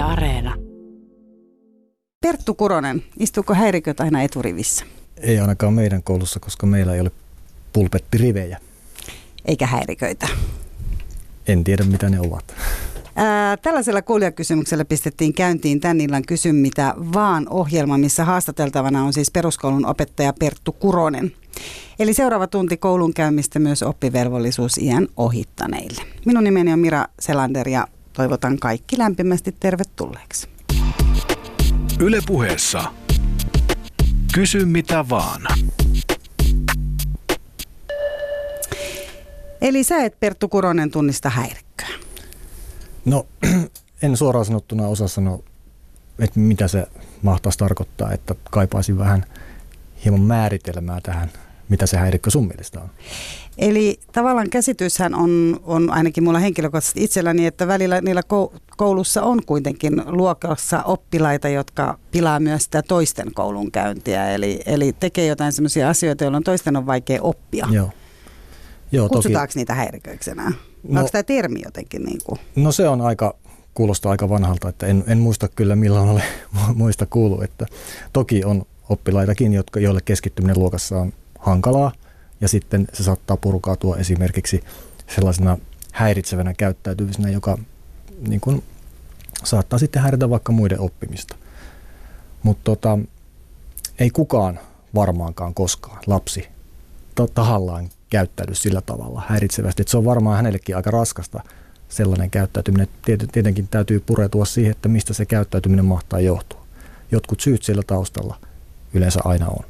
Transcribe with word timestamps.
Yle 0.00 0.08
Areena. 0.08 0.54
Perttu 2.20 2.54
Kuronen, 2.54 3.02
istuuko 3.18 3.54
häiriköt 3.54 4.00
aina 4.00 4.22
eturivissä? 4.22 4.84
Ei 5.16 5.38
ainakaan 5.38 5.74
meidän 5.74 6.02
koulussa, 6.02 6.40
koska 6.40 6.66
meillä 6.66 6.94
ei 6.94 7.00
ole 7.00 7.10
pulpettirivejä. 7.72 8.58
Eikä 9.44 9.66
häiriköitä. 9.66 10.28
En 11.48 11.64
tiedä, 11.64 11.84
mitä 11.84 12.10
ne 12.10 12.20
ovat. 12.20 12.54
Ää, 13.16 13.56
tällaisella 13.56 14.02
kuulijakysymyksellä 14.02 14.84
pistettiin 14.84 15.32
käyntiin 15.32 15.80
tän 15.80 16.00
illan 16.00 16.24
Kysy 16.26 16.52
mitä 16.52 16.94
vaan 17.14 17.46
ohjelma, 17.50 17.98
missä 17.98 18.24
haastateltavana 18.24 19.04
on 19.04 19.12
siis 19.12 19.30
peruskoulun 19.30 19.86
opettaja 19.86 20.32
Perttu 20.32 20.72
Kuronen. 20.72 21.32
Eli 21.98 22.14
seuraava 22.14 22.46
tunti 22.46 22.76
koulun 22.76 23.14
käymistä 23.14 23.58
myös 23.58 23.82
oppivelvollisuus 23.82 24.78
iän 24.78 25.08
ohittaneille. 25.16 26.02
Minun 26.26 26.44
nimeni 26.44 26.72
on 26.72 26.78
Mira 26.78 27.04
Selander 27.20 27.68
ja 27.68 27.86
toivotan 28.12 28.58
kaikki 28.58 28.98
lämpimästi 28.98 29.56
tervetulleeksi. 29.60 30.48
Ylepuheessa 32.00 32.84
Kysy 34.34 34.64
mitä 34.64 35.08
vaan. 35.08 35.42
Eli 39.60 39.84
sä 39.84 40.04
et 40.04 40.20
Perttu 40.20 40.48
Kuronen 40.48 40.90
tunnista 40.90 41.30
häirikköä. 41.30 41.88
No, 43.04 43.26
en 44.02 44.16
suoraan 44.16 44.44
sanottuna 44.44 44.86
osaa 44.86 45.08
sanoa, 45.08 45.38
että 46.18 46.40
mitä 46.40 46.68
se 46.68 46.86
mahtaisi 47.22 47.58
tarkoittaa, 47.58 48.12
että 48.12 48.34
kaipaisin 48.50 48.98
vähän 48.98 49.24
hieman 50.04 50.20
määritelmää 50.20 51.00
tähän, 51.00 51.30
mitä 51.70 51.86
se 51.86 51.96
häirikkö 51.96 52.30
sun 52.30 52.46
mielestä 52.46 52.80
on. 52.80 52.90
Eli 53.58 54.00
tavallaan 54.12 54.50
käsityshän 54.50 55.14
on, 55.14 55.60
on 55.64 55.90
ainakin 55.90 56.24
mulla 56.24 56.38
henkilökohtaisesti 56.38 57.04
itselläni, 57.04 57.46
että 57.46 57.66
välillä 57.66 58.00
niillä 58.00 58.22
koulussa 58.76 59.22
on 59.22 59.40
kuitenkin 59.46 60.02
luokassa 60.06 60.82
oppilaita, 60.82 61.48
jotka 61.48 61.98
pilaa 62.10 62.40
myös 62.40 62.64
sitä 62.64 62.82
toisten 62.82 63.34
koulunkäyntiä. 63.34 64.30
Eli, 64.30 64.60
eli 64.66 64.92
tekee 65.00 65.26
jotain 65.26 65.52
sellaisia 65.52 65.88
asioita, 65.88 66.24
joilla 66.24 66.40
toisten 66.44 66.76
on 66.76 66.86
vaikea 66.86 67.22
oppia. 67.22 67.66
Joo. 67.70 67.90
Joo, 68.92 69.08
Kutsutaanko 69.08 69.46
toki, 69.46 69.58
niitä 69.58 69.74
häiriköiksi 69.74 70.30
enää? 70.30 70.52
No- 70.88 71.00
Onko 71.00 71.10
tämä 71.12 71.22
termi 71.22 71.60
jotenkin 71.64 72.02
niin 72.04 72.20
kuin? 72.24 72.40
no 72.56 72.72
se 72.72 72.88
on 72.88 73.00
aika, 73.00 73.34
kuulostaa 73.74 74.10
aika 74.10 74.28
vanhalta, 74.28 74.68
että 74.68 74.86
en, 74.86 75.04
en 75.06 75.18
muista 75.18 75.48
kyllä 75.48 75.76
milloin 75.76 76.08
ole 76.08 76.22
muista 76.74 77.06
kuullut, 77.06 77.42
että 77.42 77.66
toki 78.12 78.44
on 78.44 78.62
oppilaitakin, 78.88 79.52
jotka, 79.52 79.80
joille 79.80 80.00
keskittyminen 80.04 80.58
luokassa 80.58 80.98
on 80.98 81.12
hankalaa 81.40 81.92
ja 82.40 82.48
sitten 82.48 82.88
se 82.92 83.02
saattaa 83.02 83.36
purkautua 83.36 83.96
esimerkiksi 83.96 84.64
sellaisena 85.14 85.58
häiritsevänä 85.92 86.54
käyttäytymisenä, 86.54 87.30
joka 87.30 87.58
niin 88.28 88.40
kuin, 88.40 88.62
saattaa 89.44 89.78
sitten 89.78 90.02
häiritä 90.02 90.30
vaikka 90.30 90.52
muiden 90.52 90.80
oppimista. 90.80 91.36
Mutta 92.42 92.64
tota, 92.64 92.98
ei 93.98 94.10
kukaan 94.10 94.60
varmaankaan 94.94 95.54
koskaan 95.54 95.98
lapsi 96.06 96.48
ta- 97.14 97.28
tahallaan 97.34 97.88
käyttäydy 98.10 98.54
sillä 98.54 98.80
tavalla 98.80 99.22
häiritsevästi. 99.28 99.82
Et 99.82 99.88
se 99.88 99.96
on 99.96 100.04
varmaan 100.04 100.36
hänellekin 100.36 100.76
aika 100.76 100.90
raskasta 100.90 101.42
sellainen 101.88 102.30
käyttäytyminen. 102.30 102.88
Tiet- 103.06 103.28
Tietenkin 103.32 103.68
täytyy 103.68 104.00
pureutua 104.00 104.44
siihen, 104.44 104.70
että 104.72 104.88
mistä 104.88 105.14
se 105.14 105.26
käyttäytyminen 105.26 105.84
mahtaa 105.84 106.20
johtua. 106.20 106.64
Jotkut 107.12 107.40
syyt 107.40 107.62
siellä 107.62 107.82
taustalla 107.86 108.36
yleensä 108.94 109.20
aina 109.24 109.46
on, 109.46 109.64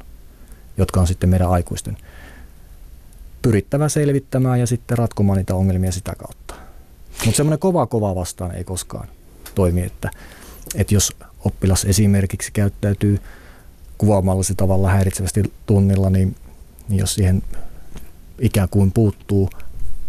jotka 0.77 0.99
on 0.99 1.07
sitten 1.07 1.29
meidän 1.29 1.49
aikuisten 1.49 1.97
pyrittävä 3.41 3.89
selvittämään 3.89 4.59
ja 4.59 4.67
sitten 4.67 4.97
ratkomaan 4.97 5.37
niitä 5.37 5.55
ongelmia 5.55 5.91
sitä 5.91 6.13
kautta. 6.17 6.55
Mutta 7.25 7.37
semmoinen 7.37 7.59
kova 7.59 7.85
kova 7.85 8.15
vastaan 8.15 8.55
ei 8.55 8.63
koskaan 8.63 9.07
toimi, 9.55 9.81
että, 9.81 10.11
että 10.75 10.93
jos 10.93 11.11
oppilas 11.45 11.85
esimerkiksi 11.85 12.51
käyttäytyy 12.51 13.19
kuvaamallisella 13.97 14.57
tavalla 14.57 14.89
häiritsevästi 14.89 15.53
tunnilla, 15.65 16.09
niin, 16.09 16.35
niin 16.89 16.99
jos 16.99 17.15
siihen 17.15 17.43
ikään 18.39 18.69
kuin 18.69 18.91
puuttuu 18.91 19.49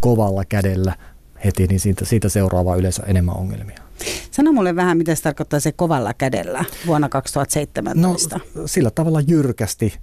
kovalla 0.01 0.45
kädellä 0.45 0.97
heti, 1.45 1.67
niin 1.67 1.81
siitä, 1.81 2.05
siitä 2.05 2.29
seuraavaa 2.29 2.77
yleensä 2.77 3.03
enemmän 3.07 3.37
ongelmia. 3.37 3.79
Sano 4.31 4.53
mulle 4.53 4.77
vähän, 4.77 4.99
mitä 4.99 5.15
se 5.15 5.23
tarkoittaa 5.23 5.61
se 5.61 5.73
kovalla 5.73 6.15
kädellä 6.15 6.65
vuonna 6.87 7.09
2017. 7.09 8.41
No 8.55 8.67
sillä 8.67 8.91
tavalla 8.91 9.21
jyrkästi 9.21 9.95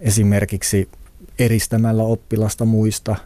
esimerkiksi 0.00 0.88
eristämällä 1.38 2.02
oppilasta 2.02 2.64
muista. 2.64 3.16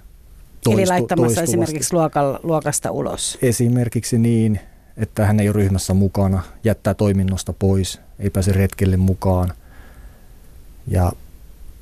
Eli 0.71 0.87
laittamassa 0.87 1.43
esimerkiksi 1.43 1.94
luokal, 1.94 2.38
luokasta 2.43 2.91
ulos. 2.91 3.38
Esimerkiksi 3.43 4.19
niin, 4.19 4.60
että 4.97 5.27
hän 5.27 5.41
ei 5.41 5.49
ole 5.49 5.55
ryhmässä 5.55 5.94
mukana, 5.94 6.43
jättää 6.65 6.94
toiminnosta 6.94 7.53
pois, 7.53 8.00
ei 8.19 8.31
pääse 8.31 8.53
retkelle 8.53 8.97
mukaan. 8.97 9.53
Ja 10.87 11.12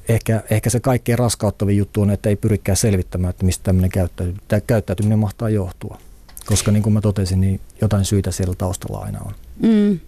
ehkä, 0.08 0.42
ehkä 0.50 0.70
se 0.70 0.80
kaikkein 0.80 1.18
raskauttavin 1.18 1.76
juttu 1.76 2.02
on, 2.02 2.10
että 2.10 2.28
ei 2.28 2.36
pyrikään 2.36 2.76
selvittämään, 2.76 3.30
että 3.30 3.44
mistä 3.44 3.62
tämmöinen 3.64 3.90
käyttäytyminen, 3.90 4.44
tämä 4.48 4.60
käyttäytyminen 4.60 5.18
mahtaa 5.18 5.50
johtua. 5.50 5.98
Koska 6.46 6.70
niin 6.70 6.82
kuin 6.82 6.92
mä 6.92 7.00
totesin, 7.00 7.40
niin 7.40 7.60
jotain 7.80 8.04
syitä 8.04 8.30
siellä 8.30 8.54
taustalla 8.58 8.98
aina 8.98 9.20
on. 9.20 9.34
Mm. 9.62 10.00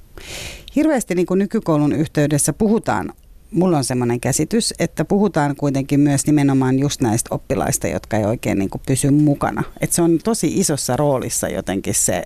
Hirveästi 0.77 1.15
niin 1.15 1.27
kuin 1.27 1.39
nykykoulun 1.39 1.93
yhteydessä 1.93 2.53
puhutaan, 2.53 3.13
mulla 3.53 3.77
on 3.77 3.85
semmoinen 3.85 4.21
käsitys, 4.21 4.75
että 4.79 5.05
puhutaan 5.05 5.57
kuitenkin 5.57 6.01
myös 6.01 6.27
nimenomaan 6.27 6.79
just 6.79 7.01
näistä 7.01 7.35
oppilaista, 7.35 7.89
jotka 7.89 8.17
ei 8.17 8.25
oikein 8.25 8.59
niin 8.59 8.71
kuin 8.71 8.83
pysy 8.87 9.11
mukana. 9.11 9.63
Että 9.81 9.97
se 9.97 10.03
on 10.03 10.19
tosi 10.25 10.61
isossa 10.61 10.97
roolissa 10.97 11.49
jotenkin 11.49 11.95
se, 11.95 12.25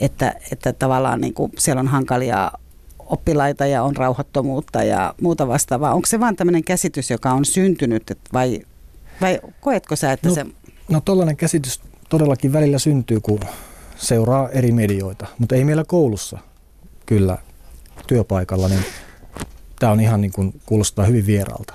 että, 0.00 0.34
että 0.52 0.72
tavallaan 0.72 1.20
niin 1.20 1.34
kuin 1.34 1.52
siellä 1.58 1.80
on 1.80 1.88
hankalia 1.88 2.52
oppilaita 2.98 3.66
ja 3.66 3.82
on 3.82 3.96
rauhattomuutta 3.96 4.84
ja 4.84 5.14
muuta 5.20 5.48
vastaavaa. 5.48 5.94
Onko 5.94 6.06
se 6.06 6.20
vaan 6.20 6.36
tämmöinen 6.36 6.64
käsitys, 6.64 7.10
joka 7.10 7.32
on 7.32 7.44
syntynyt 7.44 8.10
että 8.10 8.30
vai, 8.32 8.60
vai 9.20 9.40
koetko 9.60 9.96
sä, 9.96 10.12
että 10.12 10.28
No, 10.28 10.34
se... 10.34 10.46
No 10.88 11.00
tollainen 11.00 11.36
käsitys 11.36 11.80
todellakin 12.08 12.52
välillä 12.52 12.78
syntyy, 12.78 13.20
kun 13.20 13.40
seuraa 13.96 14.48
eri 14.48 14.72
medioita, 14.72 15.26
mutta 15.38 15.54
ei 15.54 15.64
meillä 15.64 15.84
koulussa 15.84 16.38
kyllä 17.06 17.38
työpaikalla, 18.06 18.68
niin 18.68 18.84
tämä 19.82 19.92
on 19.92 20.00
ihan 20.00 20.20
niin 20.20 20.32
kuin 20.32 20.60
kuulostaa 20.66 21.04
hyvin 21.04 21.26
vieraalta. 21.26 21.74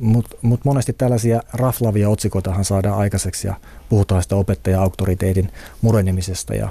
Mutta 0.00 0.36
mut 0.42 0.64
monesti 0.64 0.92
tällaisia 0.92 1.42
raflavia 1.52 2.08
otsikoitahan 2.08 2.64
saadaan 2.64 2.98
aikaiseksi 2.98 3.46
ja 3.46 3.54
puhutaan 3.88 4.22
sitä 4.22 4.36
opettaja-auktoriteetin 4.36 5.52
murenemisesta 5.80 6.54
ja 6.54 6.68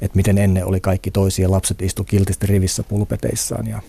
että 0.00 0.16
miten 0.16 0.38
ennen 0.38 0.66
oli 0.66 0.80
kaikki 0.80 1.10
toisia, 1.10 1.50
lapset 1.50 1.82
istu 1.82 2.04
kiltisti 2.04 2.46
rivissä 2.46 2.82
pulpeteissaan 2.82 3.66
ja 3.66 3.82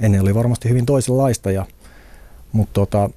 ennen 0.00 0.20
oli 0.20 0.34
varmasti 0.34 0.68
hyvin 0.68 0.86
toisenlaista, 0.86 1.50
ja, 1.50 1.66
mutta 2.52 2.72
tota, 2.72 3.10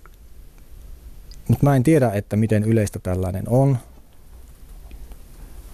mut 1.48 1.62
mä 1.62 1.76
en 1.76 1.84
tiedä, 1.84 2.12
että 2.12 2.36
miten 2.36 2.64
yleistä 2.64 3.00
tällainen 3.00 3.44
on, 3.48 3.78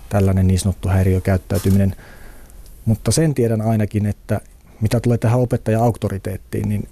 tällainen 0.09 0.47
niin 0.47 0.59
sanottu 0.59 0.87
häiriökäyttäytyminen, 0.87 1.95
mutta 2.85 3.11
sen 3.11 3.33
tiedän 3.33 3.61
ainakin, 3.61 4.05
että 4.05 4.41
mitä 4.81 4.99
tulee 4.99 5.17
tähän 5.17 5.39
opettaja-auktoriteettiin, 5.39 6.69
niin, 6.69 6.87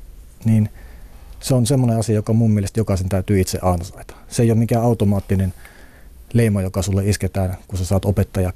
niin 0.45 0.69
se 1.39 1.55
on 1.55 1.65
semmoinen 1.65 1.99
asia, 1.99 2.15
joka 2.15 2.33
mun 2.33 2.51
mielestä 2.51 2.79
jokaisen 2.79 3.09
täytyy 3.09 3.41
itse 3.41 3.59
ansaita. 3.61 4.15
Se 4.27 4.43
ei 4.43 4.51
ole 4.51 4.59
mikään 4.59 4.83
automaattinen 4.83 5.53
leima, 6.33 6.61
joka 6.61 6.81
sulle 6.81 7.09
isketään, 7.09 7.57
kun 7.67 7.77
sä 7.77 7.85
saat 7.85 8.05
opettaja 8.05 8.53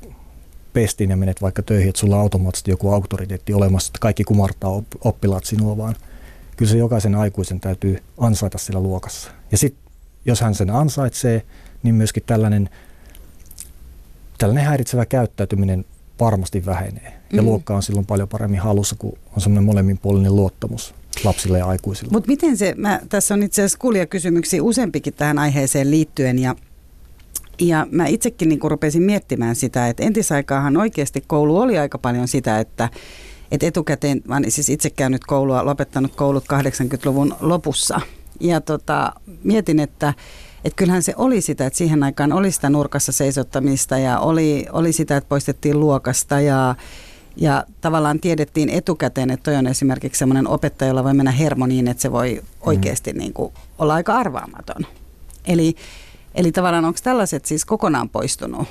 pestiin 0.74 1.10
ja 1.10 1.18
menet 1.18 1.42
vaikka 1.42 1.62
töihin, 1.62 1.90
että 1.90 2.00
sulla 2.00 2.16
on 2.16 2.22
automaattisesti 2.22 2.72
joku 2.72 2.94
auktoriteetti 2.94 3.54
olemassa, 3.54 3.90
että 3.90 4.00
kaikki 4.00 4.24
kumartaa 4.24 4.70
op- 4.70 5.06
oppilaat 5.06 5.46
sinua, 5.46 5.78
vaan 5.78 5.96
kyllä 6.58 6.72
se 6.72 6.78
jokaisen 6.78 7.16
aikuisen 7.16 7.60
täytyy 7.60 8.04
ansaita 8.18 8.58
sillä 8.58 8.80
luokassa. 8.80 9.32
Ja 9.52 9.58
sitten 9.58 9.94
jos 10.26 10.42
hän 10.42 10.56
sen 10.56 10.70
ansaitsee, 10.70 11.46
niin 11.84 11.96
myöskin 11.96 12.24
tällainen, 12.26 12.70
tällainen 14.38 14.66
häiritsevä 14.66 15.06
käyttäytyminen 15.06 15.86
varmasti 16.20 16.66
vähenee. 16.66 17.14
Ja 17.34 17.42
Mm. 17.42 17.48
luokka 17.48 17.76
on 17.76 17.84
silloin 17.84 18.06
paljon 18.06 18.28
paremmin 18.28 18.60
halussa, 18.60 18.96
kun 19.00 19.18
on 19.36 19.42
semmoinen 19.42 19.64
molemminpuolinen 19.64 20.36
luottamus 20.36 20.94
lapsille 21.24 21.58
ja 21.58 21.66
aikuisille. 21.66 22.12
Mutta 22.12 22.28
miten 22.28 22.58
se, 22.58 22.74
mä, 22.78 23.00
tässä 23.10 23.34
on 23.34 23.44
itse 23.44 23.62
asiassa 23.62 23.78
kuulijakysymyksiä 23.80 24.64
useampikin 24.64 25.14
tähän 25.14 25.40
aiheeseen 25.40 25.92
liittyen 25.92 26.40
ja 26.40 26.56
ja 27.60 27.88
mä 27.92 28.08
itsekin 28.08 28.50
niin 28.50 28.60
rupesin 28.64 29.04
miettimään 29.04 29.56
sitä, 29.56 29.88
että 29.88 30.04
entisaikaahan 30.04 30.78
oikeasti 30.78 31.24
koulu 31.28 31.58
oli 31.58 31.78
aika 31.78 31.98
paljon 31.98 32.28
sitä, 32.28 32.60
että, 32.60 32.90
että 33.52 33.66
etukäteen, 33.66 34.22
mä 34.28 34.38
olen 34.38 34.52
siis 34.52 34.70
itse 34.70 34.90
käynyt 34.90 35.26
koulua, 35.26 35.66
lopettanut 35.66 36.16
koulut 36.16 36.44
80-luvun 36.44 37.36
lopussa. 37.40 38.02
Ja 38.40 38.62
tota, 38.62 39.14
mietin, 39.44 39.80
että, 39.80 40.14
että 40.66 40.76
kyllähän 40.76 41.04
se 41.04 41.14
oli 41.18 41.42
sitä, 41.42 41.66
että 41.66 41.78
siihen 41.78 42.04
aikaan 42.04 42.34
oli 42.34 42.52
sitä 42.52 42.70
nurkassa 42.70 43.12
seisottamista 43.12 43.98
ja 43.98 44.20
oli, 44.20 44.66
oli 44.72 44.94
sitä, 44.94 45.18
että 45.18 45.30
poistettiin 45.30 45.80
luokasta 45.80 46.40
ja, 46.40 46.76
ja 47.36 47.64
tavallaan 47.82 48.20
tiedettiin 48.20 48.70
etukäteen, 48.70 49.32
että 49.32 49.44
toi 49.44 49.56
on 49.56 49.68
esimerkiksi 49.68 50.20
semmoinen 50.20 50.48
opettaja, 50.48 50.90
jolla 50.90 51.04
voi 51.04 51.14
mennä 51.14 51.32
hermo 51.32 51.66
niin, 51.66 51.88
että 51.88 52.02
se 52.02 52.12
voi 52.12 52.42
oikeasti 52.62 53.14
niin 53.14 53.34
kuin 53.34 53.54
olla 53.80 53.94
aika 53.94 54.14
arvaamaton. 54.14 54.86
Eli 55.48 55.76
Eli 56.38 56.52
tavallaan 56.52 56.86
onko 56.86 57.00
tällaiset 57.04 57.46
siis 57.46 57.66
kokonaan 57.66 58.10
poistunut 58.10 58.68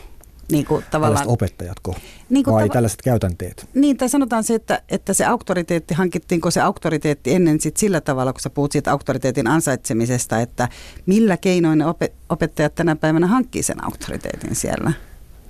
Niin 0.53 0.65
kuin 0.67 0.85
tavallaan, 0.91 1.29
opettajatko 1.29 1.95
niin 2.31 2.45
kuin 2.45 2.55
vai 2.55 2.69
tava- 2.69 2.73
tällaiset 2.73 3.03
käytänteet? 3.03 3.69
Niin, 3.75 3.97
tai 3.97 4.09
sanotaan 4.09 4.45
se, 4.45 4.55
että, 4.55 4.83
että 4.89 5.15
se 5.15 5.25
auktoriteetti, 5.25 5.95
hankittiinko 5.95 6.51
se 6.51 6.61
auktoriteetti 6.61 7.35
ennen 7.35 7.61
sit 7.61 7.77
sillä 7.77 8.01
tavalla, 8.01 8.33
kun 8.33 8.41
sä 8.41 8.51
puhut 8.51 8.73
siitä 8.73 8.93
auktoriteetin 8.93 9.47
ansaitsemisesta, 9.47 10.41
että 10.41 10.69
millä 11.07 11.37
keinoin 11.37 11.79
ne 11.79 11.85
opet- 11.85 12.13
opettajat 12.29 12.75
tänä 12.75 12.97
päivänä 12.97 13.27
hankkii 13.27 13.63
sen 13.63 13.85
auktoriteetin 13.85 14.55
siellä? 14.55 14.93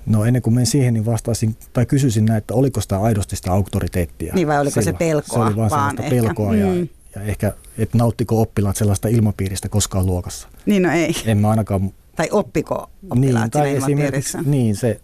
No 0.05 0.25
ennen 0.25 0.41
kuin 0.41 0.53
menen 0.53 0.65
siihen, 0.65 0.93
niin 0.93 1.05
vastaisin 1.05 1.55
tai 1.73 1.85
kysyisin 1.85 2.25
näin, 2.25 2.37
että 2.37 2.53
oliko 2.53 2.81
sitä 2.81 2.99
aidosti 3.01 3.35
sitä 3.35 3.51
auktoriteettia? 3.51 4.33
Niin 4.35 4.47
vai 4.47 4.59
oliko 4.59 4.73
se 4.73 4.81
silloin? 4.81 4.97
pelkoa 4.97 5.33
Se 5.43 5.47
oli 5.47 5.55
vaan, 5.55 5.69
vaan 5.69 5.95
ehkä. 6.01 6.09
pelkoa 6.15 6.55
ja, 6.55 6.65
Mm. 6.73 6.87
ja 7.15 7.21
ehkä, 7.21 7.53
että 7.77 7.97
nauttiko 7.97 8.41
oppilaat 8.41 8.75
sellaista 8.75 9.07
ilmapiiristä 9.07 9.69
koskaan 9.69 10.05
luokassa. 10.05 10.47
Niin 10.65 10.83
no 10.83 10.91
ei. 10.91 11.15
En 11.25 11.37
mä 11.37 11.49
ainakaan... 11.49 11.91
Tai 12.17 12.29
oppiko 12.31 12.89
oppilaat 13.09 13.55
niin, 13.55 13.81
siinä 13.81 14.03
ilmapiirissä? 14.03 14.39
niin, 14.45 14.75
se 14.75 15.01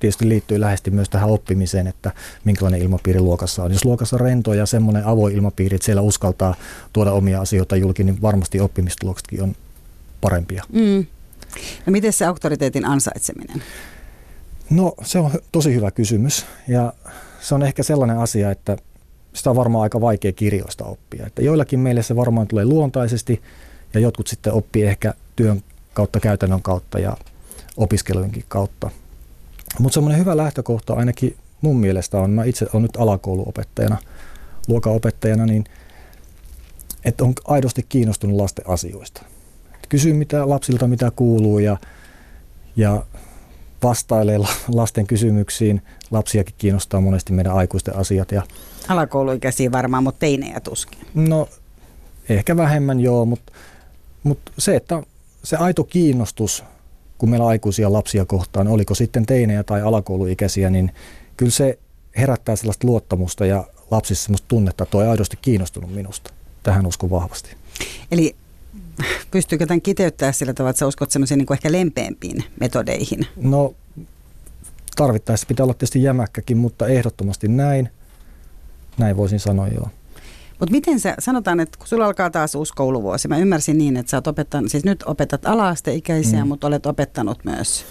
tietysti 0.00 0.28
liittyy 0.28 0.60
läheisesti 0.60 0.90
myös 0.90 1.08
tähän 1.08 1.30
oppimiseen, 1.30 1.86
että 1.86 2.12
minkälainen 2.44 2.82
ilmapiiri 2.82 3.20
luokassa 3.20 3.62
on. 3.62 3.72
Jos 3.72 3.84
luokassa 3.84 4.16
on 4.16 4.20
rento 4.20 4.54
ja 4.54 4.66
semmoinen 4.66 5.06
avoin 5.06 5.34
ilmapiiri, 5.34 5.74
että 5.74 5.84
siellä 5.84 6.02
uskaltaa 6.02 6.54
tuoda 6.92 7.12
omia 7.12 7.40
asioita 7.40 7.76
julki, 7.76 8.04
niin 8.04 8.22
varmasti 8.22 8.60
oppimistuloksetkin 8.60 9.42
on 9.42 9.54
parempia. 10.20 10.64
Mm. 10.72 11.06
No 11.86 11.90
miten 11.90 12.12
se 12.12 12.24
auktoriteetin 12.24 12.84
ansaitseminen? 12.84 13.62
No 14.70 14.94
se 15.02 15.18
on 15.18 15.30
tosi 15.52 15.74
hyvä 15.74 15.90
kysymys 15.90 16.46
ja 16.68 16.92
se 17.40 17.54
on 17.54 17.62
ehkä 17.62 17.82
sellainen 17.82 18.18
asia, 18.18 18.50
että 18.50 18.76
sitä 19.32 19.50
on 19.50 19.56
varmaan 19.56 19.82
aika 19.82 20.00
vaikea 20.00 20.32
kirjoista 20.32 20.84
oppia. 20.84 21.26
Että 21.26 21.42
joillakin 21.42 21.80
meille 21.80 22.02
se 22.02 22.16
varmaan 22.16 22.46
tulee 22.46 22.64
luontaisesti 22.64 23.42
ja 23.94 24.00
jotkut 24.00 24.26
sitten 24.26 24.52
oppii 24.52 24.82
ehkä 24.82 25.14
työn 25.36 25.62
kautta, 25.96 26.20
käytännön 26.20 26.62
kautta 26.62 26.98
ja 26.98 27.16
opiskelujenkin 27.76 28.44
kautta. 28.48 28.90
Mutta 29.78 29.94
semmoinen 29.94 30.20
hyvä 30.20 30.36
lähtökohta 30.36 30.94
ainakin 30.94 31.36
mun 31.60 31.76
mielestä 31.76 32.18
on, 32.18 32.30
mä 32.30 32.44
itse 32.44 32.66
olen 32.72 32.82
nyt 32.82 32.96
alakouluopettajana, 32.96 33.96
luokanopettajana, 34.68 35.46
niin 35.46 35.64
että 37.04 37.24
on 37.24 37.32
aidosti 37.44 37.86
kiinnostunut 37.88 38.36
lasten 38.36 38.68
asioista. 38.68 39.22
Et 39.74 39.86
kysyy 39.88 40.12
mitä 40.12 40.48
lapsilta 40.48 40.86
mitä 40.86 41.12
kuuluu 41.16 41.58
ja, 41.58 41.76
ja 42.76 43.06
vastailee 43.82 44.38
la- 44.38 44.48
lasten 44.68 45.06
kysymyksiin. 45.06 45.82
Lapsiakin 46.10 46.54
kiinnostaa 46.58 47.00
monesti 47.00 47.32
meidän 47.32 47.54
aikuisten 47.54 47.96
asiat 47.96 48.32
ja 48.32 48.42
Alakouluikäisiä 48.88 49.72
varmaan, 49.72 50.02
mutta 50.02 50.18
teinejä 50.18 50.60
tuskin. 50.60 50.98
no 51.14 51.48
ehkä 52.28 52.56
vähemmän 52.56 53.00
joo, 53.00 53.24
mutta, 53.24 53.52
mutta 54.22 54.52
se, 54.58 54.76
että 54.76 55.02
se 55.46 55.56
aito 55.56 55.84
kiinnostus, 55.84 56.64
kun 57.18 57.30
meillä 57.30 57.46
aikuisia 57.46 57.92
lapsia 57.92 58.24
kohtaan, 58.24 58.68
oliko 58.68 58.94
sitten 58.94 59.26
teinejä 59.26 59.62
tai 59.62 59.82
alakouluikäisiä, 59.82 60.70
niin 60.70 60.92
kyllä 61.36 61.52
se 61.52 61.78
herättää 62.16 62.56
sellaista 62.56 62.86
luottamusta 62.86 63.46
ja 63.46 63.64
lapsissa 63.90 64.24
sellaista 64.24 64.48
tunnetta, 64.48 64.82
että 64.82 64.90
toi 64.90 65.08
aidosti 65.08 65.38
kiinnostunut 65.42 65.94
minusta. 65.94 66.32
Tähän 66.62 66.86
uskon 66.86 67.10
vahvasti. 67.10 67.56
Eli 68.10 68.36
pystyykö 69.30 69.66
tämän 69.66 69.80
kiteyttää 69.82 70.32
sillä 70.32 70.54
tavalla, 70.54 70.70
että 70.70 70.78
sä 70.78 70.86
uskot 70.86 71.10
semmoisiin 71.10 71.38
niin 71.38 71.52
ehkä 71.52 71.72
lempeämpiin 71.72 72.44
metodeihin? 72.60 73.26
No 73.36 73.74
tarvittaessa 74.96 75.46
pitää 75.46 75.64
olla 75.64 75.74
tietysti 75.74 76.02
jämäkkäkin, 76.02 76.56
mutta 76.56 76.86
ehdottomasti 76.86 77.48
näin. 77.48 77.88
Näin 78.98 79.16
voisin 79.16 79.40
sanoa 79.40 79.68
joo. 79.68 79.88
Mutta 80.60 80.72
miten 80.72 81.00
sä, 81.00 81.14
sanotaan, 81.18 81.60
että 81.60 81.78
kun 81.78 81.86
sulla 81.86 82.06
alkaa 82.06 82.30
taas 82.30 82.54
uusi 82.54 82.72
kouluvuosi, 82.76 83.28
mä 83.28 83.38
ymmärsin 83.38 83.78
niin, 83.78 83.96
että 83.96 84.10
sä 84.10 84.16
oot 84.16 84.26
opettanut, 84.26 84.70
siis 84.70 84.84
nyt 84.84 85.04
opetat 85.06 85.46
ala-asteikäisiä, 85.46 86.44
mm. 86.44 86.48
Mutta 86.48 86.66
olet 86.66 86.86
opettanut 86.86 87.38
myös. 87.44 87.86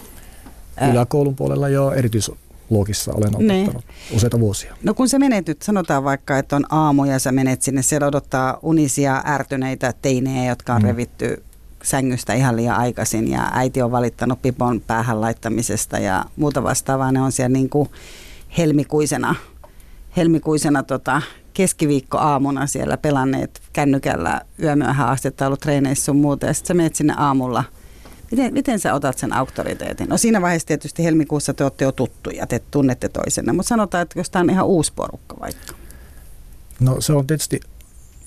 Yläkoulun 0.92 1.36
puolella 1.36 1.70
jo 1.70 1.92
erityisluokissa 1.92 3.14
olen 3.14 3.36
opettanut 3.36 3.86
useita 4.16 4.40
vuosia. 4.40 4.76
No 4.84 4.94
kun 4.94 5.10
sä 5.10 5.20
menet 5.20 5.48
nyt, 5.48 5.62
sanotaan 5.62 6.04
vaikka, 6.04 6.38
että 6.38 6.56
on 6.56 6.66
aamu 6.70 7.06
ja 7.06 7.20
sä 7.20 7.32
menet 7.32 7.62
sinne, 7.62 7.82
siellä 7.82 8.08
odottaa 8.08 8.60
unisia, 8.62 9.24
ärtyneitä 9.26 9.94
teinejä, 10.02 10.50
jotka 10.50 10.74
on. 10.74 10.82
Mm. 10.82 10.88
revitty 10.88 11.44
sängystä 11.86 12.34
ihan 12.34 12.56
liian 12.56 12.78
aikaisin 12.78 13.32
ja 13.32 13.50
äiti 13.54 13.82
on 13.82 13.92
valittanut 13.92 14.42
pipon 14.42 14.82
päähän 14.82 15.22
laittamisesta 15.22 16.00
ja 16.00 16.26
muuta 16.36 16.64
vastaavaa. 16.64 17.12
Ne 17.12 17.22
on 17.22 17.32
siellä 17.32 17.54
niin 17.54 17.70
kuin 17.70 17.90
helmikuisena, 18.58 19.36
helmikuisena 20.18 20.84
tota, 20.84 21.22
keskiviikkoaamuna 21.56 22.68
siellä 22.68 22.98
pelanneet 22.98 23.62
kännykällä 23.74 24.42
yömyöhään 24.64 25.18
on 25.42 25.48
ollut 25.48 25.60
treeneissä 25.60 26.06
sun 26.06 26.16
muuta 26.16 26.46
ja 26.46 26.54
sitten 26.54 26.68
sä 26.68 26.74
menet 26.74 26.96
sinne 26.96 27.14
aamulla. 27.18 27.64
Miten, 28.32 28.54
miten 28.54 28.80
sä 28.80 28.94
otat 28.94 29.18
sen 29.18 29.34
auktoriteetin? 29.34 30.10
No 30.10 30.18
siinä 30.18 30.42
vaiheessa 30.42 30.68
tietysti 30.68 31.04
helmikuussa 31.04 31.54
te 31.54 31.64
olette 31.64 31.86
jo 31.86 31.92
tuttuja, 31.92 32.48
te 32.48 32.62
tunnette 32.72 33.10
toisenne, 33.10 33.54
mutta 33.54 33.70
sanotaan, 33.70 34.02
että 34.02 34.20
jos 34.20 34.30
tämä 34.30 34.44
on 34.44 34.50
ihan 34.50 34.66
uusi 34.66 34.94
porukka 34.96 35.36
vaikka. 35.40 35.74
No 36.80 37.02
se 37.02 37.14
on 37.14 37.28
tietysti, 37.28 37.60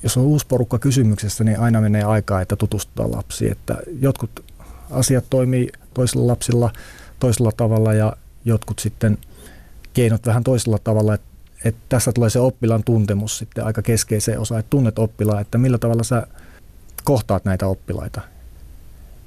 jos 0.02 0.16
on 0.16 0.24
uusi 0.24 0.46
porukka 0.46 0.78
kysymyksessä, 0.78 1.44
niin 1.44 1.60
aina 1.60 1.80
menee 1.80 2.02
aikaa, 2.02 2.40
että 2.40 2.56
tutustuu 2.56 3.12
lapsiin. 3.12 3.52
Että 3.52 3.76
jotkut 4.00 4.44
asiat 4.90 5.24
toimii 5.30 5.68
toisilla 5.94 6.26
lapsilla 6.26 6.72
toisella 7.20 7.52
tavalla 7.52 7.94
ja 7.94 8.16
jotkut 8.44 8.78
sitten 8.78 9.18
keinot 9.92 10.26
vähän 10.26 10.44
toisella 10.44 10.78
tavalla. 10.78 11.14
Että 11.14 11.27
että 11.64 11.80
tässä 11.88 12.12
tulee 12.12 12.30
se 12.30 12.40
oppilaan 12.40 12.84
tuntemus 12.84 13.38
sitten 13.38 13.64
aika 13.64 13.82
keskeiseen 13.82 14.40
osaan, 14.40 14.60
että 14.60 14.70
tunnet 14.70 14.98
oppilaan, 14.98 15.40
että 15.40 15.58
millä 15.58 15.78
tavalla 15.78 16.02
sä 16.02 16.26
kohtaat 17.04 17.44
näitä 17.44 17.66
oppilaita. 17.66 18.20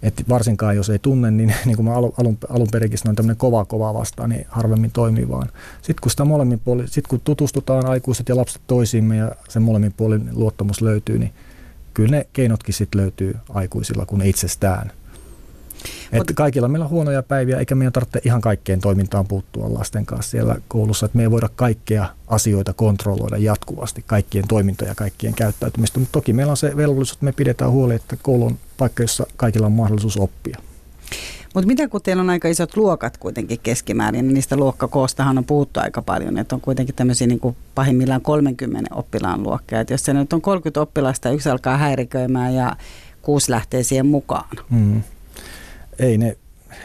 Et 0.04 0.24
varsinkaan 0.30 0.76
jos 0.76 0.90
ei 0.90 1.00
tunne, 1.00 1.32
niin, 1.32 1.56
niin 1.66 1.76
kuin 1.76 1.86
mä 1.86 1.94
alun, 1.94 2.14
alun, 2.50 2.68
perinkin 2.72 3.00
sanoin, 3.00 3.16
tämmöinen 3.16 3.38
kova 3.38 3.66
kova 3.66 3.94
vastaan, 3.94 4.30
niin 4.30 4.46
harvemmin 4.50 4.92
toimii 4.92 5.30
vaan. 5.30 5.50
Sitten 5.78 6.02
kun 6.02 6.12
sitä 6.12 6.26
molemmin 6.26 6.60
puolin, 6.60 6.88
sit 6.88 7.08
kun 7.08 7.22
tutustutaan 7.24 7.86
aikuiset 7.86 8.30
ja 8.30 8.36
lapset 8.36 8.62
toisiimme 8.68 9.18
ja 9.18 9.32
se 9.50 9.60
molemmin 9.60 9.94
puolin 9.94 10.30
luottamus 10.32 10.82
löytyy, 10.82 11.20
niin 11.20 11.34
kyllä 11.94 12.12
ne 12.12 12.28
keinotkin 12.34 12.74
sitten 12.74 13.02
löytyy 13.02 13.38
aikuisilla 13.50 14.06
kuin 14.06 14.22
itsestään. 14.22 14.92
Mut- 15.84 16.22
Että 16.22 16.34
kaikilla 16.34 16.68
meillä 16.68 16.84
on 16.84 16.90
huonoja 16.90 17.24
päiviä, 17.24 17.58
eikä 17.58 17.76
meidän 17.76 17.94
tarvitse 17.94 18.22
ihan 18.26 18.42
kaikkeen 18.42 18.82
toimintaan 18.82 19.28
puuttua 19.28 19.74
lasten 19.74 20.06
kanssa 20.06 20.32
siellä 20.32 20.56
koulussa. 20.68 21.06
Että 21.06 21.18
me 21.18 21.24
ei 21.24 21.32
voida 21.32 21.50
kaikkea 21.56 22.06
asioita 22.28 22.74
kontrolloida 22.74 23.38
jatkuvasti, 23.38 24.04
kaikkien 24.08 24.48
toimintoja, 24.48 24.96
kaikkien 24.96 25.34
käyttäytymistä. 25.34 26.00
Mutta 26.00 26.12
toki 26.12 26.34
meillä 26.34 26.52
on 26.52 26.58
se 26.58 26.78
velvollisuus, 26.78 27.16
että 27.16 27.26
me 27.26 27.32
pidetään 27.32 27.72
huoli, 27.72 27.96
että 27.96 28.18
koulu 28.22 28.46
on 28.46 28.58
paikka, 28.78 29.04
jossa 29.04 29.26
kaikilla 29.38 29.66
on 29.66 29.72
mahdollisuus 29.72 30.18
oppia. 30.18 30.58
Mutta 31.54 31.68
mitä 31.68 31.88
kun 31.88 32.02
teillä 32.02 32.22
on 32.22 32.30
aika 32.30 32.48
isot 32.48 32.78
luokat 32.78 33.18
kuitenkin 33.18 33.60
keskimäärin, 33.64 34.28
niin 34.28 34.34
niistä 34.34 34.58
luokkakoostahan 34.58 35.38
on 35.38 35.46
puhuttu 35.46 35.80
aika 35.80 36.02
paljon, 36.02 36.38
että 36.38 36.56
on 36.56 36.62
kuitenkin 36.62 36.96
tämmöisiä 36.96 37.28
niin 37.28 37.40
kuin 37.40 37.56
pahimmillaan 37.76 38.22
30 38.22 38.96
oppilaan 38.96 39.44
luokkia. 39.44 39.80
Että 39.80 39.94
jos 39.94 40.06
se 40.06 40.14
nyt 40.14 40.34
on 40.34 40.42
30 40.42 40.82
oppilasta 40.82 41.28
ja 41.28 41.34
yksi 41.34 41.50
alkaa 41.50 41.78
häiriköimään 41.78 42.54
ja 42.54 42.76
kuusi 43.22 43.52
lähtee 43.52 43.84
siihen 43.84 44.06
mukaan. 44.06 44.58
Mm. 44.70 45.02
Ei 46.02 46.18
ne 46.18 46.38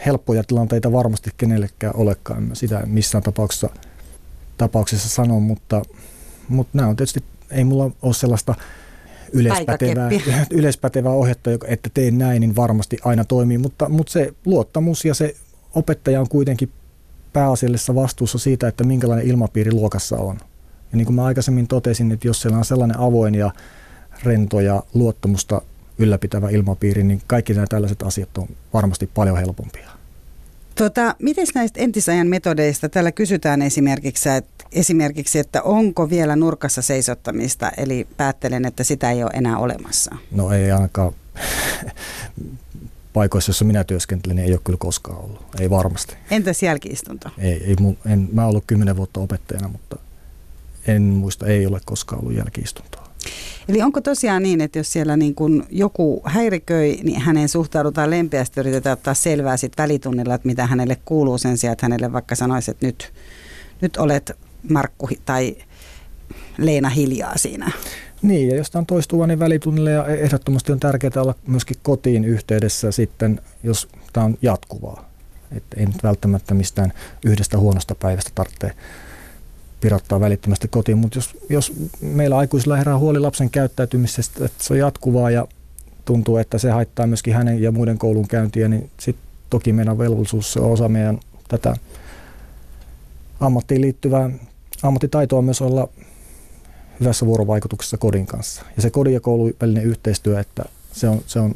helppoja 0.05 0.43
tilanteita 0.43 0.91
varmasti 0.91 1.29
kenellekään 1.37 1.95
olekaan. 1.95 2.43
Mä 2.43 2.55
sitä 2.55 2.83
missään 2.85 3.23
tapauksessa, 3.23 3.69
tapauksessa 4.57 5.09
sano, 5.09 5.39
mutta, 5.39 5.81
mutta 6.49 6.77
nämä 6.77 6.89
on 6.89 6.95
tietysti, 6.95 7.23
ei 7.51 7.63
mulla 7.63 7.91
ole 8.01 8.13
sellaista 8.13 8.55
yleispätevää, 9.33 10.09
yleispätevää 10.51 11.11
ohjetta, 11.11 11.49
että 11.67 11.89
teen 11.93 12.17
näin, 12.17 12.39
niin 12.39 12.55
varmasti 12.55 12.97
aina 13.05 13.25
toimii, 13.25 13.57
mutta, 13.57 13.89
mutta 13.89 14.11
se 14.11 14.33
luottamus 14.45 15.05
ja 15.05 15.13
se 15.13 15.35
opettaja 15.75 16.21
on 16.21 16.29
kuitenkin 16.29 16.71
pääasiallisessa 17.33 17.95
vastuussa 17.95 18.37
siitä, 18.37 18.67
että 18.67 18.83
minkälainen 18.83 19.27
ilmapiiri 19.27 19.71
luokassa 19.71 20.17
on. 20.17 20.37
Ja 20.91 20.97
niin 20.97 21.05
kuin 21.05 21.15
mä 21.15 21.25
aikaisemmin 21.25 21.67
totesin, 21.67 22.11
että 22.11 22.27
jos 22.27 22.41
siellä 22.41 22.57
on 22.57 22.65
sellainen 22.65 22.99
avoin 22.99 23.35
ja 23.35 23.51
rento 24.23 24.59
ja 24.59 24.83
luottamusta 24.93 25.61
ylläpitävä 25.97 26.49
ilmapiiri, 26.49 27.03
niin 27.03 27.21
kaikki 27.27 27.53
nämä 27.53 27.67
tällaiset 27.67 28.03
asiat 28.03 28.37
on 28.37 28.47
varmasti 28.73 29.09
paljon 29.13 29.37
helpompia. 29.37 29.89
Tota, 30.75 31.15
miten 31.19 31.47
näistä 31.55 31.79
entisajan 31.79 32.27
metodeista? 32.27 32.89
Täällä 32.89 33.11
kysytään 33.11 33.61
esimerkiksi 33.61 34.29
että, 34.29 34.65
esimerkiksi, 34.71 35.39
että 35.39 35.61
onko 35.61 36.09
vielä 36.09 36.35
nurkassa 36.35 36.81
seisottamista, 36.81 37.71
eli 37.77 38.07
päättelen, 38.17 38.65
että 38.65 38.83
sitä 38.83 39.11
ei 39.11 39.23
ole 39.23 39.31
enää 39.33 39.57
olemassa. 39.57 40.15
No 40.31 40.51
ei 40.51 40.71
ainakaan 40.71 41.13
paikoissa, 43.13 43.49
joissa 43.49 43.65
minä 43.65 43.83
työskentelen, 43.83 44.35
niin 44.35 44.45
ei 44.45 44.53
ole 44.53 44.61
kyllä 44.63 44.77
koskaan 44.77 45.17
ollut. 45.17 45.45
Ei 45.59 45.69
varmasti. 45.69 46.15
Entäs 46.31 46.63
jälkiistunto? 46.63 47.29
Ei, 47.37 47.63
ei, 47.63 47.75
en, 48.05 48.29
mä 48.33 48.41
oon 48.41 48.49
ollut 48.49 48.63
kymmenen 48.67 48.97
vuotta 48.97 49.19
opettajana, 49.19 49.67
mutta 49.67 49.97
en 50.87 51.01
muista, 51.01 51.47
ei 51.47 51.65
ole 51.65 51.79
koskaan 51.85 52.21
ollut 52.21 52.37
jälkiistuntoa. 52.37 53.06
Eli 53.69 53.81
onko 53.81 54.01
tosiaan 54.01 54.43
niin, 54.43 54.61
että 54.61 54.79
jos 54.79 54.93
siellä 54.93 55.17
niin 55.17 55.35
kun 55.35 55.65
joku 55.69 56.21
häiriköi, 56.25 56.99
niin 57.03 57.21
hänen 57.21 57.49
suhtaudutaan 57.49 58.09
lempeästi, 58.09 58.59
yritetään 58.59 58.93
ottaa 58.93 59.13
selvää 59.13 59.57
sit 59.57 59.73
välitunnilla, 59.77 60.35
että 60.35 60.47
mitä 60.47 60.67
hänelle 60.67 60.97
kuuluu 61.05 61.37
sen 61.37 61.57
sijaan, 61.57 61.73
että 61.73 61.85
hänelle 61.85 62.13
vaikka 62.13 62.35
sanoisi, 62.35 62.71
että 62.71 62.85
nyt, 62.85 63.13
nyt 63.81 63.97
olet 63.97 64.31
Markku 64.69 65.09
tai 65.25 65.55
Leena 66.57 66.89
hiljaa 66.89 67.37
siinä. 67.37 67.71
Niin, 68.21 68.49
ja 68.49 68.55
jos 68.55 68.71
tämä 68.71 68.79
on 68.79 68.85
toistuva, 68.85 69.27
niin 69.27 69.39
välitunnille 69.39 69.91
ja 69.91 70.05
ehdottomasti 70.05 70.71
on 70.71 70.79
tärkeää 70.79 71.11
olla 71.21 71.35
myöskin 71.47 71.77
kotiin 71.83 72.25
yhteydessä 72.25 72.91
sitten, 72.91 73.41
jos 73.63 73.87
tämä 74.13 74.25
on 74.25 74.37
jatkuvaa. 74.41 75.09
Että 75.51 75.79
ei 75.79 75.85
nyt 75.85 76.03
välttämättä 76.03 76.53
mistään 76.53 76.93
yhdestä 77.25 77.57
huonosta 77.57 77.95
päivästä 77.95 78.31
tarvitse 78.35 78.71
pirottaa 79.81 80.19
välittömästi 80.19 80.67
kotiin, 80.67 80.97
mutta 80.97 81.17
jos, 81.17 81.37
jos 81.49 81.73
meillä 82.01 82.37
aikuisilla 82.37 82.75
herää 82.75 82.97
huoli 82.97 83.19
lapsen 83.19 83.49
käyttäytymisestä, 83.49 84.45
että 84.45 84.63
se 84.63 84.73
on 84.73 84.79
jatkuvaa 84.79 85.31
ja 85.31 85.47
tuntuu, 86.05 86.37
että 86.37 86.57
se 86.57 86.71
haittaa 86.71 87.07
myöskin 87.07 87.33
hänen 87.33 87.61
ja 87.61 87.71
muiden 87.71 87.97
koulun 87.97 88.27
käyntiä, 88.27 88.67
niin 88.67 88.89
sitten 88.99 89.25
toki 89.49 89.73
meidän 89.73 89.97
velvollisuus 89.97 90.57
on 90.57 90.71
osa 90.71 90.89
meidän 90.89 91.19
tätä 91.47 91.75
ammattiin 93.39 93.81
liittyvää 93.81 94.29
ammattitaitoa 94.83 95.41
myös 95.41 95.61
olla 95.61 95.89
hyvässä 96.99 97.25
vuorovaikutuksessa 97.25 97.97
kodin 97.97 98.25
kanssa. 98.25 98.61
Ja 98.75 98.81
se 98.81 98.89
kodin 98.89 99.13
ja 99.13 99.19
koulun 99.19 99.53
välinen 99.61 99.83
yhteistyö, 99.83 100.39
että 100.39 100.65
se 100.91 101.09
on, 101.09 101.21
se 101.27 101.39
on 101.39 101.55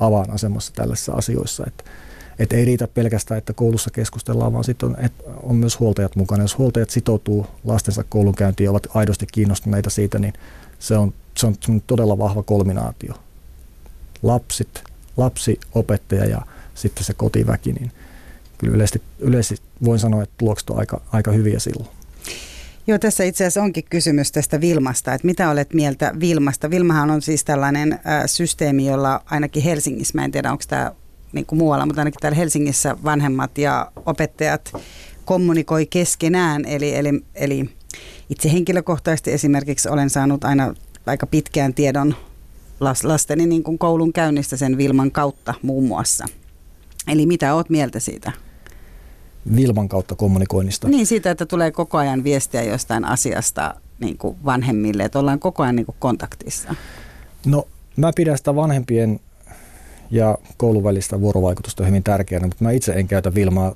avainasemassa 0.00 0.72
tällaisissa 0.74 1.12
asioissa, 1.12 1.64
että, 1.66 1.84
että 2.38 2.56
ei 2.56 2.64
riitä 2.64 2.88
pelkästään, 2.88 3.38
että 3.38 3.52
koulussa 3.52 3.90
keskustellaan, 3.90 4.52
vaan 4.52 4.64
sitten 4.64 4.88
on, 4.88 4.96
on 5.42 5.56
myös 5.56 5.80
huoltajat 5.80 6.16
mukana. 6.16 6.44
Jos 6.44 6.58
huoltajat 6.58 6.90
sitoutuu 6.90 7.46
lastensa 7.64 8.04
koulunkäyntiin 8.08 8.64
ja 8.64 8.70
ovat 8.70 8.86
aidosti 8.94 9.26
kiinnostuneita 9.32 9.90
siitä, 9.90 10.18
niin 10.18 10.32
se 10.78 10.96
on, 10.96 11.14
se 11.36 11.46
on 11.46 11.56
todella 11.86 12.18
vahva 12.18 12.42
kolminaatio. 12.42 13.14
Lapsit, 14.22 14.82
lapsi, 15.16 15.60
opettaja 15.74 16.24
ja 16.24 16.42
sitten 16.74 17.04
se 17.04 17.14
kotiväki, 17.14 17.72
niin 17.72 17.92
kyllä 18.58 18.74
yleisesti, 18.74 19.02
yleisesti 19.18 19.66
voin 19.84 19.98
sanoa, 19.98 20.22
että 20.22 20.34
tulokset 20.38 20.70
on 20.70 20.78
aika, 20.78 21.00
aika 21.12 21.30
hyviä 21.32 21.58
silloin. 21.58 21.88
Joo, 22.86 22.98
tässä 22.98 23.24
itse 23.24 23.44
asiassa 23.44 23.62
onkin 23.62 23.84
kysymys 23.90 24.32
tästä 24.32 24.60
Vilmasta, 24.60 25.14
että 25.14 25.26
mitä 25.26 25.50
olet 25.50 25.74
mieltä 25.74 26.12
Vilmasta? 26.20 26.70
Vilmahan 26.70 27.10
on 27.10 27.22
siis 27.22 27.44
tällainen 27.44 27.92
äh, 27.92 28.00
systeemi, 28.26 28.86
jolla 28.86 29.22
ainakin 29.24 29.62
Helsingissä, 29.62 30.18
mä 30.18 30.24
en 30.24 30.30
tiedä 30.30 30.52
onko 30.52 30.64
tämä 30.68 30.92
niin 31.32 31.46
kuin 31.46 31.58
muualla, 31.58 31.86
mutta 31.86 32.00
ainakin 32.00 32.20
täällä 32.20 32.36
Helsingissä 32.36 32.96
vanhemmat 33.04 33.58
ja 33.58 33.92
opettajat 34.06 34.72
kommunikoi 35.24 35.86
keskenään, 35.86 36.64
eli, 36.64 36.94
eli, 36.94 37.24
eli 37.34 37.70
itse 38.30 38.52
henkilökohtaisesti 38.52 39.32
esimerkiksi 39.32 39.88
olen 39.88 40.10
saanut 40.10 40.44
aina 40.44 40.74
aika 41.06 41.26
pitkään 41.26 41.74
tiedon 41.74 42.14
lasteni 43.04 43.46
niin 43.46 43.62
kuin 43.62 43.78
koulun 43.78 44.12
käynnistä 44.12 44.56
sen 44.56 44.78
Vilman 44.78 45.10
kautta 45.10 45.54
muun 45.62 45.84
muassa. 45.84 46.26
Eli 47.08 47.26
mitä 47.26 47.54
oot 47.54 47.70
mieltä 47.70 48.00
siitä? 48.00 48.32
Vilman 49.56 49.88
kautta 49.88 50.14
kommunikoinnista. 50.14 50.88
Niin, 50.88 51.06
siitä, 51.06 51.30
että 51.30 51.46
tulee 51.46 51.70
koko 51.70 51.98
ajan 51.98 52.24
viestiä 52.24 52.62
jostain 52.62 53.04
asiasta 53.04 53.74
niin 54.00 54.18
kuin 54.18 54.36
vanhemmille, 54.44 55.02
että 55.02 55.18
ollaan 55.18 55.38
koko 55.38 55.62
ajan 55.62 55.76
niin 55.76 55.86
kuin 55.86 55.96
kontaktissa. 55.98 56.74
No, 57.46 57.68
mä 57.96 58.12
pidän 58.16 58.38
sitä 58.38 58.54
vanhempien 58.54 59.20
ja 60.10 60.38
koulun 60.56 60.84
välistä 60.84 61.20
vuorovaikutusta 61.20 61.84
hyvin 61.84 62.02
tärkeänä, 62.02 62.46
mutta 62.46 62.64
mä 62.64 62.70
itse 62.70 62.92
en 62.92 63.08
käytä 63.08 63.34
Vilmaa 63.34 63.74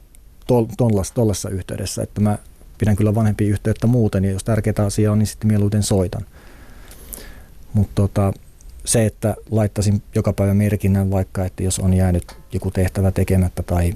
tuollaisessa 0.77 1.49
yhteydessä, 1.49 2.03
että 2.03 2.21
mä 2.21 2.39
pidän 2.79 2.97
kyllä 2.97 3.15
vanhempia 3.15 3.49
yhteyttä 3.49 3.87
muuten, 3.87 4.25
ja 4.25 4.31
jos 4.31 4.45
tärkeää 4.45 4.87
asiaa 4.87 5.13
on, 5.13 5.19
niin 5.19 5.27
sitten 5.27 5.49
mieluiten 5.49 5.83
soitan. 5.83 6.27
Mutta 7.73 7.93
tota, 7.95 8.33
se, 8.85 9.07
että 9.07 9.35
laittaisin 9.51 10.03
joka 10.15 10.33
päivä 10.33 10.55
merkinnän 10.55 11.11
vaikka, 11.11 11.45
että 11.45 11.63
jos 11.63 11.79
on 11.79 11.95
jäänyt 11.95 12.37
joku 12.53 12.71
tehtävä 12.71 13.11
tekemättä 13.11 13.63
tai 13.63 13.95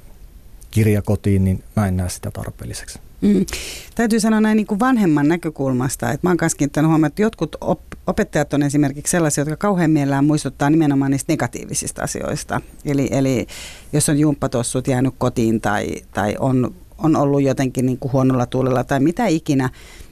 kirja 0.71 1.03
kotiin, 1.03 1.45
niin 1.45 1.65
mä 1.77 1.89
en 1.89 1.97
näe 1.97 2.09
sitä 2.09 2.31
tarpeelliseksi. 2.31 2.99
Mm. 3.27 3.47
Täytyy 3.95 4.21
sanoa 4.21 4.41
näin 4.41 4.57
niin 4.57 4.67
kuin 4.67 4.81
vanhemman 4.81 5.29
näkökulmasta, 5.29 6.11
että 6.11 6.27
mä 6.27 6.31
oon 6.31 6.37
kanssa 6.37 6.57
kiinnittänyt 6.57 6.89
huomioon, 6.89 7.09
että 7.09 7.23
jotkut 7.23 7.57
op- 7.61 7.81
opettajat 8.07 8.55
on 8.55 8.63
esimerkiksi 8.63 9.11
sellaisia, 9.11 9.43
jotka 9.43 9.57
kauhean 9.57 9.91
mielellään 9.91 10.25
muistuttaa 10.25 10.71
nimenomaan 10.71 11.11
niistä 11.11 11.33
negatiivisista 11.33 12.03
asioista. 12.03 12.61
Eli, 12.85 13.09
eli 13.11 13.47
jos 13.93 14.09
on 14.09 14.19
jumppatossut 14.19 14.89
jäänyt 14.89 15.15
kotiin 15.19 15.61
tai, 15.61 15.87
tai 16.15 16.37
on, 16.39 16.75
on 16.99 17.17
ollut 17.17 17.43
jotenkin 17.43 17.87
niin 17.87 17.99
kuin 17.99 18.13
huonolla 18.13 18.47
tuulella 18.47 18.85
tai 18.85 19.01
mitä 19.01 19.27
ikinä, 19.27 19.71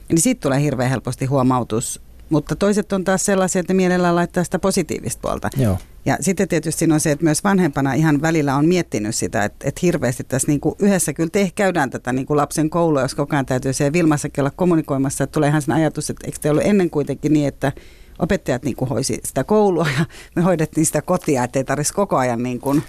niin 0.09 0.21
siitä 0.21 0.41
tulee 0.41 0.61
hirveän 0.61 0.89
helposti 0.89 1.25
huomautus 1.25 2.01
mutta 2.29 2.55
toiset 2.55 2.93
on 2.93 3.03
taas 3.03 3.25
sellaisia, 3.25 3.59
että 3.59 3.73
mielellään 3.73 4.15
laittaa 4.15 4.43
sitä 4.43 4.59
positiivista 4.59 5.21
puolta. 5.21 5.49
Joo. 5.57 5.77
Ja 6.05 6.17
sitten 6.21 6.47
tietysti 6.47 6.79
siinä 6.79 6.93
on 6.93 6.99
se, 6.99 7.11
että 7.11 7.23
myös 7.23 7.43
vanhempana 7.43 7.93
ihan 7.93 8.21
välillä 8.21 8.55
on 8.55 8.65
miettinyt 8.65 9.15
sitä, 9.15 9.43
että, 9.43 9.67
että 9.67 9.79
hirveästi 9.83 10.23
tässä 10.23 10.47
niin 10.47 10.59
kuin 10.59 10.75
yhdessä 10.79 11.13
kyllä 11.13 11.29
te 11.29 11.51
käydään 11.55 11.89
tätä 11.89 12.13
niin 12.13 12.25
kuin 12.25 12.37
lapsen 12.37 12.69
koulua, 12.69 13.01
jos 13.01 13.15
koko 13.15 13.35
ajan 13.35 13.45
täytyy 13.45 13.73
siellä 13.73 13.93
Vilmassakin 13.93 14.41
olla 14.41 14.51
kommunikoimassa, 14.55 15.23
että 15.23 15.33
tulee 15.33 15.49
ihan 15.49 15.61
sen 15.61 15.75
ajatus, 15.75 16.09
että 16.09 16.27
eikö 16.27 16.37
te 16.41 16.49
ollut 16.49 16.65
ennen 16.65 16.89
kuitenkin 16.89 17.33
niin, 17.33 17.47
että 17.47 17.71
opettajat 18.19 18.63
niin 18.63 18.75
kuin 18.75 18.89
hoisi 18.89 19.19
sitä 19.23 19.43
koulua 19.43 19.87
ja 19.99 20.05
me 20.35 20.41
hoidettiin 20.41 20.85
sitä 20.85 21.01
kotia, 21.01 21.43
että 21.43 21.59
ei 21.59 21.63
tarvitsisi 21.63 21.93
koko 21.93 22.17
ajan 22.17 22.43
niin 22.43 22.59
kuin... 22.59 22.83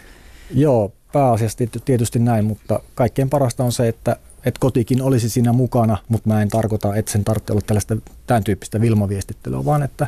Joo, 0.50 0.92
pääasiassa 1.12 1.58
tietysti 1.84 2.18
näin, 2.18 2.44
mutta 2.44 2.80
kaikkein 2.94 3.30
parasta 3.30 3.64
on 3.64 3.72
se, 3.72 3.88
että 3.88 4.16
että 4.46 4.60
kotikin 4.60 5.02
olisi 5.02 5.28
siinä 5.28 5.52
mukana, 5.52 5.98
mutta 6.08 6.28
mä 6.28 6.42
en 6.42 6.48
tarkoita, 6.48 6.96
että 6.96 7.12
sen 7.12 7.24
tarvitse 7.24 7.52
olla 7.52 7.62
tällaista 7.66 7.96
tämän 8.26 8.44
tyyppistä 8.44 8.80
vilmaviestittelyä, 8.80 9.64
vaan 9.64 9.82
että 9.82 10.06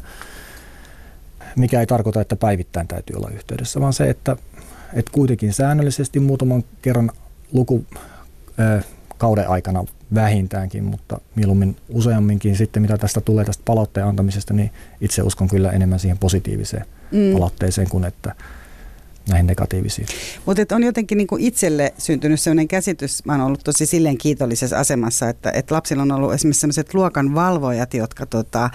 mikä 1.57 1.81
ei 1.81 1.87
tarkoita, 1.87 2.21
että 2.21 2.37
päivittäin 2.37 2.89
täytyy 2.89 3.17
olla 3.17 3.31
yhteydessä, 3.35 3.81
vaan 3.81 3.93
se, 3.93 4.11
että, 4.11 4.37
että 4.93 5.13
kuitenkin 5.13 5.53
säännöllisesti 5.53 6.21
muutaman 6.21 6.65
kerran 6.83 7.11
luku 7.53 7.85
ö, 8.59 8.83
kauden 9.19 9.49
aikana 9.49 9.85
vähintäänkin, 10.15 10.85
mutta 10.85 11.21
mieluummin 11.35 11.77
useamminkin 11.89 12.57
sitten, 12.57 12.83
mitä 12.83 12.99
tästä 12.99 13.21
tulee 13.21 13.45
tästä 13.45 13.63
palautteen 13.65 14.07
antamisesta, 14.07 14.55
niin 14.55 14.71
itse 15.01 15.23
uskon 15.23 15.49
kyllä 15.49 15.71
enemmän 15.71 15.99
siihen 15.99 16.19
positiiviseen 16.19 16.87
mm. 17.13 17.33
palautteeseen 17.33 17.89
kuin 17.91 18.05
että 18.05 18.35
näihin 19.29 19.47
negatiivisiin. 19.47 20.09
Mutta 20.47 20.75
on 20.75 20.83
jotenkin 20.83 21.19
niinku 21.19 21.37
itselle 21.41 21.95
syntynyt 21.99 22.41
sellainen 22.41 22.69
käsitys, 22.69 23.25
mä 23.25 23.33
oon 23.33 23.41
ollut 23.41 23.65
tosi 23.65 23.87
silleen 23.87 24.19
kiitollisessa 24.19 24.79
asemassa, 24.79 25.29
että, 25.29 25.51
että 25.51 25.75
lapsilla 25.75 26.03
on 26.03 26.13
ollut 26.13 26.33
esimerkiksi 26.33 26.61
sellaiset 26.61 26.95
luokan 26.95 27.35
valvojat, 27.35 27.95
jotka, 27.95 28.27
tota, 28.27 28.71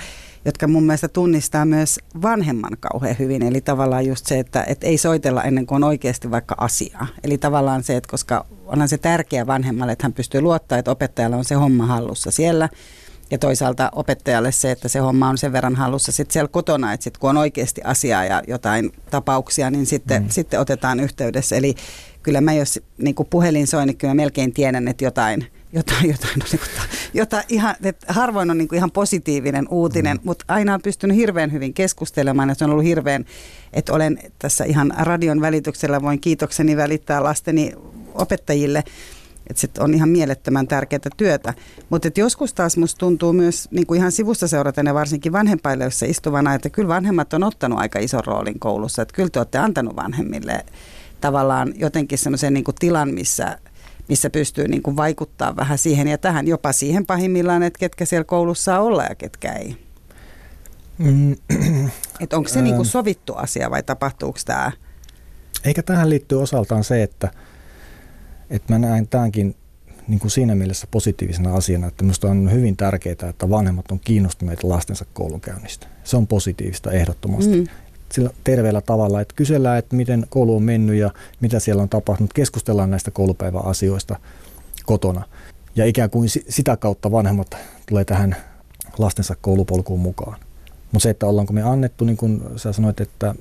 jotka 0.45 0.67
mun 0.67 0.83
mielestä 0.83 1.07
tunnistaa 1.07 1.65
myös 1.65 1.99
vanhemman 2.21 2.77
kauhean 2.79 3.15
hyvin. 3.19 3.43
Eli 3.43 3.61
tavallaan 3.61 4.05
just 4.05 4.25
se, 4.25 4.39
että, 4.39 4.63
että 4.67 4.87
ei 4.87 4.97
soitella 4.97 5.43
ennen 5.43 5.65
kuin 5.65 5.75
on 5.75 5.87
oikeasti 5.87 6.31
vaikka 6.31 6.55
asiaa. 6.57 7.07
Eli 7.23 7.37
tavallaan 7.37 7.83
se, 7.83 7.95
että 7.95 8.09
koska 8.09 8.45
onhan 8.65 8.89
se 8.89 8.97
tärkeä 8.97 9.47
vanhemmalle, 9.47 9.91
että 9.91 10.05
hän 10.05 10.13
pystyy 10.13 10.41
luottaa, 10.41 10.77
että 10.77 10.91
opettajalla 10.91 11.37
on 11.37 11.45
se 11.45 11.55
homma 11.55 11.85
hallussa 11.85 12.31
siellä– 12.31 12.69
ja 13.33 13.37
toisaalta 13.37 13.89
opettajalle 13.95 14.51
se, 14.51 14.71
että 14.71 14.87
se 14.87 14.99
homma 14.99 15.29
on 15.29 15.37
sen 15.37 15.53
verran 15.53 15.75
hallussa 15.75 16.11
sitten 16.11 16.33
siellä 16.33 16.47
kotona, 16.47 16.93
että 16.93 17.03
sit 17.03 17.17
kun 17.17 17.29
on 17.29 17.37
oikeasti 17.37 17.81
asiaa 17.83 18.25
ja 18.25 18.43
jotain 18.47 18.91
tapauksia, 19.11 19.71
niin 19.71 19.85
sitten, 19.85 20.23
mm. 20.23 20.29
sitten 20.29 20.59
otetaan 20.59 20.99
yhteydessä. 20.99 21.55
Eli 21.55 21.75
kyllä 22.23 22.41
mä 22.41 22.53
jos 22.53 22.79
niin 22.97 23.15
puhelin 23.29 23.67
soi, 23.67 23.85
niin 23.85 23.97
kyllä 23.97 24.13
melkein 24.13 24.53
tiedän, 24.53 24.87
että 24.87 25.03
jotain, 25.03 25.47
jotain, 25.73 26.09
jotain 26.09 26.33
on, 26.33 26.47
niin 26.51 26.59
kuin, 26.59 26.89
jota 27.13 27.43
ihan, 27.49 27.75
että 27.83 28.13
harvoin 28.13 28.51
on 28.51 28.57
niin 28.57 28.67
kuin 28.67 28.77
ihan 28.77 28.91
positiivinen 28.91 29.67
uutinen, 29.69 30.17
mm. 30.17 30.21
mutta 30.23 30.45
aina 30.47 30.73
on 30.73 30.81
pystynyt 30.81 31.17
hirveän 31.17 31.51
hyvin 31.51 31.73
keskustelemaan 31.73 32.49
ja 32.49 32.55
se 32.55 32.65
on 32.65 32.71
ollut 32.71 32.85
hirveän, 32.85 33.25
että 33.73 33.93
olen 33.93 34.19
tässä 34.39 34.63
ihan 34.63 34.93
radion 34.97 35.41
välityksellä, 35.41 36.01
voin 36.01 36.19
kiitokseni 36.19 36.77
välittää 36.77 37.23
lasteni 37.23 37.73
opettajille, 38.13 38.83
että 39.49 39.61
sit 39.61 39.77
on 39.77 39.93
ihan 39.93 40.09
mielettömän 40.09 40.67
tärkeää 40.67 40.99
työtä. 41.17 41.53
Mutta 41.89 42.09
joskus 42.17 42.53
taas 42.53 42.77
musta 42.77 42.99
tuntuu 42.99 43.33
myös 43.33 43.67
niin 43.71 43.87
kuin 43.87 43.97
ihan 43.97 44.11
sivusta 44.11 44.47
seuraten 44.47 44.85
ja 44.85 44.93
varsinkin 44.93 45.31
vanhempaille, 45.31 45.83
jossa 45.83 46.05
istuvana, 46.05 46.53
että 46.53 46.69
kyllä 46.69 46.87
vanhemmat 46.87 47.33
on 47.33 47.43
ottanut 47.43 47.79
aika 47.79 47.99
ison 47.99 48.23
roolin 48.25 48.59
koulussa. 48.59 49.01
Että 49.01 49.15
kyllä 49.15 49.29
te 49.29 49.39
olette 49.39 49.57
antanut 49.57 49.95
vanhemmille 49.95 50.65
tavallaan 51.21 51.73
jotenkin 51.75 52.17
semmoisen 52.17 52.53
niin 52.53 52.63
tilan, 52.79 53.13
missä, 53.13 53.57
missä 54.09 54.29
pystyy 54.29 54.67
niin 54.67 54.83
kuin 54.83 54.97
vaikuttaa 54.97 55.55
vähän 55.55 55.77
siihen 55.77 56.07
ja 56.07 56.17
tähän, 56.17 56.47
jopa 56.47 56.71
siihen 56.71 57.05
pahimmillaan, 57.05 57.63
että 57.63 57.79
ketkä 57.79 58.05
siellä 58.05 58.23
koulussa 58.23 58.63
saa 58.63 58.81
olla 58.81 59.03
ja 59.03 59.15
ketkä 59.15 59.53
ei. 59.53 59.77
Mm, 60.97 61.35
onko 62.33 62.49
se 62.49 62.61
niin 62.61 62.75
kuin 62.75 62.85
sovittu 62.85 63.33
asia 63.35 63.71
vai 63.71 63.83
tapahtuuko 63.83 64.39
tämä? 64.45 64.71
Eikä 65.65 65.83
tähän 65.83 66.09
liittyy 66.09 66.41
osaltaan 66.41 66.83
se, 66.83 67.03
että– 67.03 67.31
että 68.53 68.73
mä 68.73 68.79
näen 68.79 69.07
tämänkin 69.07 69.55
niin 70.07 70.19
kuin 70.19 70.31
siinä 70.31 70.55
mielessä 70.55 70.87
positiivisena 70.91 71.55
asiana, 71.55 71.87
että 71.87 72.03
minusta 72.03 72.27
on 72.27 72.51
hyvin 72.51 72.77
tärkeää, 72.77 73.29
että 73.29 73.49
vanhemmat 73.49 73.91
on 73.91 73.99
kiinnostuneita 73.99 74.69
lastensa 74.69 75.05
koulunkäynnistä. 75.13 75.87
Se 76.03 76.17
on 76.17 76.27
positiivista 76.27 76.91
ehdottomasti. 76.91 77.61
Mm. 77.61 77.67
Sillä 78.11 78.29
terveellä 78.43 78.81
tavalla, 78.81 79.21
että 79.21 79.35
kysellään, 79.35 79.79
että 79.79 79.95
miten 79.95 80.25
koulu 80.29 80.55
on 80.55 80.63
mennyt 80.63 80.95
ja 80.95 81.11
mitä 81.41 81.59
siellä 81.59 81.83
on 81.83 81.89
tapahtunut. 81.89 82.33
Keskustellaan 82.33 82.89
näistä 82.89 83.11
koulupäivän 83.11 83.65
asioista 83.65 84.19
kotona. 84.85 85.23
Ja 85.75 85.85
ikään 85.85 86.09
kuin 86.09 86.29
sitä 86.49 86.77
kautta 86.77 87.11
vanhemmat 87.11 87.57
tulee 87.89 88.05
tähän 88.05 88.35
lastensa 88.97 89.35
koulupolkuun 89.41 89.99
mukaan. 89.99 90.39
Mutta 90.91 91.03
se, 91.03 91.09
että 91.09 91.25
ollaanko 91.25 91.53
me 91.53 91.61
annettu, 91.61 92.05
niin 92.05 92.17
kuin 92.17 92.41
sä 92.55 92.73
sanoit, 92.73 93.01
että 93.01 93.35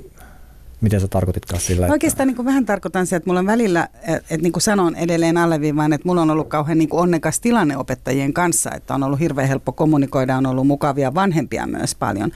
Miten 0.83 1.01
sä 1.01 1.09
tarkoititkaan 1.09 1.61
sillä? 1.61 1.87
Oikeastaan 1.87 2.27
niin 2.27 2.37
kuin 2.37 2.47
vähän 2.47 2.67
tarkoitan 2.67 3.07
se, 3.07 3.17
että 3.17 3.31
mulla 3.31 3.41
on 3.41 3.47
välillä, 3.47 3.89
että 4.07 4.37
niin 4.43 4.53
kuin 4.53 4.63
sanon 4.63 4.97
edelleen 4.97 5.37
alleviivaan, 5.37 5.93
että 5.93 6.09
mulla 6.09 6.23
on 6.23 6.31
ollut 6.31 6.49
kauhean 6.49 6.79
niin 6.79 6.89
kuin 6.89 7.01
onnekas 7.01 7.41
tilanne 7.41 7.77
opettajien 7.77 8.33
kanssa, 8.33 8.71
että 8.71 8.95
on 8.95 9.03
ollut 9.03 9.21
hirveän 9.21 9.49
helppo 9.49 9.73
kommunikoida, 9.73 10.37
on 10.37 10.47
ollut 10.47 10.67
mukavia 10.67 11.15
vanhempia 11.15 11.67
myös 11.67 11.95
paljon. 11.95 12.31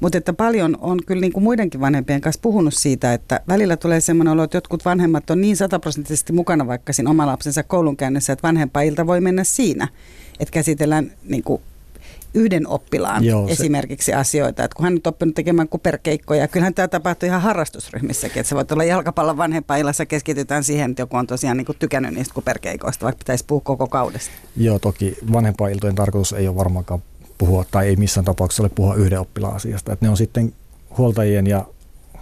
Mutta 0.00 0.18
että 0.18 0.32
paljon 0.32 0.78
on 0.80 0.98
kyllä 1.06 1.20
niin 1.20 1.32
kuin 1.32 1.44
muidenkin 1.44 1.80
vanhempien 1.80 2.20
kanssa 2.20 2.40
puhunut 2.42 2.74
siitä, 2.74 3.12
että 3.12 3.40
välillä 3.48 3.76
tulee 3.76 4.00
semmoinen 4.00 4.32
olo, 4.32 4.42
että 4.42 4.56
jotkut 4.56 4.84
vanhemmat 4.84 5.30
on 5.30 5.40
niin 5.40 5.56
sataprosenttisesti 5.56 6.32
mukana 6.32 6.66
vaikka 6.66 6.92
siinä 6.92 7.10
oma 7.10 7.26
lapsensa 7.26 7.62
koulunkäynnissä, 7.62 8.32
että 8.32 8.48
vanhempailta 8.48 9.06
voi 9.06 9.20
mennä 9.20 9.44
siinä, 9.44 9.88
että 10.40 10.52
käsitellään 10.52 11.12
niin 11.24 11.42
kuin 11.42 11.62
yhden 12.36 12.68
oppilaan 12.68 13.24
Joo, 13.24 13.46
se... 13.46 13.52
esimerkiksi 13.52 14.12
asioita. 14.12 14.64
Että 14.64 14.74
kun 14.76 14.84
hän 14.84 14.94
on 14.94 15.00
oppinut 15.04 15.34
tekemään 15.34 15.68
kuperkeikkoja, 15.68 16.48
kyllähän 16.48 16.74
tämä 16.74 16.88
tapahtuu 16.88 17.26
ihan 17.26 17.42
harrastusryhmissäkin. 17.42 18.40
Että 18.40 18.48
se 18.48 18.54
voi 18.54 18.64
olla 18.70 18.84
jalkapallon 18.84 19.36
vanhempailassa, 19.36 20.06
keskitytään 20.06 20.64
siihen, 20.64 20.90
että 20.90 21.02
joku 21.02 21.16
on 21.16 21.26
tosiaan 21.26 21.56
niin 21.56 21.66
kuin 21.66 21.76
tykännyt 21.78 22.14
niistä 22.14 22.34
kuperkeikoista, 22.34 23.04
vaikka 23.04 23.18
pitäisi 23.18 23.44
puhua 23.46 23.60
koko 23.60 23.86
kaudesta. 23.86 24.30
Joo, 24.56 24.78
toki 24.78 25.16
vanhempailtojen 25.32 25.94
tarkoitus 25.94 26.32
ei 26.32 26.48
ole 26.48 26.56
varmaankaan 26.56 27.02
puhua 27.38 27.64
tai 27.70 27.86
ei 27.86 27.96
missään 27.96 28.24
tapauksessa 28.24 28.62
ole 28.62 28.70
puhua 28.74 28.94
yhden 28.94 29.20
oppilaan 29.20 29.56
asiasta. 29.56 29.92
Että 29.92 30.06
ne 30.06 30.10
on 30.10 30.16
sitten 30.16 30.52
huoltajien 30.98 31.46
ja 31.46 31.64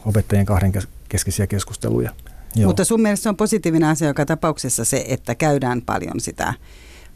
opettajien 0.06 0.46
kahden 0.46 0.72
keskisiä 1.08 1.46
keskusteluja. 1.46 2.10
Joo. 2.56 2.66
Mutta 2.66 2.84
sun 2.84 3.02
mielestä 3.02 3.22
se 3.22 3.28
on 3.28 3.36
positiivinen 3.36 3.88
asia 3.88 4.08
joka 4.08 4.26
tapauksessa 4.26 4.84
se, 4.84 5.04
että 5.08 5.34
käydään 5.34 5.82
paljon 5.82 6.20
sitä 6.20 6.54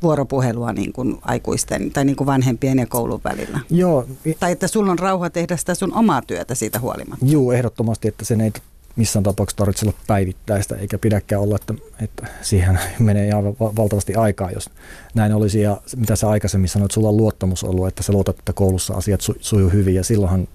vuoropuhelua 0.03 0.73
niin 0.73 0.93
kuin 0.93 1.19
aikuisten 1.23 1.91
tai 1.91 2.05
niin 2.05 2.17
kuin 2.17 2.27
vanhempien 2.27 2.79
ja 2.79 2.87
koulun 2.87 3.21
välillä. 3.25 3.61
Joo. 3.71 4.07
Tai 4.41 4.53
että 4.53 4.69
sulla 4.69 4.93
on 4.93 4.99
rauha 4.99 5.31
tehdä 5.31 5.57
sitä 5.57 5.75
sun 5.75 5.95
omaa 5.95 6.23
työtä 6.23 6.55
siitä 6.55 6.81
huolimatta. 6.81 7.27
Joo, 7.27 7.53
ehdottomasti, 7.53 8.09
että 8.09 8.25
sen 8.25 8.41
ei 8.41 8.53
missään 8.97 9.23
tapauksessa 9.23 9.57
tarvitse 9.57 9.87
olla 9.87 9.99
päivittäistä, 10.07 10.77
eikä 10.77 10.99
pidäkään 10.99 11.43
olla, 11.43 11.57
että, 11.57 11.75
että 12.03 12.27
siihen 12.43 12.79
menee 12.99 13.27
ihan 13.27 13.45
valtavasti 13.61 14.15
aikaa, 14.15 14.51
jos 14.51 14.71
näin 15.15 15.33
olisi. 15.33 15.61
Ja 15.61 15.81
mitä 15.97 16.17
sä 16.17 16.29
aikaisemmin 16.29 16.69
sanoit, 16.69 16.87
että 16.87 16.95
sulla 16.95 17.09
on 17.09 17.17
luottamus 17.17 17.65
ollut, 17.65 17.89
että 17.89 18.03
sä 18.03 18.13
luotat, 18.13 18.39
että 18.39 18.53
koulussa 18.53 18.95
asiat 18.95 19.21
su, 19.21 19.35
sujuu 19.41 19.71
hyvin, 19.71 19.95
ja 19.95 20.05
silloinhan 20.05 20.49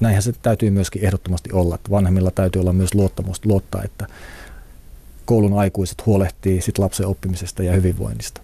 näinhän 0.00 0.22
se 0.22 0.32
täytyy 0.42 0.70
myöskin 0.70 1.04
ehdottomasti 1.04 1.52
olla, 1.52 1.74
että 1.74 1.90
vanhemmilla 1.90 2.30
täytyy 2.30 2.60
olla 2.60 2.72
myös 2.72 2.94
luottamus, 2.94 3.44
luottaa, 3.44 3.82
että 3.84 4.06
koulun 5.24 5.58
aikuiset 5.58 6.06
huolehtii 6.06 6.60
sit 6.60 6.78
lapsen 6.78 7.06
oppimisesta 7.06 7.62
ja 7.62 7.72
hyvinvoinnista. 7.72 8.40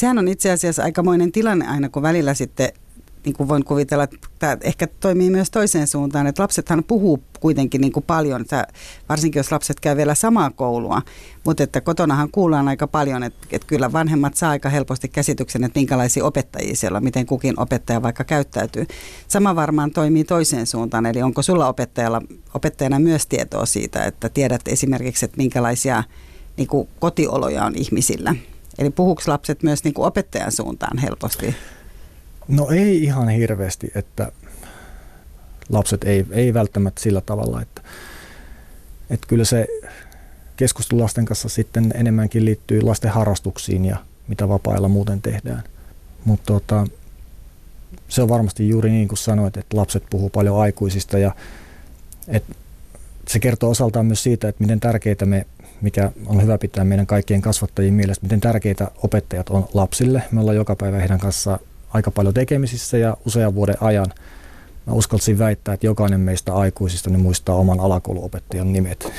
Sehän 0.00 0.18
on 0.18 0.28
itse 0.28 0.50
asiassa 0.50 0.82
aikamoinen 0.82 1.32
tilanne 1.32 1.66
aina, 1.66 1.88
kun 1.88 2.02
välillä 2.02 2.34
sitten 2.34 2.68
niin 3.24 3.34
kuin 3.34 3.48
voin 3.48 3.64
kuvitella, 3.64 4.04
että 4.04 4.16
tämä 4.38 4.56
ehkä 4.60 4.86
toimii 4.86 5.30
myös 5.30 5.50
toiseen 5.50 5.86
suuntaan, 5.86 6.26
että 6.26 6.42
lapsethan 6.42 6.84
puhuu 6.84 7.22
kuitenkin 7.40 7.80
niin 7.80 7.92
kuin 7.92 8.04
paljon, 8.06 8.40
että 8.40 8.66
varsinkin 9.08 9.40
jos 9.40 9.52
lapset 9.52 9.80
käy 9.80 9.96
vielä 9.96 10.14
samaa 10.14 10.50
koulua, 10.50 11.02
mutta 11.44 11.62
että 11.62 11.80
kotonahan 11.80 12.30
kuullaan 12.30 12.68
aika 12.68 12.86
paljon, 12.86 13.22
että, 13.22 13.46
että 13.52 13.66
kyllä 13.66 13.92
vanhemmat 13.92 14.36
saa 14.36 14.50
aika 14.50 14.68
helposti 14.68 15.08
käsityksen, 15.08 15.64
että 15.64 15.78
minkälaisia 15.78 16.24
opettajia 16.24 16.76
siellä 16.76 16.96
on, 16.96 17.04
miten 17.04 17.26
kukin 17.26 17.60
opettaja 17.60 18.02
vaikka 18.02 18.24
käyttäytyy. 18.24 18.86
Sama 19.28 19.56
varmaan 19.56 19.90
toimii 19.90 20.24
toiseen 20.24 20.66
suuntaan, 20.66 21.06
eli 21.06 21.22
onko 21.22 21.42
sulla 21.42 21.68
opettajalla, 21.68 22.22
opettajana 22.54 22.98
myös 22.98 23.26
tietoa 23.26 23.66
siitä, 23.66 24.04
että 24.04 24.28
tiedät 24.28 24.68
esimerkiksi, 24.68 25.24
että 25.24 25.36
minkälaisia 25.36 26.04
niin 26.56 26.68
kuin 26.68 26.88
kotioloja 26.98 27.64
on 27.64 27.74
ihmisillä? 27.76 28.34
Eli 28.80 28.90
puhuuko 28.90 29.22
lapset 29.26 29.62
myös 29.62 29.84
niin 29.84 29.94
kuin 29.94 30.06
opettajan 30.06 30.52
suuntaan 30.52 30.98
helposti? 30.98 31.54
No 32.48 32.68
ei 32.70 33.02
ihan 33.02 33.28
hirveästi, 33.28 33.92
että 33.94 34.32
lapset 35.68 36.04
ei, 36.04 36.26
ei 36.30 36.54
välttämättä 36.54 37.02
sillä 37.02 37.20
tavalla, 37.20 37.62
että, 37.62 37.82
että 39.10 39.26
kyllä 39.26 39.44
se 39.44 39.66
keskustelu 40.56 41.00
lasten 41.00 41.24
kanssa 41.24 41.48
sitten 41.48 41.92
enemmänkin 41.94 42.44
liittyy 42.44 42.82
lasten 42.82 43.10
harrastuksiin 43.10 43.84
ja 43.84 43.96
mitä 44.28 44.48
vapailla 44.48 44.88
muuten 44.88 45.22
tehdään. 45.22 45.62
Mutta 46.24 46.46
tota, 46.46 46.86
se 48.08 48.22
on 48.22 48.28
varmasti 48.28 48.68
juuri 48.68 48.90
niin 48.90 49.08
kuin 49.08 49.18
sanoit, 49.18 49.56
että 49.56 49.76
lapset 49.76 50.02
puhuu 50.10 50.30
paljon 50.30 50.60
aikuisista 50.60 51.18
ja 51.18 51.34
että 52.28 52.54
se 53.28 53.38
kertoo 53.38 53.70
osaltaan 53.70 54.06
myös 54.06 54.22
siitä, 54.22 54.48
että 54.48 54.64
miten 54.64 54.80
tärkeitä 54.80 55.26
me 55.26 55.46
mikä 55.80 56.12
on 56.26 56.42
hyvä 56.42 56.58
pitää 56.58 56.84
meidän 56.84 57.06
kaikkien 57.06 57.42
kasvattajien 57.42 57.94
mielestä, 57.94 58.24
miten 58.26 58.40
tärkeitä 58.40 58.90
opettajat 59.02 59.50
on 59.50 59.68
lapsille. 59.74 60.22
Me 60.30 60.40
ollaan 60.40 60.56
joka 60.56 60.76
päivä 60.76 60.98
heidän 60.98 61.20
kanssa 61.20 61.58
aika 61.90 62.10
paljon 62.10 62.34
tekemisissä 62.34 62.98
ja 62.98 63.16
usean 63.26 63.54
vuoden 63.54 63.76
ajan 63.80 64.06
mä 64.86 64.92
uskaltaisin 64.92 65.38
väittää, 65.38 65.74
että 65.74 65.86
jokainen 65.86 66.20
meistä 66.20 66.54
aikuisista 66.54 67.10
niin 67.10 67.20
muistaa 67.20 67.54
oman 67.54 67.80
alakouluopettajan 67.80 68.72
nimet 68.72 69.12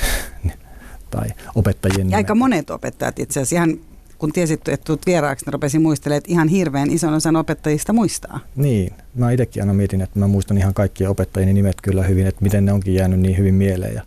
tai 1.10 1.28
opettajien 1.54 2.06
nimet. 2.06 2.16
aika 2.16 2.34
monet 2.34 2.70
opettajat 2.70 3.18
itse 3.18 3.40
asiassa 3.40 3.56
ihan 3.56 3.78
kun 4.18 4.32
tiesit, 4.32 4.68
että 4.68 4.84
tulet 4.84 5.06
vieraaksi, 5.06 5.44
niin 5.46 5.52
rupesin 5.52 5.82
muistelemaan, 5.82 6.18
että 6.18 6.32
ihan 6.32 6.48
hirveän 6.48 6.90
ison 6.90 7.14
osan 7.14 7.36
opettajista 7.36 7.92
muistaa. 7.92 8.40
Niin, 8.56 8.92
mä 9.14 9.30
itsekin 9.30 9.62
aina 9.62 9.74
mietin, 9.74 10.00
että 10.00 10.18
mä 10.18 10.26
muistan 10.26 10.58
ihan 10.58 10.74
kaikkien 10.74 11.10
opettajien 11.10 11.54
nimet 11.54 11.76
kyllä 11.82 12.02
hyvin, 12.02 12.26
että 12.26 12.42
miten 12.42 12.64
ne 12.64 12.72
onkin 12.72 12.94
jäänyt 12.94 13.20
niin 13.20 13.38
hyvin 13.38 13.54
mieleen. 13.54 13.94
Ja, 13.94 14.02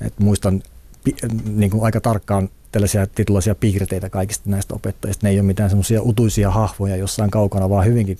että 0.00 0.24
muistan 0.24 0.62
niin 1.54 1.70
kuin 1.70 1.84
aika 1.84 2.00
tarkkaan 2.00 2.48
tällaisia 2.72 3.06
tietynlaisia 3.06 3.54
piirteitä 3.54 4.10
kaikista 4.10 4.50
näistä 4.50 4.74
opettajista. 4.74 5.26
Ne 5.26 5.30
ei 5.30 5.38
ole 5.40 5.46
mitään 5.46 5.70
semmoisia 5.70 6.02
utuisia 6.02 6.50
hahvoja 6.50 6.96
jossain 6.96 7.30
kaukana, 7.30 7.70
vaan 7.70 7.86
hyvinkin, 7.86 8.18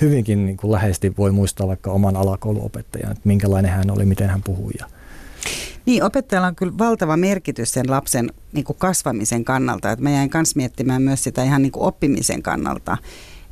hyvinkin 0.00 0.46
niin 0.46 0.56
kuin 0.56 0.72
läheisesti 0.72 1.14
voi 1.18 1.32
muistaa 1.32 1.68
vaikka 1.68 1.90
oman 1.90 2.16
alakouluopettajan, 2.16 3.12
että 3.12 3.22
minkälainen 3.24 3.70
hän 3.70 3.90
oli, 3.90 4.04
miten 4.04 4.28
hän 4.28 4.42
puhui. 4.42 4.72
Niin, 5.86 6.02
opettajalla 6.02 6.48
on 6.48 6.56
kyllä 6.56 6.78
valtava 6.78 7.16
merkitys 7.16 7.72
sen 7.72 7.90
lapsen 7.90 8.32
niin 8.52 8.64
kuin 8.64 8.76
kasvamisen 8.78 9.44
kannalta. 9.44 9.90
Että 9.90 10.02
mä 10.02 10.10
jäin 10.10 10.30
myös 10.34 10.56
miettimään 10.56 11.02
myös 11.02 11.24
sitä 11.24 11.44
ihan 11.44 11.62
niin 11.62 11.72
kuin 11.72 11.84
oppimisen 11.84 12.42
kannalta. 12.42 12.96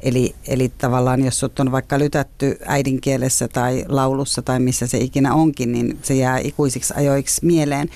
Eli, 0.01 0.35
eli 0.49 0.73
tavallaan 0.79 1.25
jos 1.25 1.41
sut 1.41 1.61
on 1.61 1.73
vaikka 1.73 1.99
lytätty 1.99 2.59
äidinkielessä 2.67 3.49
tai 3.49 3.85
laulussa 3.89 4.43
tai 4.43 4.61
missä 4.61 4.87
se 4.87 4.99
ikinä 4.99 5.35
onkin, 5.35 5.73
niin 5.73 5.99
se 6.03 6.15
jää 6.15 6.39
ikuisiksi 6.39 6.95
ajoiksi 6.97 7.47
mieleen. 7.47 7.89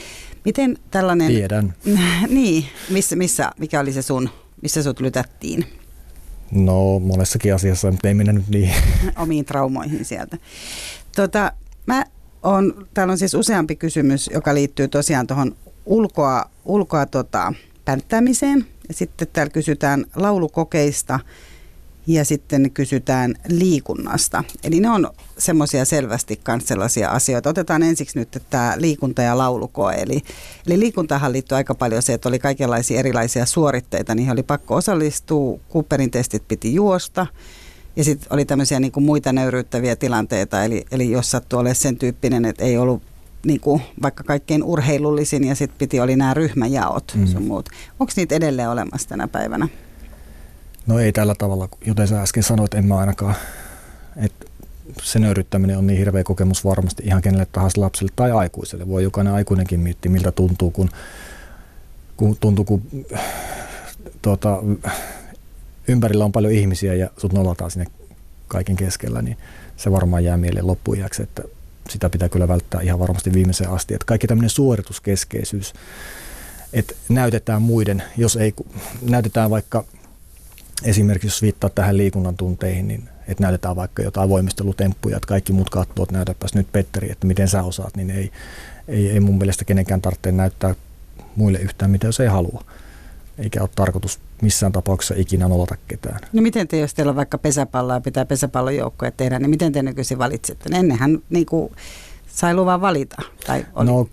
Miten 0.47 0.79
tällainen... 0.91 1.29
Tiedän. 1.29 1.75
niin, 2.29 2.65
missä, 2.91 3.17
missä, 3.17 3.51
mikä 3.59 3.81
oli 3.81 3.93
se 3.93 4.03
sun, 4.03 4.31
missä 4.63 4.83
sut 4.83 5.01
lytättiin? 5.01 5.67
No 6.51 6.99
monessakin 6.99 7.55
asiassa, 7.55 7.91
mutta 7.91 8.09
ei 8.09 8.15
mennä 8.15 8.33
nyt 8.33 8.49
niin. 8.49 8.71
Omiin 9.23 9.45
traumoihin 9.45 10.05
sieltä. 10.05 10.37
Tota, 11.17 11.53
mä 11.87 12.05
on, 12.43 12.87
täällä 12.95 13.11
on 13.11 13.19
siis 13.19 13.35
useampi 13.35 13.77
kysymys, 13.77 14.31
joka 14.35 14.55
liittyy 14.55 14.89
tosiaan 14.89 15.27
tuohon 15.27 15.57
ulkoa, 15.87 16.51
ulkoa 16.65 17.07
tota, 17.07 17.53
pänttämiseen. 17.85 18.67
Ja 18.89 18.95
sitten 18.95 19.29
täällä 19.33 19.51
kysytään 19.51 20.07
laulukokeista– 20.17 21.21
ja 22.07 22.25
sitten 22.25 22.71
kysytään 22.71 23.35
liikunnasta. 23.49 24.45
Eli 24.65 24.81
ne 24.81 24.91
on 24.91 25.11
semmoisia 25.39 25.85
selvästi 25.85 26.41
myös 26.49 26.67
sellaisia 26.67 27.11
asioita. 27.11 27.51
Otetaan 27.51 27.83
ensiksi 27.83 28.19
nyt 28.19 28.43
tämä 28.51 28.75
liikunta- 28.77 29.23
ja 29.23 29.39
laulukoe. 29.39 29.95
Eli, 29.95 30.23
eli 30.67 30.79
liikuntahan 30.79 31.33
liittyy 31.33 31.57
aika 31.57 31.75
paljon 31.75 32.03
se, 32.03 32.13
että 32.13 32.29
oli 32.29 32.39
kaikenlaisia 32.39 32.99
erilaisia 32.99 33.47
suoritteita, 33.47 34.15
niihin 34.15 34.33
oli 34.33 34.43
pakko 34.43 34.75
osallistua. 34.75 35.59
Cooperin 35.73 36.11
testit 36.11 36.49
piti 36.49 36.75
juosta. 36.75 37.27
Ja 37.97 38.05
sitten 38.05 38.33
oli 38.33 38.45
tämmöisiä 38.45 38.81
niin 38.81 38.93
kuin 38.93 39.05
muita 39.05 39.33
nöyryyttäviä 39.33 39.97
tilanteita, 39.97 40.65
eli, 40.65 40.85
eli 40.91 41.11
jos 41.11 41.31
sattui 41.31 41.59
olemaan 41.59 41.77
sen 41.77 41.97
tyyppinen, 41.97 42.45
että 42.45 42.65
ei 42.65 42.79
ollut 42.79 43.03
niin 43.47 43.61
kuin 43.61 43.83
vaikka 44.03 44.25
kaikkein 44.25 44.63
urheilullisin 44.63 45.45
ja 45.45 45.55
sitten 45.55 45.79
piti 45.79 46.01
oli 46.01 46.17
nämä 46.17 46.35
ryhmäjaot 46.35 47.13
mm. 47.17 47.27
sun 47.27 47.43
muut. 47.43 47.69
Onko 48.01 48.13
niitä 48.17 48.35
edelleen 48.35 48.71
olemassa 48.71 49.09
tänä 49.09 49.29
päivänä? 49.29 49.69
No 50.87 50.99
ei 50.99 51.13
tällä 51.13 51.35
tavalla, 51.35 51.69
joten 51.87 52.09
sä 52.09 52.23
äsken 52.23 52.43
sanoit, 52.43 52.75
en 52.75 52.87
mä 52.87 52.97
ainakaan. 52.99 53.35
Että 54.17 54.47
se 55.03 55.19
nöyryttäminen 55.19 55.79
on 55.79 55.87
niin 55.87 55.99
hirveä 55.99 56.25
kokemus 56.25 56.65
varmasti 56.65 57.03
ihan 57.07 57.23
kenelle 57.23 57.47
tahansa 57.53 57.81
lapselle 57.81 58.13
tai 58.17 58.31
aikuiselle. 58.31 58.89
Voi 58.89 59.03
jokainen 59.03 59.35
aikuinenkin 59.35 59.81
miettiä, 59.81 60.13
miltä 60.13 60.33
tuntuu, 60.33 60.71
kun, 60.71 60.91
kun 62.17 62.37
tuntuu, 62.41 62.65
kun 62.65 62.83
tuota, 64.23 64.63
ympärillä 65.89 66.25
on 66.25 66.33
paljon 66.33 66.53
ihmisiä 66.53 66.95
ja 66.95 67.11
sut 67.17 67.33
nolataan 67.33 67.71
sinne 67.71 67.87
kaiken 68.49 68.77
keskellä, 68.77 69.23
niin 69.23 69.37
se 69.77 69.93
varmaan 69.93 70.25
jää 70.25 70.37
mieleen 70.37 70.67
loppuiäksi, 70.67 71.23
että 71.23 71.43
sitä 71.89 72.11
pitää 72.11 72.29
kyllä 72.29 72.49
välttää 72.49 72.81
ihan 72.81 72.99
varmasti 72.99 73.33
viimeiseen 73.33 73.71
asti. 73.71 73.95
Että 73.95 74.07
kaikki 74.07 74.27
tämmöinen 74.27 74.51
suorituskeskeisyys, 74.51 75.75
että 76.73 76.95
näytetään 77.09 77.63
muiden, 77.63 78.03
jos 78.17 78.37
ei, 78.37 78.55
näytetään 79.03 79.51
vaikka 79.51 79.85
esimerkiksi 80.85 81.27
jos 81.27 81.43
viittaa 81.43 81.71
tähän 81.71 81.97
liikunnan 81.97 82.37
tunteihin, 82.37 82.89
niin 82.89 83.09
että 83.29 83.43
näytetään 83.43 83.77
vaikka 83.77 84.03
jotain 84.03 84.29
voimistelutemppuja, 84.29 85.17
että 85.17 85.27
kaikki 85.27 85.53
muut 85.53 85.71
katsoo, 85.71 86.03
että 86.03 86.17
näytäpäs 86.17 86.55
nyt 86.55 86.73
Petteri, 86.73 87.13
että 87.13 87.27
miten 87.27 87.49
sä 87.49 87.63
osaat, 87.63 87.97
niin 87.97 88.11
ei, 88.11 88.33
ei, 88.89 89.11
ei 89.11 89.21
mun 89.21 89.39
mielestä 89.39 89.65
kenenkään 89.65 90.03
tarvitse 90.03 90.33
näyttää 90.33 90.75
muille 91.37 91.59
yhtään 91.59 91.91
mitä, 91.91 92.07
jos 92.07 92.21
ei 92.21 92.29
halua. 92.29 92.65
Eikä 93.39 93.61
ole 93.61 93.71
tarkoitus 93.75 94.19
missään 94.43 94.73
tapauksessa 94.73 95.15
ikinä 95.17 95.49
nolota 95.49 95.77
ketään. 95.89 96.21
No 96.33 96.43
miten 96.43 96.69
te, 96.69 96.79
jos 96.79 96.95
teillä 96.95 97.11
on 97.11 97.17
vaikka 97.17 97.39
pesäpalloa 97.39 97.97
ja 97.97 98.01
pitää 98.01 98.25
pesäpallojoukkoja 98.25 99.11
tehdä, 99.11 99.39
niin 99.39 99.51
miten 99.51 99.73
te 99.73 99.83
nykyisin 99.83 100.19
valitsette? 100.19 100.77
Ennenhän 100.77 101.19
niin 101.31 101.47
kuin, 101.47 101.73
sai 102.27 102.55
luvan 102.55 102.81
valita. 102.81 103.23
Tai 103.47 103.67
oli? 103.75 103.87
No 103.87 104.09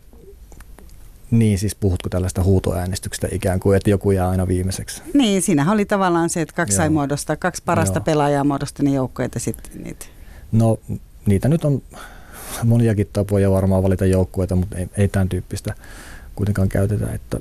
niin, 1.39 1.59
siis 1.59 1.75
puhutko 1.75 2.09
tällaista 2.09 2.43
huutoäänestyksestä 2.43 3.27
ikään 3.31 3.59
kuin, 3.59 3.77
että 3.77 3.89
joku 3.89 4.11
jää 4.11 4.29
aina 4.29 4.47
viimeiseksi? 4.47 5.01
Niin, 5.13 5.41
siinä 5.41 5.71
oli 5.71 5.85
tavallaan 5.85 6.29
se, 6.29 6.41
että 6.41 6.55
kaksi 6.55 6.73
Joo. 6.73 6.77
sai 6.77 6.89
muodostaa, 6.89 7.35
kaksi 7.35 7.63
parasta 7.65 7.99
Joo. 7.99 8.03
pelaajaa 8.03 8.43
muodosti 8.43 8.83
ne 8.83 8.91
joukkoja 8.91 9.29
sitten 9.37 9.83
niitä. 9.83 10.05
No 10.51 10.79
niitä 11.25 11.47
nyt 11.47 11.65
on 11.65 11.81
moniakin 12.63 13.09
tapoja 13.13 13.51
varmaan 13.51 13.83
valita 13.83 14.05
joukkueita, 14.05 14.55
mutta 14.55 14.77
ei, 14.77 14.89
ei 14.97 15.07
tämän 15.07 15.29
tyyppistä 15.29 15.73
kuitenkaan 16.35 16.69
käytetä, 16.69 17.13
että, 17.13 17.37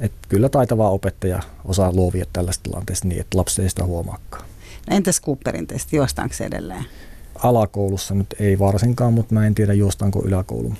että 0.00 0.18
kyllä 0.28 0.48
taitava 0.48 0.90
opettaja 0.90 1.42
osaa 1.64 1.92
luovia 1.92 2.24
tällaista 2.32 2.62
tilanteesta 2.62 3.08
niin, 3.08 3.20
että 3.20 3.38
lapsi 3.38 3.62
ei 3.62 3.70
sitä 3.70 3.84
huomaakaan. 3.84 4.44
No 4.90 4.96
entäs 4.96 5.20
Cooperin 5.20 5.66
testi, 5.66 5.96
juostaanko 5.96 6.34
se 6.34 6.44
edelleen? 6.44 6.84
Alakoulussa 7.42 8.14
nyt 8.14 8.34
ei 8.40 8.58
varsinkaan, 8.58 9.12
mutta 9.12 9.34
mä 9.34 9.46
en 9.46 9.54
tiedä 9.54 9.72
juostaanko 9.72 10.22
yläkoulun 10.24 10.76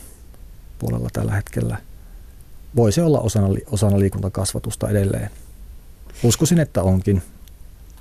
puolella 0.78 1.08
tällä 1.12 1.32
hetkellä. 1.32 1.78
Voisi 2.76 3.00
olla 3.00 3.20
osana, 3.20 3.48
osana 3.70 3.98
liikuntakasvatusta 3.98 4.88
edelleen. 4.88 5.30
Uskoisin, 6.22 6.60
että 6.60 6.82
onkin, 6.82 7.22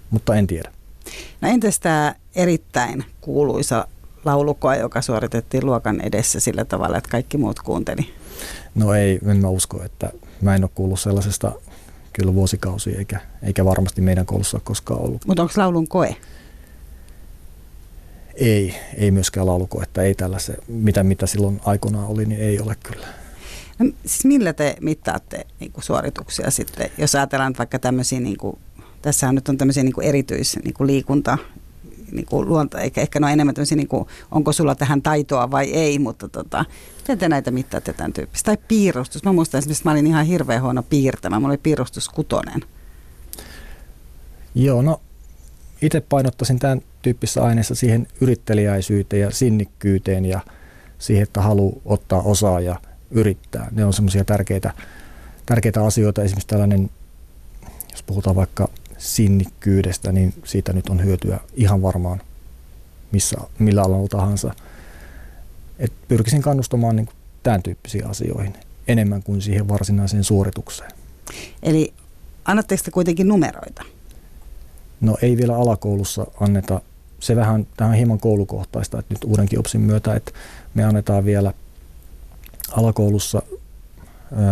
mutta 0.09 0.35
en 0.35 0.47
tiedä. 0.47 0.71
No 1.41 1.49
entäs 1.49 1.79
tämä 1.79 2.15
erittäin 2.35 3.05
kuuluisa 3.21 3.87
laulukoa, 4.25 4.75
joka 4.75 5.01
suoritettiin 5.01 5.65
luokan 5.65 6.01
edessä 6.01 6.39
sillä 6.39 6.65
tavalla, 6.65 6.97
että 6.97 7.09
kaikki 7.09 7.37
muut 7.37 7.59
kuunteli? 7.59 8.13
No 8.75 8.93
ei, 8.93 9.19
en 9.25 9.37
mä 9.37 9.49
usko, 9.49 9.83
että 9.83 10.11
mä 10.41 10.55
en 10.55 10.63
ole 10.63 10.71
kuullut 10.75 10.99
sellaisesta 10.99 11.51
kyllä 12.13 12.33
vuosikausia, 12.33 12.97
eikä, 12.97 13.19
eikä 13.43 13.65
varmasti 13.65 14.01
meidän 14.01 14.25
koulussa 14.25 14.59
koskaan 14.63 15.01
ollut. 15.01 15.25
Mutta 15.27 15.41
onko 15.41 15.53
laulun 15.57 15.87
koe? 15.87 16.15
Ei, 18.39 18.75
ei 18.97 19.11
myöskään 19.11 19.45
laulukoetta, 19.45 20.01
ei 20.01 20.15
tällaisen, 20.15 20.57
mitä, 20.67 21.03
mitä 21.03 21.25
silloin 21.27 21.61
aikoinaan 21.65 22.07
oli, 22.07 22.25
niin 22.25 22.41
ei 22.41 22.59
ole 22.59 22.75
kyllä. 22.83 23.07
No, 23.79 23.91
siis 24.05 24.25
millä 24.25 24.53
te 24.53 24.75
mittaatte 24.81 25.47
niin 25.59 25.71
kuin 25.71 25.83
suorituksia 25.83 26.51
sitten, 26.51 26.89
jos 26.97 27.15
ajatellaan 27.15 27.55
vaikka 27.57 27.79
tämmöisiä, 27.79 28.19
niin 28.19 28.37
kuin, 28.37 28.57
tässä 29.01 29.31
nyt 29.31 29.49
on 29.49 29.57
tämmöisiä 29.57 29.83
niin 29.83 29.93
kuin 29.93 30.07
erityis 30.07 30.59
niin 30.63 30.73
kuin 30.73 30.87
liikunta, 30.87 31.37
niin 32.11 32.25
kuin 32.25 32.49
luonta, 32.49 32.79
eikä 32.79 33.01
ehkä 33.01 33.19
ne 33.19 33.25
on 33.25 33.31
enemmän 33.31 33.55
tämmöisiä, 33.55 33.75
niin 33.75 33.87
kuin, 33.87 34.05
onko 34.31 34.51
sulla 34.51 34.75
tähän 34.75 35.01
taitoa 35.01 35.51
vai 35.51 35.71
ei, 35.71 35.99
mutta 35.99 36.29
tota, 36.29 36.65
miten 36.97 37.17
te 37.17 37.29
näitä 37.29 37.51
mittaatte 37.51 37.93
tämän 37.93 38.13
tyyppistä? 38.13 38.45
Tai 38.45 38.63
piirustus, 38.67 39.23
mä 39.23 39.33
muistan 39.33 39.59
esimerkiksi, 39.59 39.81
että 39.81 39.89
mä 39.89 39.93
olin 39.93 40.07
ihan 40.07 40.25
hirveän 40.25 40.61
huono 40.61 40.83
piirtämä, 40.83 41.39
mulla 41.39 41.51
oli 41.51 41.57
piirustus 41.57 42.09
kutonen. 42.09 42.61
Joo, 44.55 44.81
no 44.81 45.01
itse 45.81 46.01
painottaisin 46.01 46.59
tämän 46.59 46.81
tyyppisessä 47.01 47.43
aineessa 47.43 47.75
siihen 47.75 48.07
yrittelijäisyyteen 48.21 49.21
ja 49.21 49.31
sinnikkyyteen 49.31 50.25
ja 50.25 50.39
siihen, 50.99 51.23
että 51.23 51.41
haluaa 51.41 51.81
ottaa 51.85 52.21
osaa 52.21 52.59
ja 52.59 52.79
yrittää. 53.11 53.67
Ne 53.71 53.85
on 53.85 53.93
semmoisia 53.93 54.25
tärkeitä, 54.25 54.73
tärkeitä 55.45 55.85
asioita. 55.85 56.23
Esimerkiksi 56.23 56.47
tällainen, 56.47 56.89
jos 57.91 58.03
puhutaan 58.03 58.35
vaikka 58.35 58.67
sinnikkyydestä, 58.97 60.11
niin 60.11 60.33
siitä 60.43 60.73
nyt 60.73 60.89
on 60.89 61.03
hyötyä 61.03 61.39
ihan 61.55 61.81
varmaan 61.81 62.21
missä, 63.11 63.37
millä 63.59 63.81
alalla 63.81 64.07
tahansa. 64.07 64.53
Et 65.79 65.93
pyrkisin 66.07 66.41
kannustamaan 66.41 66.95
niin 66.95 67.09
tämän 67.43 67.63
tyyppisiin 67.63 68.07
asioihin 68.07 68.53
enemmän 68.87 69.23
kuin 69.23 69.41
siihen 69.41 69.67
varsinaiseen 69.67 70.23
suoritukseen. 70.23 70.91
Eli 71.63 71.93
annatteko 72.45 72.83
te 72.85 72.91
kuitenkin 72.91 73.27
numeroita? 73.27 73.83
No 75.01 75.17
ei 75.21 75.37
vielä 75.37 75.57
alakoulussa 75.57 76.27
anneta. 76.39 76.81
Se 77.19 77.35
vähän, 77.35 77.67
tähän 77.77 77.95
hieman 77.95 78.19
koulukohtaista, 78.19 78.99
että 78.99 79.13
nyt 79.13 79.23
uudenkin 79.23 79.59
opsin 79.59 79.81
myötä, 79.81 80.15
että 80.15 80.31
me 80.73 80.83
annetaan 80.83 81.25
vielä 81.25 81.53
alakoulussa, 82.71 83.41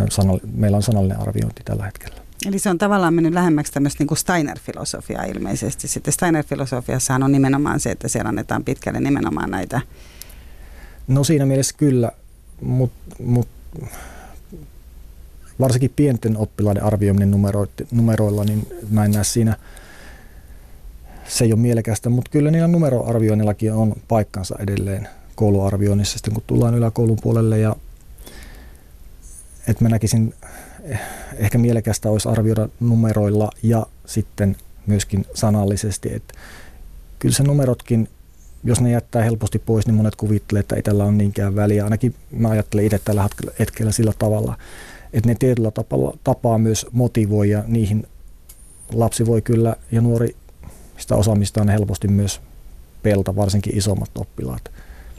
sanall, 0.09 0.39
meillä 0.55 0.77
on 0.77 0.83
sanallinen 0.83 1.19
arviointi 1.19 1.61
tällä 1.65 1.85
hetkellä. 1.85 2.15
Eli 2.45 2.59
se 2.59 2.69
on 2.69 2.77
tavallaan 2.77 3.13
mennyt 3.13 3.33
lähemmäksi 3.33 3.73
tämmöistä 3.73 4.03
niin 4.03 4.17
Steiner-filosofiaa 4.17 5.23
ilmeisesti. 5.23 5.87
Sitten 5.87 6.13
Steiner-filosofiassahan 6.13 7.23
on 7.23 7.31
nimenomaan 7.31 7.79
se, 7.79 7.91
että 7.91 8.07
siellä 8.07 8.29
annetaan 8.29 8.63
pitkälle 8.63 8.99
nimenomaan 8.99 9.51
näitä. 9.51 9.81
No 11.07 11.23
siinä 11.23 11.45
mielessä 11.45 11.75
kyllä, 11.77 12.11
mutta 12.61 13.15
mut, 13.19 13.47
varsinkin 15.59 15.93
pienten 15.95 16.37
oppilaiden 16.37 16.83
arvioiminen 16.83 17.31
numeroilla, 17.91 18.43
niin 18.43 18.67
mä 18.89 19.05
en 19.05 19.11
näe 19.11 19.23
siinä, 19.23 19.57
se 21.27 21.45
ei 21.45 21.53
ole 21.53 21.61
mielekästä, 21.61 22.09
mutta 22.09 22.31
kyllä 22.31 22.51
niillä 22.51 22.67
numeroarvioinnillakin 22.67 23.73
on 23.73 23.93
paikkansa 24.07 24.55
edelleen 24.59 25.07
kouluarvioinnissa 25.35 26.13
sitten 26.13 26.33
kun 26.33 26.43
tullaan 26.47 26.75
yläkoulun 26.75 27.17
puolelle 27.23 27.59
ja 27.59 27.75
että 29.67 29.83
mä 29.83 29.89
näkisin 29.89 30.33
ehkä 31.37 31.57
mielekästä 31.57 32.09
olisi 32.09 32.29
arvioida 32.29 32.69
numeroilla 32.79 33.49
ja 33.63 33.85
sitten 34.05 34.55
myöskin 34.87 35.25
sanallisesti, 35.33 36.13
että 36.13 36.33
kyllä 37.19 37.35
se 37.35 37.43
numerotkin, 37.43 38.09
jos 38.63 38.81
ne 38.81 38.91
jättää 38.91 39.23
helposti 39.23 39.59
pois, 39.59 39.87
niin 39.87 39.95
monet 39.95 40.15
kuvittelee, 40.15 40.59
että 40.59 40.75
ei 40.75 40.81
tällä 40.81 41.03
ole 41.03 41.11
niinkään 41.11 41.55
väliä. 41.55 41.83
Ainakin 41.83 42.15
mä 42.31 42.49
ajattelen 42.49 42.85
itse 42.85 42.99
tällä 43.05 43.29
hetkellä 43.59 43.91
sillä 43.91 44.13
tavalla, 44.19 44.57
että 45.13 45.29
ne 45.29 45.35
tietyllä 45.39 45.71
tapaa 46.23 46.57
myös 46.57 46.87
motivoi 46.91 47.49
ja 47.49 47.63
niihin 47.67 48.07
lapsi 48.93 49.25
voi 49.25 49.41
kyllä 49.41 49.75
ja 49.91 50.01
nuori 50.01 50.35
sitä 50.97 51.15
osaamistaan 51.15 51.69
helposti 51.69 52.07
myös 52.07 52.41
pelta, 53.03 53.35
varsinkin 53.35 53.77
isommat 53.77 54.09
oppilaat. 54.15 54.71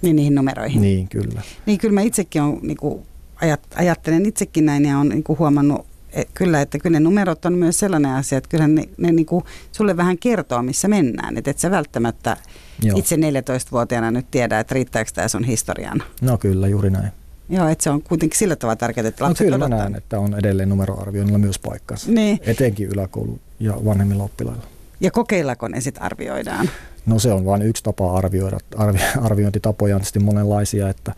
Niin 0.02 0.16
niihin 0.16 0.34
numeroihin. 0.34 0.82
Niin, 0.82 1.08
kyllä. 1.08 1.42
Niin 1.66 1.78
kyllä 1.78 1.94
mä 1.94 2.00
itsekin 2.00 2.42
on, 2.42 2.58
niin 2.62 2.76
kuin, 2.76 3.02
ajat, 3.42 3.60
ajattelen 3.74 4.26
itsekin 4.26 4.66
näin 4.66 4.84
ja 4.84 4.98
on 4.98 5.08
niin 5.08 5.22
kuin 5.22 5.38
huomannut 5.38 5.86
et, 6.16 6.28
kyllä, 6.34 6.60
että 6.60 6.78
kyllä 6.78 7.00
ne 7.00 7.04
numerot 7.04 7.44
on 7.44 7.52
myös 7.52 7.78
sellainen 7.78 8.10
asia, 8.10 8.38
että 8.38 8.48
kyllä 8.48 8.68
ne, 8.68 8.88
ne 8.96 9.12
niin 9.12 9.26
kuin, 9.26 9.44
sulle 9.72 9.96
vähän 9.96 10.18
kertoo, 10.18 10.62
missä 10.62 10.88
mennään. 10.88 11.36
Että 11.36 11.50
et 11.50 11.58
sä 11.58 11.70
välttämättä 11.70 12.36
Joo. 12.82 12.98
itse 12.98 13.16
14-vuotiaana 13.16 14.10
nyt 14.10 14.26
tiedä, 14.30 14.60
että 14.60 14.74
riittääkö 14.74 15.10
tämä 15.14 15.28
sun 15.28 15.44
historian. 15.44 16.02
No 16.20 16.38
kyllä, 16.38 16.68
juuri 16.68 16.90
näin. 16.90 17.12
Joo, 17.48 17.68
että 17.68 17.84
se 17.84 17.90
on 17.90 18.02
kuitenkin 18.02 18.38
sillä 18.38 18.56
tavalla 18.56 18.76
tärkeää, 18.76 19.08
että 19.08 19.24
no 19.24 19.28
lapset 19.28 19.44
no 19.44 19.46
kyllä 19.46 19.56
odottaa. 19.56 19.78
mä 19.78 19.84
näen, 19.84 19.96
että 19.96 20.18
on 20.18 20.34
edelleen 20.34 20.68
numeroarvioinnilla 20.68 21.38
myös 21.38 21.58
paikkansa. 21.58 22.10
Niin. 22.12 22.38
Etenkin 22.42 22.88
yläkoulu 22.88 23.40
ja 23.60 23.74
vanhemmilla 23.84 24.24
oppilailla. 24.24 24.62
Ja 25.00 25.10
kokeillako 25.10 25.68
ne 25.68 25.80
sitten 25.80 26.02
arvioidaan? 26.02 26.70
No 27.06 27.18
se 27.18 27.32
on 27.32 27.44
vain 27.44 27.62
yksi 27.62 27.82
tapa 27.82 28.16
arvioida. 28.16 28.58
Arvi, 28.76 28.98
arviointitapoja 29.20 29.96
on 29.96 30.00
tietysti 30.00 30.18
monenlaisia, 30.18 30.88
että, 30.88 31.14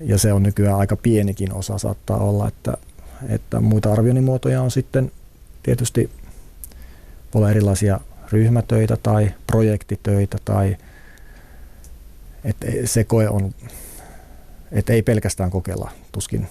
ja 0.00 0.18
se 0.18 0.32
on 0.32 0.42
nykyään 0.42 0.78
aika 0.78 0.96
pienikin 0.96 1.54
osa 1.54 1.78
saattaa 1.78 2.18
olla, 2.18 2.48
että, 2.48 2.76
että 3.28 3.60
muita 3.60 3.92
arvioinnin 3.92 4.24
muotoja 4.24 4.62
on 4.62 4.70
sitten 4.70 5.12
tietysti 5.62 6.10
voi 7.34 7.40
olla 7.40 7.50
erilaisia 7.50 8.00
ryhmätöitä 8.32 8.96
tai 9.02 9.34
projektitöitä 9.46 10.38
tai 10.44 10.76
että 12.44 12.66
se 12.84 13.04
koe 13.04 13.28
on, 13.28 13.54
että 14.72 14.92
ei 14.92 15.02
pelkästään 15.02 15.50
kokeilla 15.50 15.90
tuskin 16.12 16.48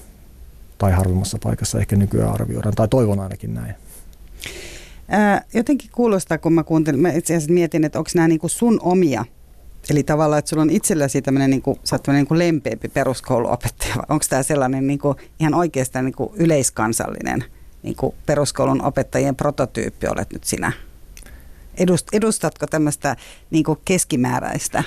tai 0.77 0.91
harvemmassa 0.91 1.37
paikassa 1.43 1.79
ehkä 1.79 1.95
nykyään 1.95 2.33
arvioidaan, 2.33 2.75
tai 2.75 2.87
toivon 2.87 3.19
ainakin 3.19 3.53
näin. 3.53 3.75
Ää, 5.07 5.45
jotenkin 5.53 5.89
kuulostaa, 5.91 6.37
kun 6.37 6.53
mä 6.53 6.63
kuuntelin, 6.63 6.99
mä 6.99 7.11
itse 7.11 7.35
asiassa 7.35 7.53
mietin, 7.53 7.83
että 7.83 7.99
onko 7.99 8.09
nämä 8.15 8.27
niinku 8.27 8.47
sun 8.47 8.79
omia 8.83 9.25
Eli 9.89 10.03
tavallaan, 10.03 10.39
että 10.39 10.49
sulla 10.49 10.61
on 10.61 10.69
itselläsi 10.69 11.21
tämmöinen, 11.21 11.49
niin 11.49 11.61
kuin, 11.61 11.79
sä 11.83 11.95
oot 11.95 12.07
niin 12.07 12.27
kuin 12.27 12.39
lempeämpi 12.39 12.87
peruskouluopettaja. 12.87 13.95
Onko 14.09 14.25
tämä 14.29 14.43
sellainen 14.43 14.87
niin 14.87 14.99
kuin, 14.99 15.17
ihan 15.39 15.53
oikeastaan 15.53 16.05
niin 16.05 16.15
kuin 16.15 16.29
yleiskansallinen 16.35 17.43
niin 17.83 17.95
kuin 17.95 18.15
peruskoulun 18.25 18.81
opettajien 18.81 19.35
prototyyppi 19.35 20.07
olet 20.07 20.33
nyt 20.33 20.43
sinä? 20.43 20.71
Edust, 21.77 22.07
edustatko 22.13 22.67
tämmöistä 22.67 23.15
niin 23.51 23.63
kuin 23.63 23.79
keskimääräistä 23.85 24.83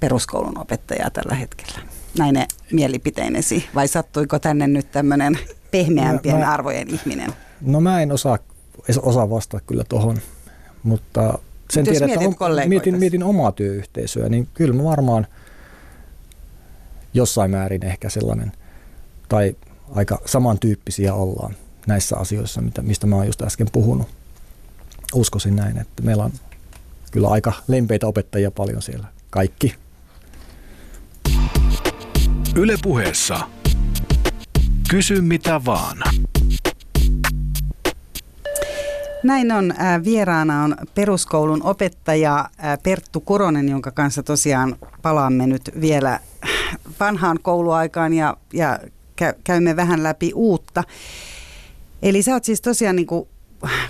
peruskoulun 0.00 0.58
opettajaa 0.58 1.10
tällä 1.10 1.34
hetkellä? 1.34 1.78
Näin 2.18 2.34
ne 2.34 2.46
mielipiteinesi. 2.72 3.64
Vai 3.74 3.88
sattuiko 3.88 4.38
tänne 4.38 4.66
nyt 4.66 4.90
tämmöinen 4.90 5.38
pehmeämpien 5.70 6.38
mä, 6.38 6.52
arvojen 6.52 6.88
ihminen? 6.88 7.32
No 7.60 7.80
mä 7.80 8.02
en 8.02 8.12
osaa, 8.12 8.38
osaa 9.02 9.30
vastata 9.30 9.64
kyllä 9.66 9.84
tuohon, 9.88 10.18
mutta 10.82 11.38
sen 11.70 11.84
tiedän, 11.84 12.10
että 12.10 12.44
on, 12.44 12.68
mietin, 12.68 12.98
mietin 12.98 13.22
omaa 13.22 13.52
työyhteisöä, 13.52 14.28
niin 14.28 14.48
kyllä 14.54 14.74
mä 14.74 14.84
varmaan 14.84 15.26
jossain 17.14 17.50
määrin 17.50 17.84
ehkä 17.84 18.10
sellainen, 18.10 18.52
tai 19.28 19.56
aika 19.94 20.20
samantyyppisiä 20.26 21.14
ollaan 21.14 21.56
näissä 21.86 22.16
asioissa, 22.16 22.60
mitä, 22.60 22.82
mistä 22.82 23.06
mä 23.06 23.16
oon 23.16 23.26
just 23.26 23.42
äsken 23.42 23.68
puhunut. 23.72 24.08
Uskoisin 25.14 25.56
näin, 25.56 25.78
että 25.78 26.02
meillä 26.02 26.24
on 26.24 26.32
kyllä 27.10 27.28
aika 27.28 27.52
lempeitä 27.68 28.06
opettajia 28.06 28.50
paljon 28.50 28.82
siellä. 28.82 29.06
Kaikki. 29.30 29.74
Ylepuheessa 32.56 33.40
Kysy 34.88 35.20
mitä 35.20 35.64
vaan. 35.64 35.98
Näin 39.22 39.52
on. 39.52 39.74
Vieraana 40.04 40.64
on 40.64 40.76
peruskoulun 40.94 41.62
opettaja 41.62 42.50
Perttu 42.82 43.20
Kuronen, 43.20 43.68
jonka 43.68 43.90
kanssa 43.90 44.22
tosiaan 44.22 44.76
palaamme 45.02 45.46
nyt 45.46 45.70
vielä 45.80 46.20
vanhaan 47.00 47.38
kouluaikaan 47.42 48.14
ja, 48.14 48.36
ja 48.52 48.78
käymme 49.44 49.76
vähän 49.76 50.02
läpi 50.02 50.32
uutta. 50.34 50.84
Eli 52.02 52.22
sä 52.22 52.32
oot 52.32 52.44
siis 52.44 52.60
tosiaan, 52.60 52.96
niin 52.96 53.06
kuin, 53.06 53.28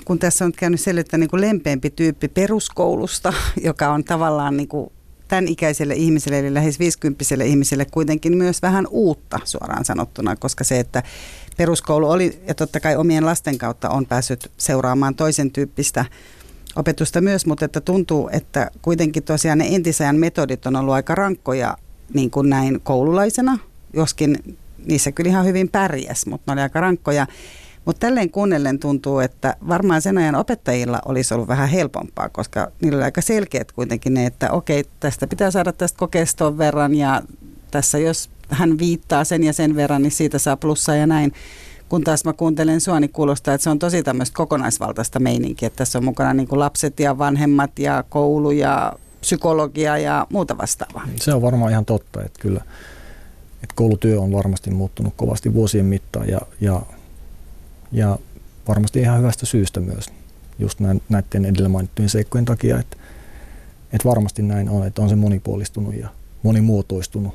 kun 0.05 0.19
tässä 0.19 0.45
on 0.45 0.53
käynyt 0.53 0.81
selvittää 0.81 1.19
niin 1.19 1.29
lempeämpi 1.33 1.91
tyyppi 1.91 2.29
peruskoulusta, 2.29 3.33
joka 3.65 3.89
on 3.89 4.05
tavallaan 4.05 4.57
niin 4.57 4.69
kuin 4.69 4.93
tämän 5.29 5.49
ikäiselle 5.49 5.95
ihmiselle, 5.95 6.39
eli 6.39 6.55
lähes 6.55 6.79
50 6.79 7.25
ihmiselle 7.45 7.85
kuitenkin 7.85 8.37
myös 8.37 8.63
vähän 8.63 8.87
uutta 8.91 9.41
suoraan 9.45 9.85
sanottuna, 9.85 10.37
koska 10.37 10.65
se, 10.65 10.81
että 10.81 11.03
peruskoulu 11.57 12.11
oli, 12.11 12.43
ja 12.47 12.55
totta 12.55 12.81
kai 12.81 12.97
omien 12.97 13.27
lasten 13.27 13.59
kautta 13.59 13.91
on 13.91 14.07
päässyt 14.07 14.51
seuraamaan 14.57 15.15
toisen 15.15 15.51
tyyppistä 15.51 16.05
opetusta 16.77 17.21
myös, 17.21 17.47
mutta 17.47 17.65
että 17.65 17.81
tuntuu, 17.81 18.29
että 18.33 18.71
kuitenkin 18.83 19.23
tosiaan 19.23 19.59
ne 19.59 19.67
entisajan 19.69 20.17
metodit 20.17 20.67
on 20.67 20.77
ollut 20.77 20.95
aika 20.95 21.15
rankkoja 21.15 21.77
niin 22.15 22.31
kuin 22.31 22.51
näin 22.51 22.81
koululaisena, 22.81 23.59
joskin 23.93 24.57
niissä 24.87 25.13
kyllä 25.13 25.31
ihan 25.31 25.47
hyvin 25.47 25.69
pärjäs, 25.69 26.27
mutta 26.27 26.55
ne 26.55 26.61
oli 26.61 26.63
aika 26.63 26.81
rankkoja. 26.81 27.27
Mutta 27.89 28.07
tälleen 28.07 28.31
kuunnellen 28.31 28.79
tuntuu, 28.79 29.19
että 29.19 29.57
varmaan 29.69 30.03
sen 30.03 30.19
ajan 30.19 30.35
opettajilla 30.35 30.99
olisi 31.05 31.35
ollut 31.35 31.49
vähän 31.49 31.69
helpompaa, 31.69 32.29
koska 32.29 32.71
niillä 32.83 32.97
oli 32.97 33.05
aika 33.05 33.21
selkeät 33.21 33.73
kuitenkin 33.73 34.15
ne, 34.15 34.27
että 34.27 34.51
okei, 34.51 34.85
tästä 35.01 35.27
pitää 35.27 35.51
saada 35.51 35.73
tästä 35.73 35.99
kokeesta 35.99 36.59
verran 36.59 36.95
ja 36.95 37.23
tässä 37.71 37.99
jos 37.99 38.31
hän 38.49 38.79
viittaa 38.79 39.25
sen 39.25 39.45
ja 39.45 39.53
sen 39.53 39.77
verran, 39.77 40.03
niin 40.03 40.11
siitä 40.11 40.39
saa 40.39 40.57
plussaa 40.57 40.95
ja 40.95 41.07
näin. 41.07 41.33
Kun 41.89 42.05
taas 42.05 42.25
mä 42.25 42.33
kuuntelen 42.33 42.81
sua, 42.81 43.01
niin 43.01 43.13
kuulostaa, 43.13 43.55
että 43.55 43.63
se 43.63 43.71
on 43.71 43.79
tosi 43.79 44.03
tämmöistä 44.03 44.37
kokonaisvaltaista 44.37 45.21
meininkiä, 45.21 45.67
että 45.67 45.77
tässä 45.77 45.99
on 45.99 46.05
mukana 46.05 46.35
niin 46.35 46.49
kuin 46.49 46.59
lapset 46.59 47.01
ja 47.01 47.19
vanhemmat 47.19 47.79
ja 47.79 48.05
koulu 48.09 48.51
ja 48.51 48.93
psykologia 49.21 49.99
ja 49.99 50.27
muuta 50.31 50.59
vastaavaa. 50.59 51.09
Se 51.17 51.35
on 51.35 51.43
varmaan 51.43 51.73
ihan 51.73 51.85
totta, 51.85 52.23
että 52.23 52.41
kyllä 52.41 52.61
että 53.63 53.75
koulutyö 53.75 54.21
on 54.21 54.33
varmasti 54.33 54.71
muuttunut 54.71 55.15
kovasti 55.17 55.55
vuosien 55.55 55.85
mittaan 55.85 56.29
ja, 56.29 56.41
ja, 56.61 56.83
ja 57.93 58.19
varmasti 58.69 59.01
ihan 59.01 59.19
hyvästä 59.19 59.47
syystä 59.47 59.81
myös 59.81 60.07
just 60.59 60.79
näiden 61.09 61.45
edellä 61.45 61.69
mainittujen 61.69 62.09
seikkojen 62.09 62.45
takia, 62.45 62.79
että, 62.79 62.97
että 63.93 64.09
varmasti 64.09 64.43
näin 64.43 64.69
on, 64.69 64.87
että 64.87 65.03
on 65.03 65.09
se 65.09 65.17
monipuolistunut 65.17 65.95
ja 65.95 66.09
monimuotoistunut 66.43 67.35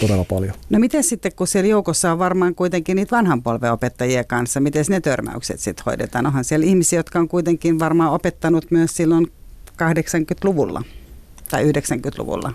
todella 0.00 0.24
paljon. 0.24 0.54
No 0.70 0.78
miten 0.78 1.04
sitten, 1.04 1.32
kun 1.36 1.46
siellä 1.46 1.70
joukossa 1.70 2.12
on 2.12 2.18
varmaan 2.18 2.54
kuitenkin 2.54 2.96
niitä 2.96 3.16
vanhan 3.16 3.42
polven 3.42 3.72
opettajia 3.72 4.24
kanssa, 4.24 4.60
miten 4.60 4.84
ne 4.88 5.00
törmäykset 5.00 5.60
sitten 5.60 5.84
hoidetaan? 5.86 6.26
Onhan 6.26 6.44
siellä 6.44 6.66
ihmisiä, 6.66 6.98
jotka 6.98 7.18
on 7.18 7.28
kuitenkin 7.28 7.78
varmaan 7.78 8.12
opettanut 8.12 8.70
myös 8.70 8.96
silloin 8.96 9.26
80-luvulla 9.70 10.82
tai 11.50 11.72
90-luvulla. 11.72 12.52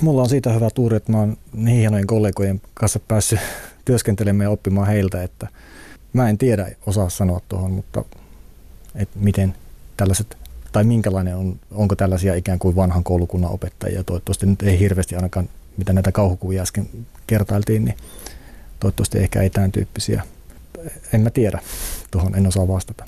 Mulla 0.00 0.22
on 0.22 0.28
siitä 0.28 0.52
hyvä 0.52 0.70
tuuri, 0.70 0.96
että 0.96 1.12
mä 1.12 1.18
oon 1.18 1.36
niin 1.52 1.78
hienojen 1.78 2.06
kollegojen 2.06 2.60
kanssa 2.74 2.98
päässyt 2.98 3.38
työskentelemään 3.84 4.44
ja 4.46 4.50
oppimaan 4.50 4.86
heiltä, 4.86 5.22
että 5.22 5.48
mä 6.14 6.28
en 6.28 6.38
tiedä, 6.38 6.70
osaa 6.86 7.08
sanoa 7.08 7.40
tuohon, 7.48 7.70
mutta 7.70 8.04
että 8.94 9.18
miten 9.18 9.54
tällaiset, 9.96 10.36
tai 10.72 10.84
minkälainen 10.84 11.36
on, 11.36 11.60
onko 11.70 11.96
tällaisia 11.96 12.34
ikään 12.34 12.58
kuin 12.58 12.76
vanhan 12.76 13.04
koulukunnan 13.04 13.50
opettajia. 13.50 14.04
Toivottavasti 14.04 14.46
nyt 14.46 14.62
ei 14.62 14.78
hirveästi 14.78 15.16
ainakaan, 15.16 15.48
mitä 15.76 15.92
näitä 15.92 16.12
kauhukuvia 16.12 16.62
äsken 16.62 16.88
kertailtiin, 17.26 17.84
niin 17.84 17.96
toivottavasti 18.80 19.18
ehkä 19.18 19.42
ei 19.42 19.50
tämän 19.50 19.72
tyyppisiä. 19.72 20.22
En 21.12 21.20
mä 21.20 21.30
tiedä, 21.30 21.58
tuohon 22.10 22.36
en 22.36 22.46
osaa 22.46 22.68
vastata. 22.68 23.04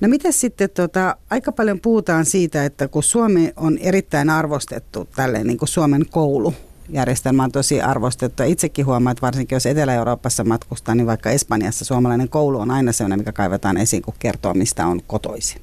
No 0.00 0.08
miten 0.08 0.32
sitten, 0.32 0.70
tota, 0.70 1.16
aika 1.30 1.52
paljon 1.52 1.80
puhutaan 1.80 2.24
siitä, 2.24 2.64
että 2.64 2.88
kun 2.88 3.02
Suomi 3.02 3.52
on 3.56 3.78
erittäin 3.78 4.30
arvostettu 4.30 5.08
tälleen 5.16 5.46
niin 5.46 5.58
kuin 5.58 5.68
Suomen 5.68 6.06
koulu, 6.10 6.54
järjestelmä 6.88 7.44
on 7.44 7.52
tosi 7.52 7.80
arvostettu. 7.80 8.42
Itsekin 8.42 8.86
huomaan, 8.86 9.12
että 9.12 9.22
varsinkin 9.22 9.56
jos 9.56 9.66
Etelä-Euroopassa 9.66 10.44
matkustaa, 10.44 10.94
niin 10.94 11.06
vaikka 11.06 11.30
Espanjassa 11.30 11.84
suomalainen 11.84 12.28
koulu 12.28 12.60
on 12.60 12.70
aina 12.70 12.92
sellainen, 12.92 13.18
mikä 13.18 13.32
kaivetaan 13.32 13.76
esiin, 13.76 14.02
kun 14.02 14.14
kertoo, 14.18 14.54
mistä 14.54 14.86
on 14.86 15.00
kotoisin. 15.06 15.62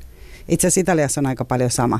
Itse 0.49 0.67
asiassa 0.67 0.81
Italiassa 0.81 1.21
on 1.21 1.25
aika 1.25 1.45
paljon 1.45 1.69
sama. 1.69 1.99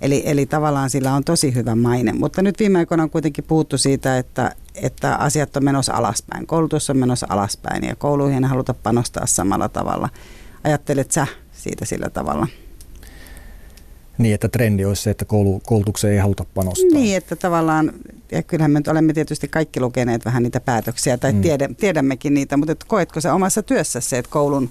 Eli, 0.00 0.22
eli 0.26 0.46
tavallaan 0.46 0.90
sillä 0.90 1.14
on 1.14 1.24
tosi 1.24 1.54
hyvä 1.54 1.74
maine. 1.74 2.12
Mutta 2.12 2.42
nyt 2.42 2.58
viime 2.58 2.78
aikoina 2.78 3.02
on 3.02 3.10
kuitenkin 3.10 3.44
puhuttu 3.44 3.78
siitä, 3.78 4.18
että, 4.18 4.54
että 4.74 5.14
asiat 5.14 5.56
on 5.56 5.64
menossa 5.64 5.92
alaspäin. 5.92 6.46
Koulutus 6.46 6.90
on 6.90 6.96
menossa 6.96 7.26
alaspäin 7.30 7.84
ja 7.84 7.96
kouluihin 7.96 8.44
haluta 8.44 8.74
panostaa 8.74 9.26
samalla 9.26 9.68
tavalla. 9.68 10.08
Ajattelet 10.64 11.10
sä 11.10 11.26
siitä 11.52 11.84
sillä 11.84 12.10
tavalla. 12.10 12.46
Niin, 14.18 14.34
että 14.34 14.48
trendi 14.48 14.84
olisi 14.84 15.02
se, 15.02 15.10
että 15.10 15.24
koulu, 15.24 15.60
koulutukseen 15.66 16.12
ei 16.12 16.18
haluta 16.18 16.44
panostaa. 16.54 16.90
Niin, 16.92 17.16
että 17.16 17.36
tavallaan, 17.36 17.92
ja 18.32 18.42
kyllähän 18.42 18.70
me 18.70 18.80
olemme 18.88 19.12
tietysti 19.12 19.48
kaikki 19.48 19.80
lukeneet 19.80 20.24
vähän 20.24 20.42
niitä 20.42 20.60
päätöksiä, 20.60 21.18
tai 21.18 21.32
mm. 21.32 21.40
tiedä, 21.40 21.68
tiedämmekin 21.76 22.34
niitä, 22.34 22.56
mutta 22.56 22.72
et 22.72 22.84
koetko 22.84 23.20
se 23.20 23.30
omassa 23.30 23.62
työssä 23.62 24.00
se, 24.00 24.18
että 24.18 24.30
koulun 24.30 24.70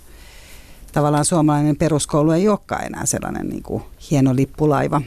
tavallaan 0.91 1.25
suomalainen 1.25 1.75
peruskoulu 1.75 2.31
ei 2.31 2.49
olekaan 2.49 2.85
enää 2.85 3.05
sellainen 3.05 3.49
niin 3.49 3.63
kuin 3.63 3.83
hieno 4.11 4.35
lippulaiva? 4.35 5.01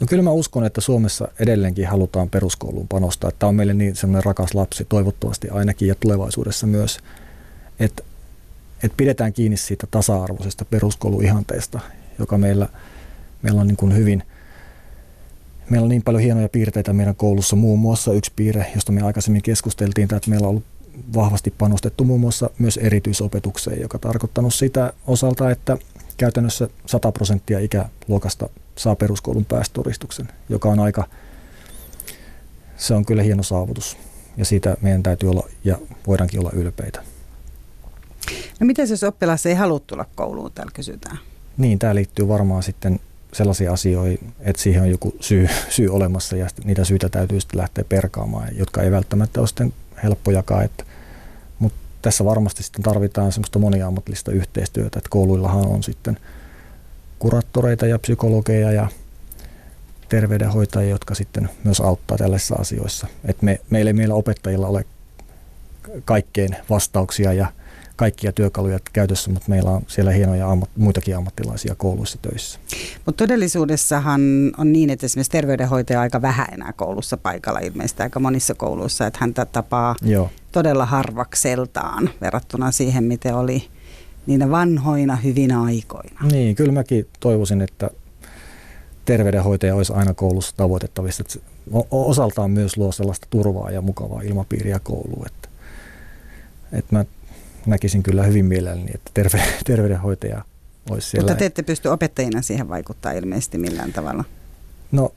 No 0.00 0.06
kyllä 0.06 0.22
mä 0.22 0.30
uskon, 0.30 0.64
että 0.64 0.80
Suomessa 0.80 1.28
edelleenkin 1.38 1.88
halutaan 1.88 2.30
peruskouluun 2.30 2.88
panostaa. 2.88 3.30
Tämä 3.38 3.48
on 3.48 3.54
meille 3.54 3.74
niin 3.74 3.96
semmoinen 3.96 4.24
rakas 4.24 4.54
lapsi, 4.54 4.84
toivottavasti 4.84 5.48
ainakin 5.48 5.88
ja 5.88 5.94
tulevaisuudessa 5.94 6.66
myös. 6.66 6.98
Että 7.80 8.02
että 8.82 8.96
pidetään 8.96 9.32
kiinni 9.32 9.56
siitä 9.56 9.86
tasa-arvoisesta 9.90 10.64
peruskouluihanteesta, 10.64 11.80
joka 12.18 12.38
meillä, 12.38 12.68
meillä 13.42 13.60
on 13.60 13.66
niin 13.66 13.76
kuin 13.76 13.94
hyvin, 13.96 14.22
meillä 15.70 15.84
on 15.84 15.88
niin 15.88 16.02
paljon 16.02 16.22
hienoja 16.22 16.48
piirteitä 16.48 16.92
meidän 16.92 17.16
koulussa, 17.16 17.56
muun 17.56 17.78
muassa 17.78 18.12
yksi 18.12 18.32
piirre, 18.36 18.66
josta 18.74 18.92
me 18.92 19.02
aikaisemmin 19.02 19.42
keskusteltiin, 19.42 20.14
että 20.16 20.30
meillä 20.30 20.44
on 20.44 20.50
ollut 20.50 20.64
vahvasti 21.14 21.54
panostettu 21.58 22.04
muun 22.04 22.20
muassa 22.20 22.50
myös 22.58 22.76
erityisopetukseen, 22.76 23.80
joka 23.80 23.98
tarkoittanut 23.98 24.54
sitä 24.54 24.92
osalta, 25.06 25.50
että 25.50 25.78
käytännössä 26.16 26.68
100 26.86 27.12
prosenttia 27.12 27.58
ikäluokasta 27.58 28.48
saa 28.76 28.96
peruskoulun 28.96 29.44
päästötodistuksen, 29.44 30.28
joka 30.48 30.68
on 30.68 30.80
aika, 30.80 31.04
se 32.76 32.94
on 32.94 33.04
kyllä 33.04 33.22
hieno 33.22 33.42
saavutus 33.42 33.96
ja 34.36 34.44
siitä 34.44 34.76
meidän 34.80 35.02
täytyy 35.02 35.30
olla 35.30 35.48
ja 35.64 35.78
voidaankin 36.06 36.40
olla 36.40 36.50
ylpeitä. 36.52 37.02
No 38.60 38.66
miten 38.66 38.88
jos 38.88 39.02
oppilas 39.02 39.46
ei 39.46 39.54
halua 39.54 39.80
tulla 39.80 40.04
kouluun, 40.14 40.52
täällä 40.52 40.72
kysytään? 40.74 41.18
Niin, 41.56 41.78
tämä 41.78 41.94
liittyy 41.94 42.28
varmaan 42.28 42.62
sitten 42.62 43.00
sellaisiin 43.36 43.70
asioihin, 43.70 44.32
että 44.40 44.62
siihen 44.62 44.82
on 44.82 44.90
joku 44.90 45.16
syy, 45.20 45.48
syy 45.68 45.88
olemassa 45.88 46.36
ja 46.36 46.46
niitä 46.64 46.84
syitä 46.84 47.08
täytyy 47.08 47.40
sitten 47.40 47.58
lähteä 47.58 47.84
perkaamaan, 47.88 48.48
jotka 48.56 48.82
ei 48.82 48.90
välttämättä 48.90 49.40
ole 49.40 49.46
sitten 49.48 49.72
helppojakaan. 50.02 50.64
Että, 50.64 50.84
mutta 51.58 51.78
tässä 52.02 52.24
varmasti 52.24 52.62
sitten 52.62 52.82
tarvitaan 52.82 53.32
semmoista 53.32 53.58
moniammatillista 53.58 54.32
yhteistyötä, 54.32 54.98
että 54.98 55.10
kouluillahan 55.10 55.66
on 55.66 55.82
sitten 55.82 56.18
kuraattoreita 57.18 57.86
ja 57.86 57.98
psykologeja 57.98 58.72
ja 58.72 58.88
terveydenhoitajia, 60.08 60.90
jotka 60.90 61.14
sitten 61.14 61.50
myös 61.64 61.80
auttaa 61.80 62.18
tällaisissa 62.18 62.54
asioissa. 62.54 63.06
Et 63.24 63.42
me, 63.42 63.60
meillä 63.70 63.88
ei 63.88 63.92
meillä 63.92 64.14
opettajilla 64.14 64.66
ole 64.66 64.84
kaikkeen 66.04 66.56
vastauksia 66.70 67.32
ja 67.32 67.46
kaikkia 67.96 68.32
työkaluja 68.32 68.78
käytössä, 68.92 69.30
mutta 69.30 69.50
meillä 69.50 69.70
on 69.70 69.82
siellä 69.86 70.10
hienoja 70.10 70.50
ammat, 70.50 70.70
muitakin 70.76 71.16
ammattilaisia 71.16 71.74
kouluissa 71.74 72.18
töissä. 72.22 72.58
Mutta 73.06 73.26
todellisuudessahan 73.26 74.20
on 74.58 74.72
niin, 74.72 74.90
että 74.90 75.06
esimerkiksi 75.06 75.30
terveydenhoitaja 75.30 75.98
on 75.98 76.02
aika 76.02 76.22
vähän 76.22 76.46
enää 76.52 76.72
koulussa 76.72 77.16
paikalla 77.16 77.58
ilmeisesti 77.58 78.02
aika 78.02 78.20
monissa 78.20 78.54
kouluissa, 78.54 79.06
että 79.06 79.18
häntä 79.22 79.44
tapaa 79.44 79.94
Joo. 80.02 80.30
todella 80.52 80.86
harvakseltaan 80.86 82.10
verrattuna 82.20 82.70
siihen, 82.70 83.04
miten 83.04 83.34
oli 83.34 83.68
niinä 84.26 84.50
vanhoina 84.50 85.16
hyvinä 85.16 85.62
aikoina. 85.62 86.20
Niin, 86.32 86.56
kyllä 86.56 86.72
mäkin 86.72 87.06
toivoisin, 87.20 87.60
että 87.60 87.90
terveydenhoitaja 89.04 89.74
olisi 89.74 89.92
aina 89.92 90.14
koulussa 90.14 90.56
tavoitettavissa. 90.56 91.22
Että 91.22 91.48
osaltaan 91.90 92.50
myös 92.50 92.76
luo 92.76 92.92
sellaista 92.92 93.26
turvaa 93.30 93.70
ja 93.70 93.80
mukavaa 93.80 94.20
ilmapiiriä 94.22 94.78
kouluun. 94.78 95.26
Että, 95.26 95.48
että 96.72 96.96
mä 96.96 97.04
näkisin 97.66 98.02
kyllä 98.02 98.22
hyvin 98.22 98.44
mielelläni, 98.44 98.90
että 98.94 99.10
terve, 99.14 99.42
terveydenhoitaja 99.66 100.44
olisi 100.90 101.10
siellä. 101.10 101.22
Mutta 101.22 101.38
te 101.38 101.46
ette 101.46 101.62
pysty 101.62 101.88
opettajina 101.88 102.42
siihen 102.42 102.68
vaikuttaa 102.68 103.12
ilmeisesti 103.12 103.58
millään 103.58 103.92
tavalla. 103.92 104.24
No 104.92 105.12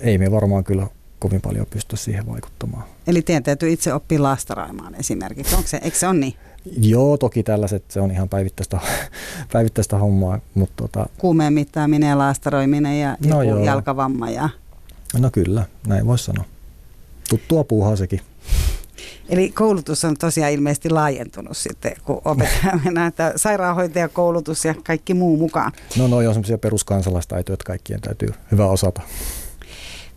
ei 0.00 0.18
me 0.18 0.30
varmaan 0.30 0.64
kyllä 0.64 0.86
kovin 1.18 1.40
paljon 1.40 1.66
pysty 1.70 1.96
siihen 1.96 2.26
vaikuttamaan. 2.26 2.84
Eli 3.06 3.22
teidän 3.22 3.42
täytyy 3.42 3.72
itse 3.72 3.94
oppia 3.94 4.22
laastaraimaan 4.22 4.94
esimerkiksi. 4.94 5.54
Onko 5.54 5.68
se, 5.68 5.80
eikö 5.82 5.98
se 5.98 6.06
ole 6.06 6.18
niin? 6.18 6.34
Joo, 6.78 7.16
toki 7.16 7.42
tällaiset, 7.42 7.84
se 7.88 8.00
on 8.00 8.10
ihan 8.10 8.28
päivittäistä, 8.28 8.78
päivittäistä 9.52 9.98
hommaa. 9.98 10.40
Mutta 10.54 10.74
tota... 10.76 11.06
Kuumeen 11.18 11.52
mittaaminen 11.52 12.08
ja 12.08 12.18
laastaroiminen 12.18 13.00
ja 13.00 13.16
no 13.26 13.42
jalkavamma. 13.42 14.30
Ja... 14.30 14.48
No 15.18 15.30
kyllä, 15.30 15.66
näin 15.86 16.06
voisi 16.06 16.24
sanoa. 16.24 16.44
Tuttua 17.28 17.64
puuhaa 17.64 17.96
sekin. 17.96 18.20
Eli 19.28 19.48
koulutus 19.50 20.04
on 20.04 20.16
tosiaan 20.16 20.52
ilmeisesti 20.52 20.90
laajentunut 20.90 21.56
sitten, 21.56 21.92
kun 22.04 22.22
opetetaan 22.24 22.80
mennään, 22.84 23.08
että 23.08 23.32
sairaanhoitajakoulutus 23.36 24.64
ja 24.64 24.74
kaikki 24.86 25.14
muu 25.14 25.36
mukaan. 25.36 25.72
No 25.98 26.06
no, 26.06 26.16
on 26.16 26.24
semmoisia 26.24 26.58
peruskansalaistaitoja, 26.58 27.54
että 27.54 27.64
kaikkien 27.64 28.00
täytyy 28.00 28.28
hyvä 28.52 28.66
osata. 28.66 29.00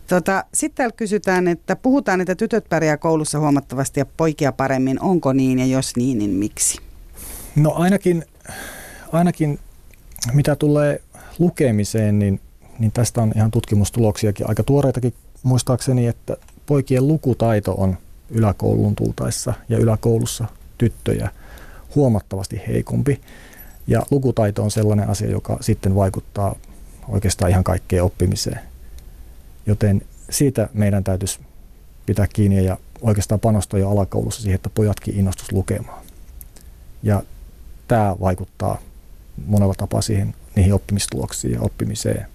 Tota, 0.06 0.44
sitten 0.54 0.76
täällä 0.76 0.96
kysytään, 0.96 1.48
että 1.48 1.76
puhutaan, 1.76 2.20
että 2.20 2.34
tytöt 2.34 2.68
pärjää 2.68 2.96
koulussa 2.96 3.38
huomattavasti 3.38 4.00
ja 4.00 4.06
poikia 4.16 4.52
paremmin. 4.52 5.02
Onko 5.02 5.32
niin 5.32 5.58
ja 5.58 5.66
jos 5.66 5.96
niin, 5.96 6.18
niin 6.18 6.30
miksi? 6.30 6.78
No 7.56 7.72
ainakin, 7.74 8.24
ainakin 9.12 9.58
mitä 10.32 10.56
tulee 10.56 11.00
lukemiseen, 11.38 12.18
niin 12.18 12.40
niin 12.78 12.92
tästä 12.92 13.22
on 13.22 13.32
ihan 13.36 13.50
tutkimustuloksiakin, 13.50 14.48
aika 14.48 14.62
tuoreitakin 14.62 15.14
muistaakseni, 15.42 16.06
että 16.06 16.36
poikien 16.66 17.08
lukutaito 17.08 17.74
on 17.74 17.98
yläkouluun 18.30 18.96
tultaessa 18.96 19.54
ja 19.68 19.78
yläkoulussa 19.78 20.44
tyttöjä 20.78 21.30
huomattavasti 21.94 22.62
heikompi. 22.68 23.20
Ja 23.86 24.02
lukutaito 24.10 24.62
on 24.62 24.70
sellainen 24.70 25.08
asia, 25.08 25.30
joka 25.30 25.58
sitten 25.60 25.94
vaikuttaa 25.94 26.54
oikeastaan 27.08 27.50
ihan 27.50 27.64
kaikkeen 27.64 28.02
oppimiseen. 28.04 28.60
Joten 29.66 30.02
siitä 30.30 30.68
meidän 30.74 31.04
täytyisi 31.04 31.40
pitää 32.06 32.26
kiinni 32.32 32.64
ja 32.64 32.78
oikeastaan 33.02 33.40
panostaa 33.40 33.80
jo 33.80 33.90
alakoulussa 33.90 34.42
siihen, 34.42 34.54
että 34.54 34.70
pojatkin 34.74 35.14
innostus 35.18 35.52
lukemaan. 35.52 36.02
Ja 37.02 37.22
tämä 37.88 38.16
vaikuttaa 38.20 38.78
monella 39.46 39.74
tapaa 39.74 40.02
siihen, 40.02 40.34
niihin 40.56 40.74
oppimistuloksiin 40.74 41.54
ja 41.54 41.60
oppimiseen. 41.60 42.26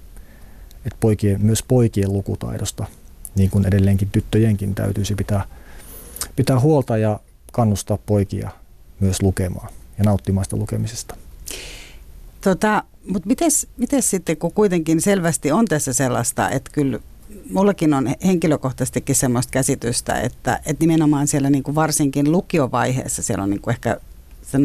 Et 0.86 0.94
poikien, 1.00 1.42
myös 1.42 1.64
poikien 1.64 2.14
lukutaidosta, 2.14 2.86
niin 3.36 3.50
kuin 3.50 3.66
edelleenkin 3.66 4.10
tyttöjenkin 4.12 4.76
täytyisi 4.76 5.16
pitää, 5.16 5.46
pitää 6.36 6.60
huolta 6.60 6.98
ja 6.98 7.20
kannustaa 7.52 7.98
poikia 7.98 8.50
myös 9.00 9.22
lukemaan 9.22 9.70
ja 9.98 10.04
nauttimaan 10.04 10.46
sitä 10.46 10.56
lukemisesta. 10.56 11.16
Tota, 12.42 12.84
mutta 13.08 13.30
miten 13.78 14.02
sitten, 14.02 14.38
kun 14.38 14.54
kuitenkin 14.54 15.02
selvästi 15.02 15.52
on 15.52 15.66
tässä 15.66 15.94
sellaista, 15.94 16.50
että 16.50 16.72
kyllä 16.74 17.00
mullakin 17.50 17.94
on 17.94 18.16
henkilökohtaisestikin 18.26 19.16
semmoista 19.16 19.52
käsitystä, 19.52 20.20
että, 20.20 20.60
että 20.66 20.84
nimenomaan 20.84 21.28
siellä 21.28 21.50
niin 21.50 21.64
kuin 21.64 21.76
varsinkin 21.76 22.32
lukiovaiheessa, 22.32 23.24
siellä 23.24 23.44
on 23.44 23.50
niin 23.50 23.62
kuin 23.62 23.74
ehkä 23.74 23.98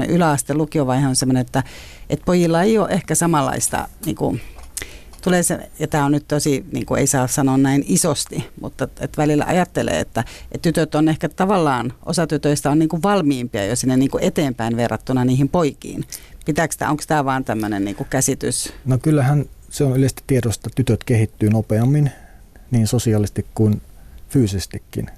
yläaste 0.09 0.55
lukiovaihe 0.55 1.09
on 1.09 1.17
semmoinen, 1.17 1.41
että, 1.41 1.63
että 2.11 2.25
pojilla 2.25 2.63
ei 2.63 2.79
ole 2.79 2.89
ehkä 2.91 3.15
samanlaista 3.15 3.89
niin 4.07 4.17
kuin, 4.17 4.41
tulee 5.23 5.43
se, 5.43 5.71
ja 5.79 5.89
tämä 5.89 6.05
on 6.05 6.13
nyt 6.13 6.29
tosi, 6.29 6.67
niin 6.73 6.87
kuin 6.87 7.01
ei 7.01 7.07
saa 7.07 7.27
sanoa 7.27 7.59
näin 7.59 7.85
isosti, 7.87 8.45
mutta 8.61 8.85
että 8.85 9.17
välillä 9.17 9.45
ajattelee, 9.45 10.01
että, 10.01 10.25
että 10.53 10.63
tytöt 10.63 10.95
on 10.95 11.09
ehkä 11.09 11.29
tavallaan, 11.29 11.93
osa 12.07 12.27
tytöistä 12.27 12.71
on 12.71 12.79
niin 12.79 12.89
kuin 12.89 13.03
valmiimpia 13.03 13.67
jo 13.67 13.77
sinne 13.77 13.97
niin 13.97 14.11
kuin 14.11 14.25
eteenpäin 14.25 14.77
verrattuna 14.77 15.25
niihin 15.25 15.49
poikiin. 15.49 16.05
Pitääkö 16.47 16.75
tämä, 16.79 16.91
onko 16.91 17.03
tämä 17.07 17.25
vaan 17.25 17.45
tämmöinen 17.45 17.85
niin 17.85 17.97
kuin 17.97 18.07
käsitys? 18.11 18.73
No 18.85 18.99
kyllähän 18.99 19.45
se 19.71 19.85
on 19.85 19.97
yleisesti 19.97 20.23
tiedosta, 20.27 20.69
että 20.69 20.77
tytöt 20.77 21.05
kehittyy 21.05 21.51
nopeammin 21.51 22.11
niin 22.71 22.87
sosiaalisesti 22.87 23.47
kuin 23.55 23.83
fyysisestikin 24.29 25.11